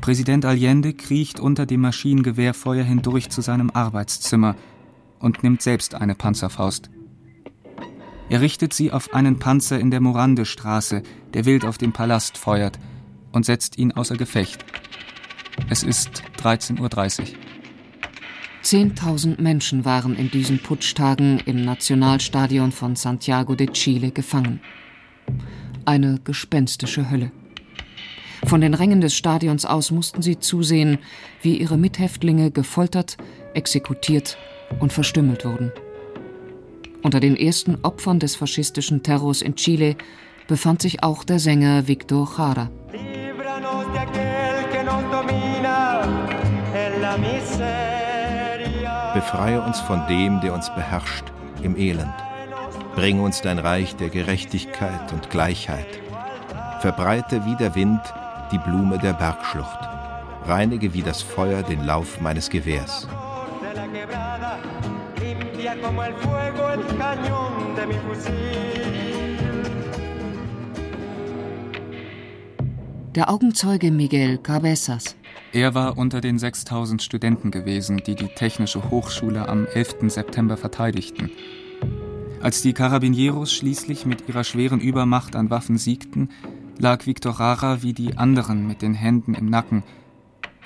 Präsident 0.00 0.44
Allende 0.44 0.94
kriecht 0.94 1.38
unter 1.38 1.64
dem 1.64 1.80
Maschinengewehrfeuer 1.80 2.82
hindurch 2.82 3.30
zu 3.30 3.40
seinem 3.40 3.70
Arbeitszimmer 3.70 4.56
und 5.20 5.42
nimmt 5.44 5.62
selbst 5.62 5.94
eine 5.94 6.14
Panzerfaust. 6.14 6.90
Er 8.28 8.40
richtet 8.40 8.72
sie 8.72 8.90
auf 8.90 9.14
einen 9.14 9.38
Panzer 9.38 9.78
in 9.78 9.90
der 9.90 10.00
Morande-Straße, 10.00 11.02
der 11.34 11.44
wild 11.44 11.64
auf 11.64 11.78
den 11.78 11.92
Palast 11.92 12.38
feuert, 12.38 12.78
und 13.30 13.46
setzt 13.46 13.78
ihn 13.78 13.92
außer 13.92 14.16
Gefecht. 14.16 14.64
Es 15.68 15.82
ist 15.82 16.22
13.30 16.42 17.20
Uhr. 17.20 17.26
Zehntausend 18.62 19.40
Menschen 19.40 19.84
waren 19.84 20.16
in 20.16 20.30
diesen 20.30 20.60
Putschtagen 20.60 21.40
im 21.40 21.64
Nationalstadion 21.64 22.72
von 22.72 22.96
Santiago 22.96 23.54
de 23.54 23.68
Chile 23.68 24.12
gefangen. 24.12 24.60
Eine 25.84 26.20
gespenstische 26.22 27.10
Hölle. 27.10 27.32
Von 28.44 28.60
den 28.60 28.74
Rängen 28.74 29.00
des 29.00 29.14
Stadions 29.14 29.64
aus 29.64 29.90
mussten 29.90 30.22
sie 30.22 30.38
zusehen, 30.38 30.98
wie 31.42 31.56
ihre 31.56 31.76
Mithäftlinge 31.76 32.50
gefoltert, 32.50 33.16
exekutiert 33.54 34.36
und 34.80 34.92
verstümmelt 34.92 35.44
wurden. 35.44 35.72
Unter 37.02 37.18
den 37.18 37.36
ersten 37.36 37.78
Opfern 37.82 38.18
des 38.18 38.36
faschistischen 38.36 39.02
Terrors 39.02 39.42
in 39.42 39.56
Chile 39.56 39.96
befand 40.46 40.82
sich 40.82 41.02
auch 41.02 41.24
der 41.24 41.38
Sänger 41.38 41.88
Victor 41.88 42.28
Jara. 42.36 42.70
Befreie 49.14 49.62
uns 49.62 49.80
von 49.80 50.06
dem, 50.08 50.40
der 50.40 50.54
uns 50.54 50.72
beherrscht, 50.74 51.24
im 51.62 51.76
Elend. 51.76 52.31
Bring 52.94 53.20
uns 53.20 53.40
dein 53.40 53.58
Reich 53.58 53.96
der 53.96 54.10
Gerechtigkeit 54.10 55.12
und 55.12 55.30
Gleichheit. 55.30 55.86
Verbreite 56.80 57.44
wie 57.46 57.56
der 57.56 57.74
Wind 57.74 58.00
die 58.52 58.58
Blume 58.58 58.98
der 58.98 59.14
Bergschlucht. 59.14 59.78
Reinige 60.44 60.92
wie 60.92 61.02
das 61.02 61.22
Feuer 61.22 61.62
den 61.62 61.84
Lauf 61.84 62.20
meines 62.20 62.50
Gewehrs. 62.50 63.08
Der 73.14 73.30
Augenzeuge 73.30 73.90
Miguel 73.90 74.38
Cabezas. 74.38 75.16
Er 75.52 75.74
war 75.74 75.96
unter 75.96 76.20
den 76.20 76.38
6000 76.38 77.02
Studenten 77.02 77.50
gewesen, 77.50 78.02
die 78.06 78.14
die 78.14 78.28
Technische 78.28 78.90
Hochschule 78.90 79.48
am 79.48 79.66
11. 79.66 80.10
September 80.10 80.56
verteidigten. 80.56 81.30
Als 82.42 82.60
die 82.60 82.72
Carabinieros 82.72 83.52
schließlich 83.52 84.04
mit 84.04 84.28
ihrer 84.28 84.42
schweren 84.42 84.80
Übermacht 84.80 85.36
an 85.36 85.48
Waffen 85.48 85.78
siegten, 85.78 86.30
lag 86.76 87.06
Victor 87.06 87.38
Rara 87.38 87.82
wie 87.82 87.92
die 87.92 88.18
anderen 88.18 88.66
mit 88.66 88.82
den 88.82 88.94
Händen 88.94 89.34
im 89.34 89.46
Nacken 89.46 89.84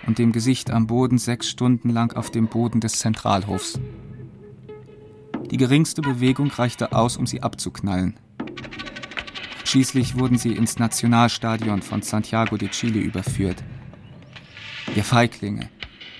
und 0.07 0.19
dem 0.19 0.33
Gesicht 0.33 0.71
am 0.71 0.87
Boden 0.87 1.19
sechs 1.19 1.51
Stunden 1.51 1.91
lang 1.91 2.17
auf 2.17 2.31
dem 2.31 2.49
Boden 2.49 2.81
des 2.81 2.95
Zentralhofs. 2.99 3.79
Die 5.51 5.59
geringste 5.59 6.01
Bewegung 6.01 6.51
reichte 6.51 6.93
aus, 6.93 7.19
um 7.19 7.27
sie 7.27 7.43
abzuknallen. 7.43 8.17
Schließlich 9.65 10.19
wurden 10.19 10.39
sie 10.39 10.53
ins 10.53 10.79
Nationalstadion 10.79 11.83
von 11.83 12.01
Santiago 12.01 12.57
de 12.57 12.71
Chile 12.71 13.01
überführt. 13.01 13.63
Ihr 14.95 15.05
Feiglinge, 15.05 15.69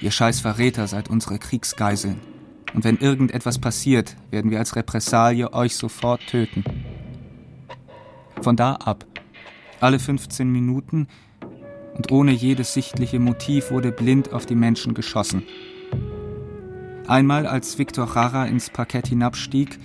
ihr 0.03 0.11
scheiß 0.11 0.41
Verräter 0.41 0.87
seid 0.87 1.09
unsere 1.09 1.39
Kriegsgeiseln. 1.39 2.36
Und 2.75 2.85
wenn 2.85 2.99
irgendetwas 2.99 3.59
passiert, 3.59 4.17
werden 4.31 4.51
wir 4.51 4.59
als 4.59 4.77
Repressalie 4.77 5.53
euch 5.53 5.77
sofort 5.77 6.27
töten. 6.27 6.65
Von 8.43 8.57
da 8.57 8.75
ab 8.75 9.07
alle 9.81 9.99
15 9.99 10.51
Minuten 10.51 11.09
und 11.97 12.13
ohne 12.13 12.33
jedes 12.33 12.75
sichtliche 12.75 13.19
Motiv 13.19 13.71
wurde 13.71 13.93
blind 13.93 14.33
auf 14.33 14.47
die 14.47 14.55
Menschen 14.55 14.95
geschossen. 14.95 15.43
Einmal, 17.07 17.47
als 17.47 17.79
Victor 17.79 18.09
Jara 18.13 18.47
ins 18.47 18.71
Parkett 18.71 19.07
hinabstieg, 19.07 19.79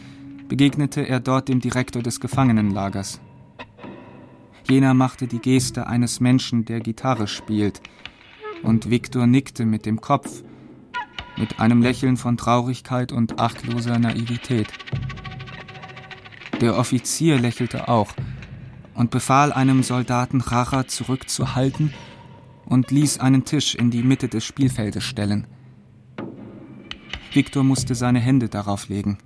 begegnete 0.47 1.07
er 1.07 1.19
dort 1.19 1.47
dem 1.47 1.59
Direktor 1.59 2.01
des 2.01 2.19
Gefangenenlagers. 2.19 3.21
Jener 4.69 4.93
machte 4.93 5.27
die 5.27 5.39
Geste 5.39 5.87
eines 5.87 6.19
Menschen, 6.19 6.65
der 6.65 6.79
Gitarre 6.79 7.27
spielt, 7.27 7.81
und 8.63 8.89
Victor 8.89 9.27
nickte 9.27 9.65
mit 9.65 9.85
dem 9.85 10.01
Kopf, 10.01 10.43
mit 11.37 11.59
einem 11.59 11.81
Lächeln 11.81 12.17
von 12.17 12.37
Traurigkeit 12.37 13.11
und 13.11 13.39
achtloser 13.39 13.99
Naivität. 13.99 14.67
Der 16.59 16.77
Offizier 16.77 17.39
lächelte 17.39 17.87
auch, 17.87 18.13
und 18.93 19.09
befahl 19.09 19.51
einem 19.51 19.83
Soldaten 19.83 20.41
Racha 20.41 20.87
zurückzuhalten 20.87 21.93
und 22.65 22.91
ließ 22.91 23.19
einen 23.19 23.45
Tisch 23.45 23.75
in 23.75 23.89
die 23.89 24.03
Mitte 24.03 24.27
des 24.27 24.45
Spielfeldes 24.45 25.03
stellen. 25.03 25.47
Viktor 27.33 27.63
musste 27.63 27.95
seine 27.95 28.19
Hände 28.19 28.49
darauf 28.49 28.89
legen. 28.89 29.17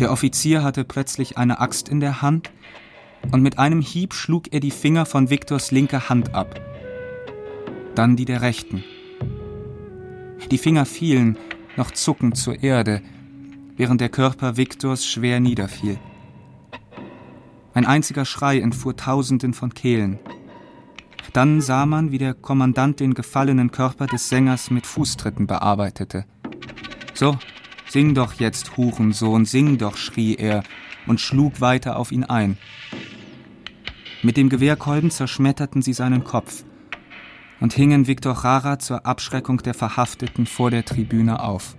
Der 0.00 0.10
Offizier 0.10 0.62
hatte 0.62 0.84
plötzlich 0.84 1.38
eine 1.38 1.60
Axt 1.60 1.88
in 1.88 2.00
der 2.00 2.22
Hand 2.22 2.50
und 3.30 3.42
mit 3.42 3.58
einem 3.58 3.80
Hieb 3.80 4.14
schlug 4.14 4.52
er 4.52 4.60
die 4.60 4.70
Finger 4.70 5.06
von 5.06 5.30
Viktors 5.30 5.70
linker 5.70 6.08
Hand 6.08 6.34
ab. 6.34 6.60
Dann 7.94 8.16
die 8.16 8.24
der 8.24 8.40
rechten. 8.40 8.82
Die 10.50 10.58
Finger 10.58 10.84
fielen, 10.84 11.38
noch 11.76 11.90
zuckend 11.90 12.36
zur 12.36 12.62
Erde, 12.62 13.02
während 13.76 14.00
der 14.00 14.08
Körper 14.08 14.56
Viktors 14.56 15.06
schwer 15.06 15.40
niederfiel. 15.40 15.98
Ein 17.74 17.86
einziger 17.86 18.24
Schrei 18.24 18.60
entfuhr 18.60 18.96
tausenden 18.96 19.54
von 19.54 19.72
Kehlen. 19.72 20.18
Dann 21.32 21.62
sah 21.62 21.86
man, 21.86 22.12
wie 22.12 22.18
der 22.18 22.34
Kommandant 22.34 23.00
den 23.00 23.14
gefallenen 23.14 23.70
Körper 23.70 24.06
des 24.06 24.28
Sängers 24.28 24.70
mit 24.70 24.86
Fußtritten 24.86 25.46
bearbeitete. 25.46 26.26
So, 27.14 27.38
sing 27.88 28.14
doch 28.14 28.34
jetzt, 28.34 28.76
Hurensohn, 28.76 29.46
sing 29.46 29.78
doch, 29.78 29.96
schrie 29.96 30.34
er 30.34 30.62
und 31.06 31.20
schlug 31.20 31.60
weiter 31.62 31.96
auf 31.96 32.12
ihn 32.12 32.24
ein. 32.24 32.58
Mit 34.22 34.36
dem 34.36 34.50
Gewehrkolben 34.50 35.10
zerschmetterten 35.10 35.80
sie 35.82 35.94
seinen 35.94 36.24
Kopf 36.24 36.64
und 37.62 37.72
hingen 37.72 38.08
Viktor 38.08 38.36
Jara 38.42 38.80
zur 38.80 39.06
Abschreckung 39.06 39.58
der 39.58 39.74
Verhafteten 39.74 40.46
vor 40.46 40.72
der 40.72 40.84
Tribüne 40.84 41.40
auf. 41.40 41.76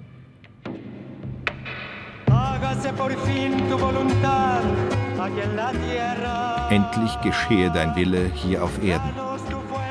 Endlich 6.70 7.22
geschehe 7.22 7.70
dein 7.70 7.96
Wille 7.98 8.32
hier 8.34 8.64
auf 8.64 8.82
Erden. 8.82 9.12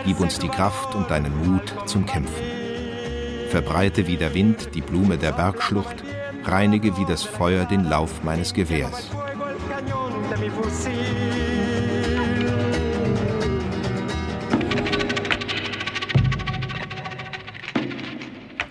Gib 0.07 0.19
uns 0.19 0.39
die 0.39 0.49
Kraft 0.49 0.95
und 0.95 1.11
deinen 1.11 1.37
Mut 1.47 1.75
zum 1.85 2.07
Kämpfen. 2.07 2.43
Verbreite 3.51 4.07
wie 4.07 4.17
der 4.17 4.33
Wind 4.35 4.71
die 4.75 4.81
Blume 4.81 5.19
der 5.19 5.33
Bergschlucht, 5.33 6.03
reinige 6.45 6.97
wie 6.97 7.05
das 7.05 7.23
Feuer 7.23 7.67
den 7.67 7.85
Lauf 7.85 8.25
meines 8.25 8.55
Gewehrs. 8.55 9.11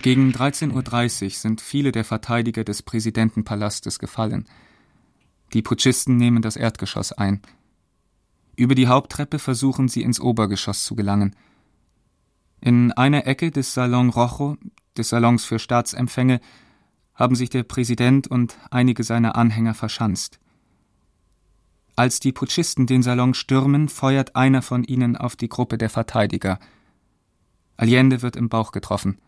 Gegen 0.02 0.32
13.30 0.32 1.24
Uhr 1.24 1.30
sind 1.30 1.60
viele 1.60 1.92
der 1.92 2.04
Verteidiger 2.04 2.64
des 2.64 2.82
Präsidentenpalastes 2.82 4.00
gefallen. 4.00 4.48
Die 5.52 5.62
Putschisten 5.62 6.16
nehmen 6.16 6.42
das 6.42 6.56
Erdgeschoss 6.56 7.12
ein. 7.12 7.40
Über 8.56 8.74
die 8.74 8.88
Haupttreppe 8.88 9.38
versuchen 9.38 9.86
sie 9.86 10.02
ins 10.02 10.18
Obergeschoss 10.18 10.82
zu 10.82 10.96
gelangen. 10.96 11.36
In 12.60 12.90
einer 12.90 13.28
Ecke 13.28 13.52
des 13.52 13.74
Salon 13.74 14.10
Rojo, 14.10 14.56
des 14.96 15.10
Salons 15.10 15.44
für 15.44 15.60
Staatsempfänge, 15.60 16.40
haben 17.14 17.36
sich 17.36 17.50
der 17.50 17.62
Präsident 17.62 18.26
und 18.26 18.58
einige 18.72 19.04
seiner 19.04 19.36
Anhänger 19.36 19.74
verschanzt. 19.74 20.40
Als 21.94 22.18
die 22.18 22.32
Putschisten 22.32 22.88
den 22.88 23.04
Salon 23.04 23.34
stürmen, 23.34 23.88
feuert 23.88 24.34
einer 24.34 24.62
von 24.62 24.82
ihnen 24.82 25.16
auf 25.16 25.36
die 25.36 25.48
Gruppe 25.48 25.78
der 25.78 25.90
Verteidiger. 25.90 26.58
Allende 27.76 28.20
wird 28.20 28.34
im 28.34 28.48
Bauch 28.48 28.72
getroffen. 28.72 29.18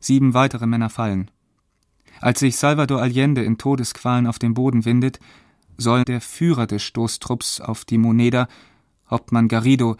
Sieben 0.00 0.34
weitere 0.34 0.66
Männer 0.66 0.90
fallen. 0.90 1.30
Als 2.20 2.40
sich 2.40 2.56
Salvador 2.56 3.00
Allende 3.00 3.42
in 3.42 3.58
Todesqualen 3.58 4.26
auf 4.26 4.38
dem 4.38 4.54
Boden 4.54 4.84
windet, 4.84 5.20
soll 5.76 6.04
der 6.04 6.20
Führer 6.20 6.66
des 6.66 6.82
Stoßtrupps 6.82 7.60
auf 7.60 7.84
die 7.84 7.98
Moneda, 7.98 8.48
Hauptmann 9.08 9.48
Garrido, 9.48 9.96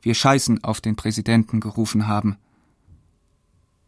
wir 0.00 0.14
scheißen 0.14 0.64
auf 0.64 0.80
den 0.80 0.96
Präsidenten 0.96 1.60
gerufen 1.60 2.06
haben. 2.06 2.36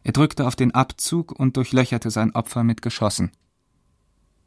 Er 0.03 0.13
drückte 0.13 0.47
auf 0.47 0.55
den 0.55 0.71
Abzug 0.73 1.31
und 1.31 1.57
durchlöcherte 1.57 2.11
sein 2.11 2.33
Opfer 2.35 2.63
mit 2.63 2.81
Geschossen. 2.81 3.31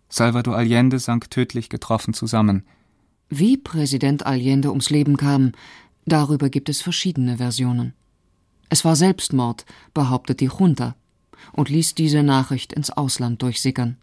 Salvador 0.09 0.57
Allende 0.57 0.99
sank 0.99 1.31
tödlich 1.31 1.69
getroffen 1.69 2.15
zusammen. 2.15 2.65
Wie 3.29 3.59
Präsident 3.59 4.25
Allende 4.25 4.71
ums 4.71 4.89
Leben 4.89 5.17
kam, 5.17 5.53
darüber 6.07 6.49
gibt 6.49 6.69
es 6.71 6.81
verschiedene 6.81 7.37
Versionen. 7.37 7.93
Es 8.69 8.85
war 8.85 8.97
Selbstmord, 8.97 9.65
behauptet 9.95 10.41
die 10.41 10.51
Junta 10.59 10.95
und 11.53 11.69
ließ 11.69 11.95
diese 11.95 12.23
Nachricht 12.23 12.73
ins 12.73 12.91
Ausland 12.91 13.43
durchsickern. 13.43 13.97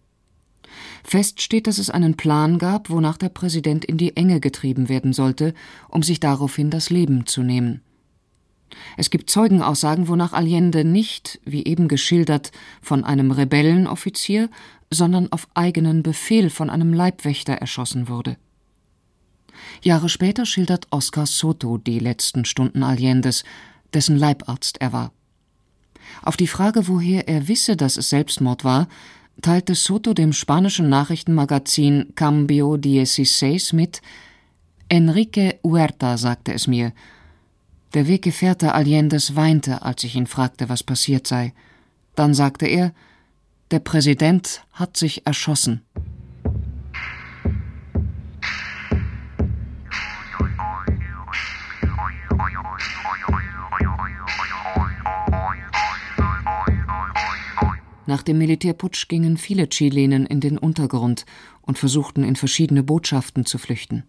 Fest 1.03 1.41
steht, 1.41 1.67
dass 1.67 1.77
es 1.77 1.89
einen 1.89 2.17
Plan 2.17 2.57
gab, 2.57 2.89
wonach 2.89 3.17
der 3.17 3.29
Präsident 3.29 3.85
in 3.85 3.97
die 3.97 4.17
Enge 4.17 4.39
getrieben 4.39 4.89
werden 4.89 5.13
sollte, 5.13 5.53
um 5.89 6.03
sich 6.03 6.19
daraufhin 6.19 6.69
das 6.69 6.89
Leben 6.89 7.27
zu 7.27 7.43
nehmen. 7.43 7.81
Es 8.97 9.09
gibt 9.09 9.29
Zeugenaussagen, 9.29 10.07
wonach 10.07 10.33
Allende 10.33 10.83
nicht, 10.83 11.39
wie 11.45 11.63
eben 11.65 11.87
geschildert, 11.87 12.51
von 12.81 13.03
einem 13.03 13.31
Rebellenoffizier, 13.31 14.49
sondern 14.89 15.31
auf 15.31 15.47
eigenen 15.53 16.03
Befehl 16.03 16.49
von 16.49 16.69
einem 16.69 16.93
Leibwächter 16.93 17.53
erschossen 17.53 18.09
wurde. 18.09 18.37
Jahre 19.81 20.09
später 20.09 20.45
schildert 20.45 20.87
Oscar 20.91 21.25
Soto 21.25 21.77
die 21.77 21.99
letzten 21.99 22.43
Stunden 22.45 22.83
Allendes, 22.83 23.43
dessen 23.95 24.15
Leibarzt 24.15 24.79
er 24.79 24.93
war. 24.93 25.11
Auf 26.21 26.37
die 26.37 26.47
Frage, 26.47 26.87
woher 26.87 27.27
er 27.27 27.47
wisse, 27.47 27.75
dass 27.75 27.97
es 27.97 28.09
Selbstmord 28.09 28.63
war, 28.63 28.87
teilte 29.41 29.75
Soto 29.75 30.13
dem 30.13 30.33
spanischen 30.33 30.89
Nachrichtenmagazin 30.89 32.13
Cambio 32.15 32.77
16 32.77 33.59
mit, 33.73 34.01
Enrique 34.87 35.59
Huerta 35.63 36.17
sagte 36.17 36.53
es 36.53 36.67
mir. 36.67 36.93
Der 37.93 38.07
Weggefährte 38.07 38.73
Allendes 38.73 39.35
weinte, 39.35 39.81
als 39.81 40.03
ich 40.03 40.15
ihn 40.15 40.27
fragte, 40.27 40.69
was 40.69 40.83
passiert 40.83 41.25
sei. 41.25 41.53
Dann 42.13 42.33
sagte 42.33 42.67
er, 42.67 42.93
der 43.71 43.79
Präsident 43.79 44.63
hat 44.71 44.95
sich 44.95 45.25
erschossen. 45.25 45.81
Nach 58.07 58.21
dem 58.21 58.37
Militärputsch 58.37 59.07
gingen 59.07 59.37
viele 59.37 59.67
Chilenen 59.69 60.25
in 60.25 60.39
den 60.39 60.57
Untergrund 60.57 61.25
und 61.61 61.77
versuchten 61.77 62.23
in 62.23 62.35
verschiedene 62.35 62.83
Botschaften 62.83 63.45
zu 63.45 63.57
flüchten. 63.57 64.03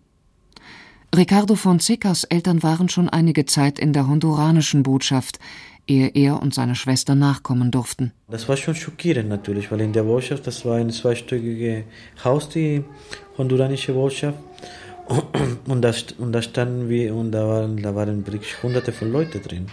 Ricardo 1.15 1.55
Fonsecas 1.55 2.25
Eltern 2.25 2.63
waren 2.63 2.89
schon 2.89 3.09
einige 3.09 3.47
Zeit 3.47 3.79
in 3.79 3.93
der 3.93 4.07
honduranischen 4.07 4.83
Botschaft, 4.83 5.39
ehe 5.87 6.09
er 6.09 6.43
und 6.43 6.53
seine 6.53 6.75
Schwester 6.75 7.15
nachkommen 7.15 7.71
durften. 7.71 8.13
Das 8.29 8.49
war 8.49 8.57
schon 8.57 8.75
schockierend 8.75 9.29
natürlich, 9.29 9.71
weil 9.71 9.81
in 9.81 9.93
der 9.93 10.03
Botschaft, 10.03 10.47
das 10.47 10.65
war 10.65 10.77
ein 10.77 10.91
zweistöckiges 10.91 11.85
Haus, 12.25 12.49
die 12.49 12.85
honduranische 13.39 13.93
Botschaft. 13.95 14.39
Und 15.69 15.83
da, 15.83 15.95
und 16.19 16.33
da 16.33 16.43
standen 16.43 16.89
wir 16.89 17.15
und 17.15 17.31
da 17.31 17.47
waren, 17.47 17.81
da 17.81 17.95
waren 17.95 18.27
wirklich 18.27 18.61
hunderte 18.63 18.91
von 18.91 19.13
Leuten 19.13 19.41
drin. 19.41 19.67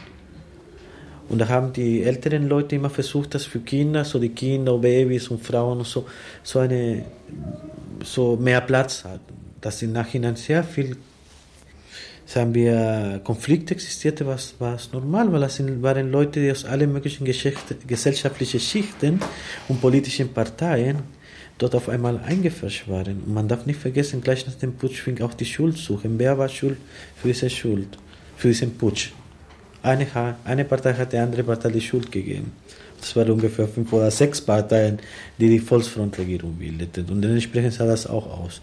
Und 1.29 1.39
da 1.39 1.47
haben 1.47 1.73
die 1.73 2.03
älteren 2.03 2.47
Leute 2.47 2.75
immer 2.75 2.89
versucht, 2.89 3.33
dass 3.33 3.45
für 3.45 3.59
Kinder, 3.59 4.03
so 4.03 4.19
die 4.19 4.29
Kinder, 4.29 4.77
Babys 4.77 5.29
und 5.29 5.43
Frauen 5.43 5.79
und 5.79 5.87
so, 5.87 6.05
so 6.43 6.59
eine, 6.59 7.05
so 8.03 8.35
mehr 8.35 8.61
Platz 8.61 9.03
hat. 9.03 9.21
Dass 9.61 9.81
im 9.81 9.93
Nachhinein 9.93 10.35
sehr 10.35 10.63
viel, 10.63 10.97
sagen 12.25 12.53
wir, 12.53 13.21
Konflikt 13.23 13.71
existierte, 13.71 14.27
was, 14.27 14.55
was 14.59 14.91
normal, 14.91 15.31
weil 15.31 15.41
das 15.41 15.61
waren 15.81 16.11
Leute, 16.11 16.41
die 16.41 16.51
aus 16.51 16.65
allen 16.65 16.91
möglichen 16.91 17.25
gesellschaftlichen 17.25 18.59
Schichten 18.59 19.19
und 19.69 19.79
politischen 19.79 20.33
Parteien 20.33 20.97
dort 21.57 21.75
auf 21.75 21.87
einmal 21.87 22.19
eingefasst 22.19 22.87
waren. 22.89 23.21
Und 23.23 23.33
man 23.33 23.47
darf 23.47 23.65
nicht 23.65 23.79
vergessen, 23.79 24.21
gleich 24.21 24.45
nach 24.45 24.55
dem 24.55 24.73
Putsch 24.73 25.01
fing 25.01 25.21
auch 25.21 25.33
die 25.33 25.45
Schuldsuche. 25.45 26.09
Wer 26.17 26.37
war 26.37 26.49
schuld 26.49 26.77
für 27.15 27.29
diese 27.29 27.49
Schuld, 27.49 27.97
für 28.35 28.49
diesen 28.49 28.77
Putsch? 28.77 29.11
Eine, 29.83 30.07
eine 30.45 30.65
Partei 30.65 30.93
hat 30.93 31.11
der 31.11 31.23
andere 31.23 31.43
Partei 31.43 31.69
die 31.69 31.81
Schuld 31.81 32.11
gegeben. 32.11 32.53
Das 32.99 33.15
waren 33.17 33.31
ungefähr 33.31 33.67
fünf 33.67 33.91
oder 33.91 34.09
sechs 34.09 34.39
Parteien, 34.39 34.97
die 35.37 35.49
die 35.49 35.59
Volksfrontregierung 35.59 36.53
bildeten. 36.53 37.05
Und 37.09 37.21
dementsprechend 37.21 37.73
sah 37.73 37.85
das 37.85 38.07
auch 38.07 38.25
aus. 38.25 38.61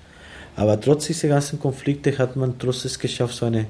Aber 0.57 0.81
trotz 0.81 1.07
dieser 1.09 1.29
ganzen 1.29 1.61
Konflikte 1.61 2.17
hat 2.17 2.37
man 2.37 2.59
trotzdem 2.59 2.93
geschafft, 2.99 3.35
so 3.35 3.47
eine, 3.47 3.67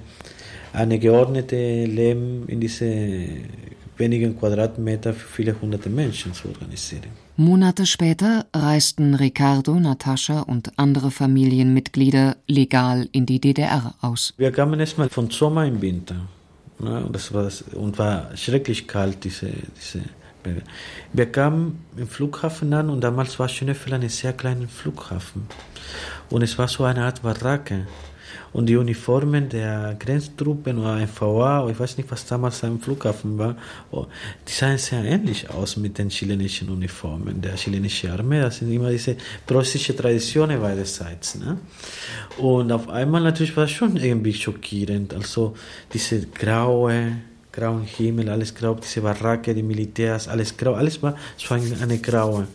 eine 0.72 0.98
geordnete 1.00 1.84
Leben 1.86 2.44
in 2.46 2.60
diese 2.60 2.86
wenigen 3.96 4.38
Quadratmeter 4.38 5.12
für 5.12 5.28
viele 5.28 5.60
hunderte 5.60 5.90
Menschen 5.90 6.32
zu 6.32 6.48
organisieren. 6.48 7.10
Monate 7.36 7.84
später 7.84 8.46
reisten 8.54 9.14
Ricardo, 9.14 9.74
Natascha 9.78 10.40
und 10.40 10.78
andere 10.78 11.10
Familienmitglieder 11.10 12.36
legal 12.46 13.08
in 13.12 13.26
die 13.26 13.40
DDR 13.40 13.94
aus. 14.00 14.34
Wir 14.36 14.52
kamen 14.52 14.78
erstmal 14.78 15.08
von 15.08 15.30
Sommer 15.30 15.66
im 15.66 15.82
Winter. 15.82 16.28
Ne? 16.80 17.06
Das 17.12 17.32
war 17.32 17.44
das, 17.44 17.62
und 17.62 17.98
war 17.98 18.36
schrecklich 18.36 18.88
kalt, 18.88 19.24
diese, 19.24 19.50
diese 19.76 20.02
Berge. 20.42 20.62
Wir 21.12 21.30
kamen 21.30 21.84
im 21.96 22.08
Flughafen 22.08 22.72
an 22.72 22.90
und 22.90 23.00
damals 23.02 23.38
war 23.38 23.48
Schönefeld 23.48 23.94
ein 23.94 24.08
sehr 24.08 24.32
kleiner 24.32 24.68
Flughafen. 24.68 25.46
Und 26.30 26.42
es 26.42 26.58
war 26.58 26.68
so 26.68 26.84
eine 26.84 27.04
Art 27.04 27.22
Baracke. 27.22 27.86
Und 28.52 28.66
die 28.66 28.76
Uniformen 28.76 29.48
der 29.48 29.96
Grenztruppen 29.98 30.78
oder 30.78 30.96
NVA, 30.96 31.68
ich 31.70 31.78
weiß 31.78 31.96
nicht, 31.98 32.10
was 32.10 32.26
damals 32.26 32.64
am 32.64 32.80
Flughafen 32.80 33.38
war, 33.38 33.56
oh, 33.92 34.06
die 34.46 34.52
sahen 34.52 34.78
sehr 34.78 35.04
ähnlich 35.04 35.48
aus 35.50 35.76
mit 35.76 35.98
den 35.98 36.08
chilenischen 36.08 36.68
Uniformen 36.68 37.40
der 37.40 37.54
chilenischen 37.54 38.10
Armee. 38.10 38.40
Das 38.40 38.58
sind 38.58 38.72
immer 38.72 38.90
diese 38.90 39.16
preußische 39.46 39.94
Traditionen 39.94 40.60
beiderseits. 40.60 41.36
Ne? 41.36 41.58
Und 42.38 42.72
auf 42.72 42.88
einmal 42.88 43.22
natürlich 43.22 43.56
war 43.56 43.64
es 43.64 43.70
schon 43.70 43.96
irgendwie 43.96 44.34
schockierend. 44.34 45.14
Also 45.14 45.54
diese 45.92 46.26
graue, 46.26 47.18
grauen 47.52 47.82
Himmel, 47.82 48.28
alles 48.28 48.54
grau, 48.54 48.74
diese 48.74 49.00
Baracke, 49.00 49.54
die 49.54 49.62
Militärs, 49.62 50.26
alles 50.26 50.56
grau, 50.56 50.74
alles 50.74 51.00
war 51.02 51.16
so 51.36 51.54
eine 51.54 51.98
graue. 51.98 52.48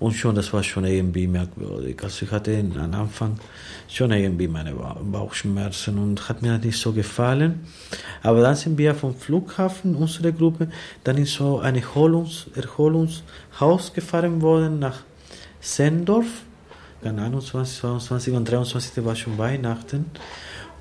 Und 0.00 0.14
schon, 0.14 0.34
das 0.34 0.50
war 0.54 0.62
schon 0.62 0.86
irgendwie 0.86 1.26
merkwürdig. 1.26 2.02
Also 2.02 2.24
ich 2.24 2.32
hatte 2.32 2.58
am 2.58 2.94
Anfang 2.94 3.38
schon 3.86 4.10
irgendwie 4.12 4.48
meine 4.48 4.72
Bauchschmerzen 4.72 5.98
und 5.98 6.26
hat 6.26 6.40
mir 6.40 6.56
nicht 6.56 6.80
so 6.80 6.92
gefallen. 6.92 7.66
Aber 8.22 8.40
dann 8.40 8.54
sind 8.54 8.78
wir 8.78 8.94
vom 8.94 9.14
Flughafen, 9.14 9.94
unsere 9.94 10.32
Gruppe, 10.32 10.68
dann 11.04 11.18
in 11.18 11.26
so 11.26 11.58
ein 11.58 11.76
Erholungs 11.76 12.46
Erholungshaus 12.56 13.92
gefahren 13.92 14.40
worden 14.40 14.78
nach 14.78 15.00
Sendorf. 15.60 16.44
Dann 17.02 17.18
21, 17.18 17.80
22 17.80 18.34
und 18.34 18.50
23 18.50 19.04
war 19.04 19.14
schon 19.14 19.36
Weihnachten. 19.36 20.06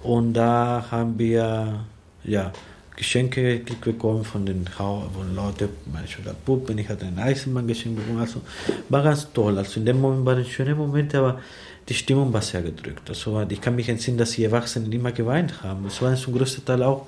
Und 0.01 0.33
da 0.33 0.85
haben 0.91 1.19
wir, 1.19 1.85
ja, 2.23 2.53
Geschenke 2.99 3.61
bekommen 3.81 4.25
von 4.25 4.45
den 4.45 4.67
von 4.67 5.33
Leuten, 5.33 5.69
manche 5.91 6.21
der 6.21 6.33
Puppen, 6.33 6.77
ich 6.77 6.89
hatte 6.89 7.05
ein 7.05 7.17
Eisenbahn 7.17 7.65
geschenkt 7.65 7.97
bekommen, 7.97 8.19
also 8.19 8.41
war 8.89 9.01
ganz 9.01 9.31
toll. 9.31 9.57
Also 9.57 9.79
in 9.79 9.85
dem 9.85 10.01
Moment 10.01 10.25
waren 10.25 10.45
schöne 10.45 10.75
Momente, 10.75 11.17
aber 11.19 11.39
die 11.87 11.93
Stimmung 11.93 12.33
war 12.33 12.41
sehr 12.41 12.61
gedrückt. 12.61 13.09
Also 13.09 13.41
ich 13.47 13.61
kann 13.61 13.75
mich 13.77 13.87
entsinnen, 13.87 14.17
dass 14.17 14.31
die 14.31 14.43
Erwachsenen 14.43 14.91
immer 14.91 15.13
geweint 15.13 15.63
haben. 15.63 15.85
Es 15.85 16.01
waren 16.01 16.17
zum 16.17 16.33
größten 16.33 16.65
Teil 16.65 16.83
auch 16.83 17.07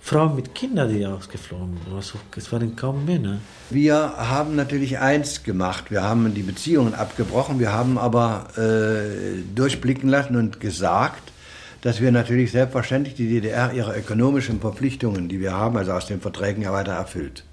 Frauen 0.00 0.34
mit 0.34 0.54
Kindern, 0.54 0.88
die 0.88 1.04
ausgeflogen 1.04 1.76
sind. 1.84 1.94
Also 1.94 2.18
es 2.34 2.50
waren 2.50 2.74
kaum 2.74 3.04
Männer. 3.04 3.38
Wir 3.68 3.96
haben 4.16 4.56
natürlich 4.56 4.98
eins 4.98 5.42
gemacht. 5.42 5.90
Wir 5.90 6.04
haben 6.04 6.32
die 6.32 6.42
Beziehungen 6.42 6.94
abgebrochen. 6.94 7.60
Wir 7.60 7.74
haben 7.74 7.98
aber 7.98 8.48
äh, 8.56 9.42
durchblicken 9.54 10.08
lassen 10.08 10.36
und 10.36 10.58
gesagt, 10.58 11.32
dass 11.82 12.00
wir 12.00 12.10
natürlich 12.12 12.50
selbstverständlich 12.50 13.14
die 13.14 13.28
DDR 13.28 13.72
ihre 13.72 13.96
ökonomischen 13.96 14.60
Verpflichtungen, 14.60 15.28
die 15.28 15.40
wir 15.40 15.52
haben, 15.52 15.76
also 15.76 15.92
aus 15.92 16.06
den 16.06 16.20
Verträgen 16.20 16.62
ja 16.62 16.72
weiter 16.72 16.92
erfüllt. 16.92 17.44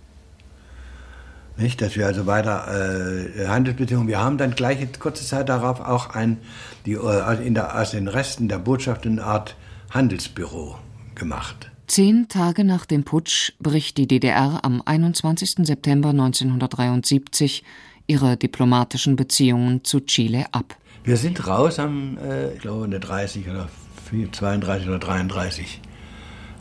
Nicht, 1.58 1.82
dass 1.82 1.96
wir 1.96 2.06
also 2.06 2.26
weiter 2.26 2.68
äh, 2.68 3.48
Handelsbeziehungen, 3.48 4.10
wir 4.10 4.20
haben 4.20 4.38
dann 4.38 4.56
gleich 4.56 4.80
kurze 5.00 5.26
Zeit 5.26 5.48
darauf 5.48 5.80
auch 5.80 6.10
ein, 6.10 6.38
die, 6.86 6.94
äh, 6.94 7.46
in 7.48 7.54
der, 7.54 7.80
aus 7.80 7.92
den 7.92 8.08
Resten 8.10 8.50
der 8.50 8.60
Botschaft 8.60 9.06
eine 9.06 9.24
Art 9.24 9.56
Handelsbüro 9.92 10.78
gemacht. 11.14 11.72
Zehn 11.88 12.28
Tage 12.28 12.64
nach 12.64 12.86
dem 12.86 13.04
Putsch 13.04 13.54
bricht 13.60 13.98
die 13.98 14.08
DDR 14.08 14.60
am 14.64 14.82
21. 14.84 15.66
September 15.66 16.10
1973 16.10 17.64
ihre 18.08 18.36
diplomatischen 18.38 19.16
Beziehungen 19.16 19.84
zu 19.84 20.02
Chile 20.02 20.46
ab. 20.52 20.76
Wir 21.04 21.16
sind 21.16 21.48
raus 21.48 21.80
am, 21.80 22.18
äh, 22.18 22.54
ich 22.54 22.60
glaube, 22.60 22.90
30 22.90 23.48
oder 23.48 23.70
32 24.32 24.88
oder 24.88 25.00
33 25.00 25.82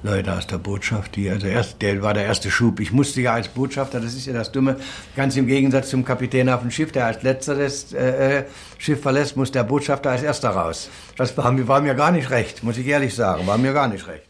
Leute 0.05 0.37
aus 0.37 0.47
der 0.47 0.59
Botschaft, 0.59 1.17
die, 1.17 1.31
also 1.31 1.47
erst, 1.47 1.81
der 1.81 2.03
war 2.03 2.13
der 2.13 2.25
erste 2.25 2.51
Schub. 2.51 2.79
Ich 2.79 2.93
musste 2.93 3.23
ja 3.23 3.33
als 3.33 3.49
Botschafter, 3.49 4.01
das 4.01 4.15
ist 4.15 4.27
ja 4.27 4.35
das 4.35 4.53
Dumme, 4.53 4.77
ganz 5.17 5.35
im 5.37 5.47
Gegensatz 5.47 5.89
zum 5.89 6.05
Kapitän 6.05 6.51
auf 6.51 6.61
dem 6.61 6.71
Schiff, 6.71 6.93
der 6.93 7.07
als 7.07 7.23
letzter 7.23 7.55
das 7.55 7.95
äh, 7.95 8.41
äh, 8.41 8.45
Schiff 8.77 9.01
verlässt, 9.01 9.39
muss 9.39 9.51
der 9.51 9.65
Botschafter 9.65 10.11
als 10.11 10.23
erster 10.23 10.51
raus. 10.51 10.91
Das 11.17 11.35
war, 11.39 11.67
war 11.67 11.81
mir 11.81 11.95
gar 11.95 12.13
nicht 12.13 12.29
recht, 12.29 12.63
muss 12.63 12.77
ich 12.77 12.87
ehrlich 12.87 13.15
sagen, 13.15 13.47
war 13.47 13.57
mir 13.57 13.73
gar 13.73 13.89
nicht 13.89 14.07
recht. 14.07 14.25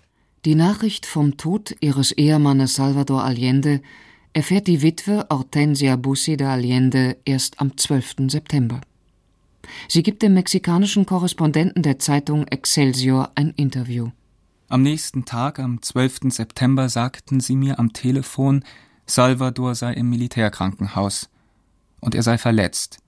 Die 0.45 0.55
Nachricht 0.55 1.07
vom 1.07 1.37
Tod 1.37 1.75
ihres 1.81 2.13
Ehemannes 2.13 2.77
Salvador 2.77 3.25
Allende 3.25 3.81
erfährt 4.33 4.69
die 4.69 4.83
Witwe 4.83 5.27
Hortensia 5.29 5.97
Bussi 5.97 6.37
de 6.37 6.47
Allende 6.47 7.17
erst 7.25 7.61
am 7.61 7.77
12. 7.77 8.29
September. 8.29 8.81
Sie 9.89 10.03
gibt 10.03 10.23
dem 10.23 10.35
mexikanischen 10.35 11.07
Korrespondenten 11.07 11.83
der 11.83 11.99
Zeitung 11.99 12.47
Excelsior 12.47 13.31
ein 13.35 13.51
Interview. 13.51 14.11
Am 14.69 14.83
nächsten 14.83 15.25
Tag, 15.25 15.59
am 15.59 15.83
12. 15.83 16.33
September, 16.33 16.89
sagten 16.89 17.41
sie 17.41 17.57
mir 17.57 17.79
am 17.79 17.93
Telefon, 17.93 18.65
Salvador 19.07 19.75
sei 19.75 19.93
im 19.93 20.09
Militärkrankenhaus 20.11 21.29
und 22.01 22.15
er 22.15 22.23
sei 22.23 22.39
verletzt. 22.39 22.99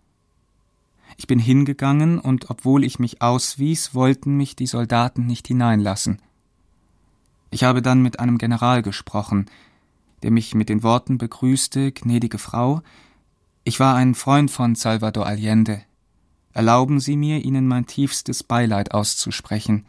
Ich 1.16 1.26
bin 1.26 1.38
hingegangen 1.38 2.18
und 2.18 2.50
obwohl 2.50 2.84
ich 2.84 2.98
mich 2.98 3.22
auswies, 3.22 3.94
wollten 3.94 4.36
mich 4.36 4.54
die 4.54 4.66
Soldaten 4.66 5.26
nicht 5.26 5.46
hineinlassen. 5.46 6.20
Ich 7.50 7.64
habe 7.64 7.80
dann 7.80 8.02
mit 8.02 8.20
einem 8.20 8.36
General 8.36 8.82
gesprochen, 8.82 9.46
der 10.22 10.30
mich 10.30 10.54
mit 10.54 10.68
den 10.68 10.82
Worten 10.82 11.16
begrüßte, 11.16 11.92
gnädige 11.92 12.38
Frau, 12.38 12.82
ich 13.68 13.80
war 13.80 13.96
ein 13.96 14.14
Freund 14.14 14.48
von 14.50 14.76
Salvador 14.76 15.26
Allende. 15.26 15.82
Erlauben 16.56 17.00
Sie 17.00 17.18
mir, 17.18 17.44
Ihnen 17.44 17.68
mein 17.68 17.84
tiefstes 17.84 18.42
Beileid 18.42 18.92
auszusprechen. 18.94 19.84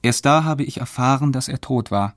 Erst 0.00 0.24
da 0.24 0.44
habe 0.44 0.62
ich 0.62 0.78
erfahren, 0.78 1.32
dass 1.32 1.48
er 1.48 1.60
tot 1.60 1.90
war. 1.90 2.14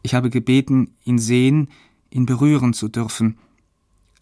Ich 0.00 0.14
habe 0.14 0.30
gebeten, 0.30 0.94
ihn 1.04 1.18
sehen, 1.18 1.68
ihn 2.08 2.24
berühren 2.24 2.72
zu 2.72 2.88
dürfen, 2.88 3.36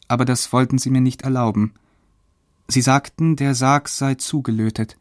aber 0.09 0.24
das 0.24 0.52
wollten 0.52 0.78
Sie 0.78 0.90
mir 0.90 1.00
nicht 1.00 1.22
erlauben. 1.22 1.74
Sie 2.66 2.80
sagten, 2.80 3.36
der 3.36 3.55
Sarg 3.55 3.88
sei 3.88 4.16
zugelötet. 4.16 4.98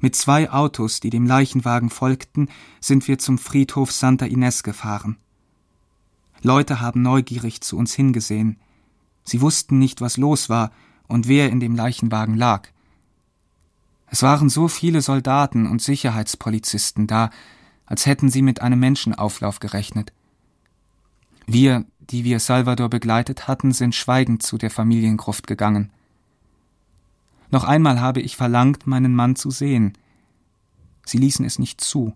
Mit 0.00 0.16
zwei 0.16 0.50
Autos, 0.50 1.00
die 1.00 1.10
dem 1.10 1.26
Leichenwagen 1.26 1.90
folgten, 1.90 2.48
sind 2.80 3.06
wir 3.08 3.18
zum 3.18 3.36
Friedhof 3.36 3.92
Santa 3.92 4.24
Ines 4.24 4.62
gefahren. 4.62 5.18
Leute 6.40 6.80
haben 6.80 7.02
neugierig 7.02 7.60
zu 7.60 7.76
uns 7.76 7.92
hingesehen. 7.92 8.56
Sie 9.28 9.42
wussten 9.42 9.78
nicht, 9.78 10.00
was 10.00 10.16
los 10.16 10.48
war 10.48 10.72
und 11.06 11.28
wer 11.28 11.50
in 11.50 11.60
dem 11.60 11.76
Leichenwagen 11.76 12.34
lag. 12.34 12.68
Es 14.06 14.22
waren 14.22 14.48
so 14.48 14.68
viele 14.68 15.02
Soldaten 15.02 15.66
und 15.66 15.82
Sicherheitspolizisten 15.82 17.06
da, 17.06 17.28
als 17.84 18.06
hätten 18.06 18.30
sie 18.30 18.40
mit 18.40 18.62
einem 18.62 18.80
Menschenauflauf 18.80 19.60
gerechnet. 19.60 20.14
Wir, 21.46 21.84
die 22.00 22.24
wir 22.24 22.40
Salvador 22.40 22.88
begleitet 22.88 23.48
hatten, 23.48 23.72
sind 23.72 23.94
schweigend 23.94 24.42
zu 24.42 24.56
der 24.56 24.70
Familiengruft 24.70 25.46
gegangen. 25.46 25.90
Noch 27.50 27.64
einmal 27.64 28.00
habe 28.00 28.20
ich 28.20 28.34
verlangt, 28.36 28.86
meinen 28.86 29.14
Mann 29.14 29.36
zu 29.36 29.50
sehen. 29.50 29.92
Sie 31.04 31.18
ließen 31.18 31.44
es 31.44 31.58
nicht 31.58 31.82
zu. 31.82 32.14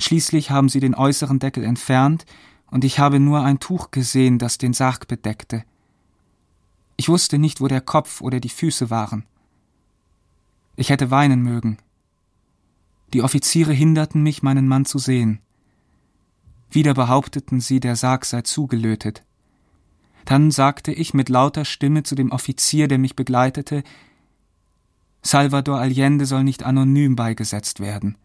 Schließlich 0.00 0.50
haben 0.50 0.68
sie 0.68 0.80
den 0.80 0.96
äußeren 0.96 1.38
Deckel 1.38 1.62
entfernt, 1.62 2.24
und 2.72 2.84
ich 2.84 2.98
habe 2.98 3.20
nur 3.20 3.44
ein 3.44 3.60
Tuch 3.60 3.90
gesehen, 3.90 4.38
das 4.38 4.58
den 4.58 4.72
Sarg 4.72 5.06
bedeckte. 5.06 5.62
Ich 6.96 7.08
wusste 7.08 7.38
nicht, 7.38 7.60
wo 7.60 7.68
der 7.68 7.80
Kopf 7.80 8.20
oder 8.20 8.40
die 8.40 8.48
Füße 8.48 8.90
waren. 8.90 9.24
Ich 10.76 10.90
hätte 10.90 11.10
weinen 11.10 11.42
mögen. 11.42 11.78
Die 13.12 13.22
Offiziere 13.22 13.72
hinderten 13.72 14.22
mich, 14.22 14.42
meinen 14.42 14.68
Mann 14.68 14.84
zu 14.84 14.98
sehen. 14.98 15.40
Wieder 16.70 16.94
behaupteten 16.94 17.60
sie, 17.60 17.80
der 17.80 17.96
Sarg 17.96 18.24
sei 18.24 18.42
zugelötet. 18.42 19.24
Dann 20.24 20.50
sagte 20.50 20.92
ich 20.92 21.12
mit 21.12 21.28
lauter 21.28 21.64
Stimme 21.64 22.04
zu 22.04 22.14
dem 22.14 22.30
Offizier, 22.30 22.88
der 22.88 22.98
mich 22.98 23.16
begleitete, 23.16 23.82
Salvador 25.22 25.78
Allende 25.78 26.26
soll 26.26 26.42
nicht 26.42 26.64
anonym 26.64 27.14
beigesetzt 27.14 27.80
werden. 27.80 28.16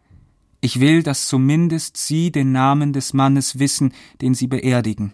Ich 0.61 0.79
will, 0.79 1.03
dass 1.03 1.27
zumindest 1.27 1.97
Sie 1.97 2.31
den 2.31 2.51
Namen 2.51 2.91
des 2.91 3.13
Mannes 3.13 3.59
wissen, 3.59 3.93
den 4.21 4.33
Sie 4.33 4.47
beerdigen. 4.47 5.13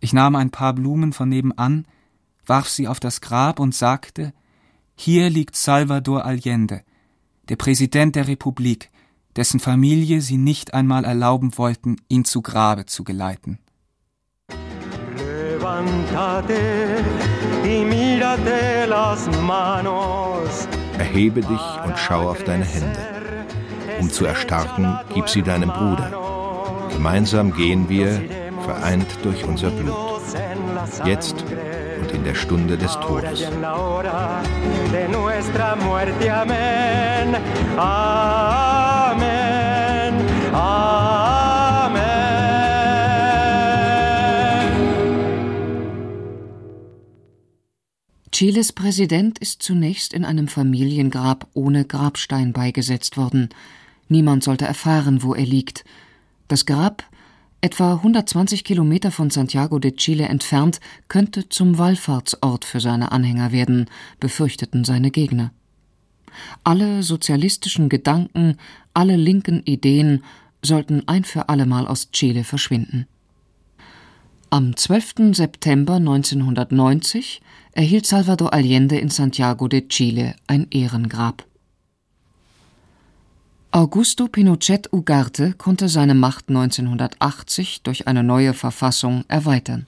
Ich 0.00 0.14
nahm 0.14 0.36
ein 0.36 0.50
paar 0.50 0.72
Blumen 0.72 1.12
von 1.12 1.28
nebenan, 1.28 1.86
warf 2.46 2.68
sie 2.68 2.88
auf 2.88 3.00
das 3.00 3.20
Grab 3.20 3.60
und 3.60 3.74
sagte 3.74 4.32
Hier 4.94 5.30
liegt 5.30 5.56
Salvador 5.56 6.24
Allende, 6.24 6.82
der 7.48 7.56
Präsident 7.56 8.16
der 8.16 8.28
Republik, 8.28 8.90
dessen 9.36 9.60
Familie 9.60 10.20
Sie 10.20 10.36
nicht 10.36 10.74
einmal 10.74 11.04
erlauben 11.04 11.56
wollten, 11.56 11.96
ihn 12.08 12.24
zu 12.24 12.42
Grabe 12.42 12.86
zu 12.86 13.04
geleiten. 13.04 13.58
Erhebe 20.98 21.40
dich 21.40 21.84
und 21.86 21.98
schau 21.98 22.28
auf 22.28 22.42
deine 22.44 22.64
Hände 22.64 23.20
um 24.00 24.10
zu 24.10 24.24
erstarken, 24.24 24.98
gib 25.14 25.28
sie 25.28 25.42
deinem 25.42 25.68
Bruder. 25.68 26.10
Gemeinsam 26.90 27.52
gehen 27.52 27.88
wir, 27.88 28.22
vereint 28.64 29.06
durch 29.22 29.44
unser 29.44 29.70
Blut. 29.70 29.94
Jetzt 31.04 31.44
und 32.10 32.16
in 32.16 32.24
der 32.24 32.34
Stunde 32.34 32.76
des 32.76 32.92
Todes. 33.00 33.42
Amen. 36.28 37.36
Amen. 40.52 41.00
Chiles 48.32 48.72
Präsident 48.72 49.38
ist 49.38 49.62
zunächst 49.62 50.14
in 50.14 50.24
einem 50.24 50.48
Familiengrab 50.48 51.46
ohne 51.52 51.84
Grabstein 51.84 52.52
beigesetzt 52.54 53.16
worden. 53.18 53.50
Niemand 54.08 54.42
sollte 54.42 54.64
erfahren, 54.64 55.22
wo 55.22 55.34
er 55.34 55.44
liegt. 55.44 55.84
Das 56.48 56.64
Grab, 56.64 57.04
etwa 57.60 57.94
120 57.94 58.64
Kilometer 58.64 59.10
von 59.10 59.30
Santiago 59.30 59.78
de 59.78 59.92
Chile 59.92 60.24
entfernt, 60.28 60.80
könnte 61.08 61.48
zum 61.48 61.78
Wallfahrtsort 61.78 62.64
für 62.64 62.80
seine 62.80 63.12
Anhänger 63.12 63.52
werden, 63.52 63.86
befürchteten 64.18 64.84
seine 64.84 65.10
Gegner. 65.10 65.52
Alle 66.64 67.02
sozialistischen 67.02 67.88
Gedanken, 67.88 68.56
alle 68.94 69.16
linken 69.16 69.62
Ideen 69.64 70.24
sollten 70.62 71.06
ein 71.06 71.24
für 71.24 71.48
allemal 71.48 71.86
aus 71.86 72.10
Chile 72.12 72.44
verschwinden. 72.44 73.06
Am 74.50 74.76
12. 74.76 75.36
September 75.36 75.94
1990 75.94 77.40
erhielt 77.72 78.06
Salvador 78.06 78.52
Allende 78.52 78.98
in 78.98 79.08
Santiago 79.08 79.68
de 79.68 79.86
Chile 79.86 80.34
ein 80.46 80.66
Ehrengrab. 80.70 81.46
Augusto 83.72 84.26
Pinochet 84.26 84.92
Ugarte 84.92 85.52
konnte 85.52 85.88
seine 85.88 86.14
Macht 86.14 86.48
1980 86.48 87.82
durch 87.84 88.08
eine 88.08 88.24
neue 88.24 88.52
Verfassung 88.52 89.24
erweitern. 89.28 89.86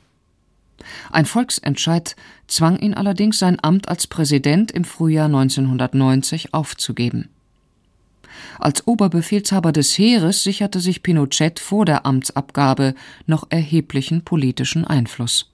Ein 1.11 1.27
Volksentscheid 1.27 2.15
zwang 2.47 2.79
ihn 2.79 2.95
allerdings, 2.95 3.41
sein 3.41 3.59
Amt 3.61 3.89
als 3.89 4.07
Präsident 4.07 4.71
im 4.71 4.85
Frühjahr 4.85 5.27
1990 5.27 6.55
aufzugeben. 6.55 7.29
Als 8.61 8.87
Oberbefehlshaber 8.87 9.73
des 9.73 9.99
Heeres 9.99 10.45
sicherte 10.45 10.79
sich 10.79 11.03
Pinochet 11.03 11.59
vor 11.59 11.85
der 11.85 12.07
Amtsabgabe 12.07 12.95
noch 13.27 13.49
erheblichen 13.51 14.23
politischen 14.23 14.85
Einfluss. 14.85 15.51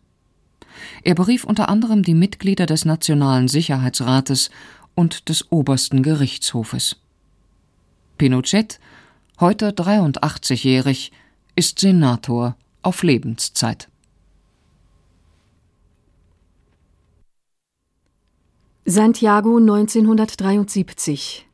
Er 1.02 1.14
berief 1.14 1.44
unter 1.44 1.70
anderem 1.70 2.02
die 2.02 2.14
Mitglieder 2.14 2.66
des 2.66 2.84
Nationalen 2.84 3.48
Sicherheitsrates 3.48 4.50
und 4.94 5.30
des 5.30 5.50
Obersten 5.50 6.02
Gerichtshofes. 6.02 6.96
Pinochet, 8.18 8.80
heute 9.38 9.70
83-jährig, 9.70 11.12
ist 11.54 11.78
Senator 11.78 12.56
auf 12.82 13.02
Lebenszeit. 13.02 13.88
Santiago 18.84 19.58
1973 19.58 21.46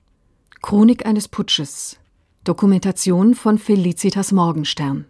Chronik 0.62 1.04
eines 1.04 1.28
Putsches. 1.28 1.98
Dokumentation 2.44 3.34
von 3.34 3.58
Felicitas 3.58 4.32
Morgenstern. 4.32 5.06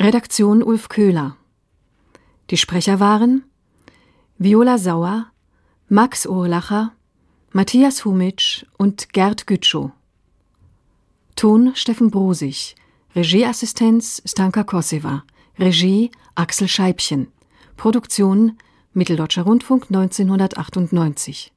Redaktion 0.00 0.62
Ulf 0.62 0.88
Köhler. 0.88 1.36
Die 2.50 2.56
Sprecher 2.56 3.00
waren 3.00 3.44
Viola 4.38 4.78
Sauer, 4.78 5.26
Max 5.88 6.26
Urlacher, 6.26 6.92
Matthias 7.54 8.06
Humitsch 8.06 8.64
und 8.78 9.12
Gerd 9.12 9.46
Gütschow. 9.46 9.90
Ton 11.36 11.72
Steffen 11.74 12.10
Brosig. 12.10 12.76
Regieassistenz 13.14 14.22
Stanka 14.24 14.64
Koseva. 14.64 15.24
Regie 15.58 16.10
Axel 16.34 16.66
Scheibchen. 16.66 17.28
Produktion 17.76 18.56
Mitteldeutscher 18.94 19.42
Rundfunk 19.42 19.88
1998 19.90 21.51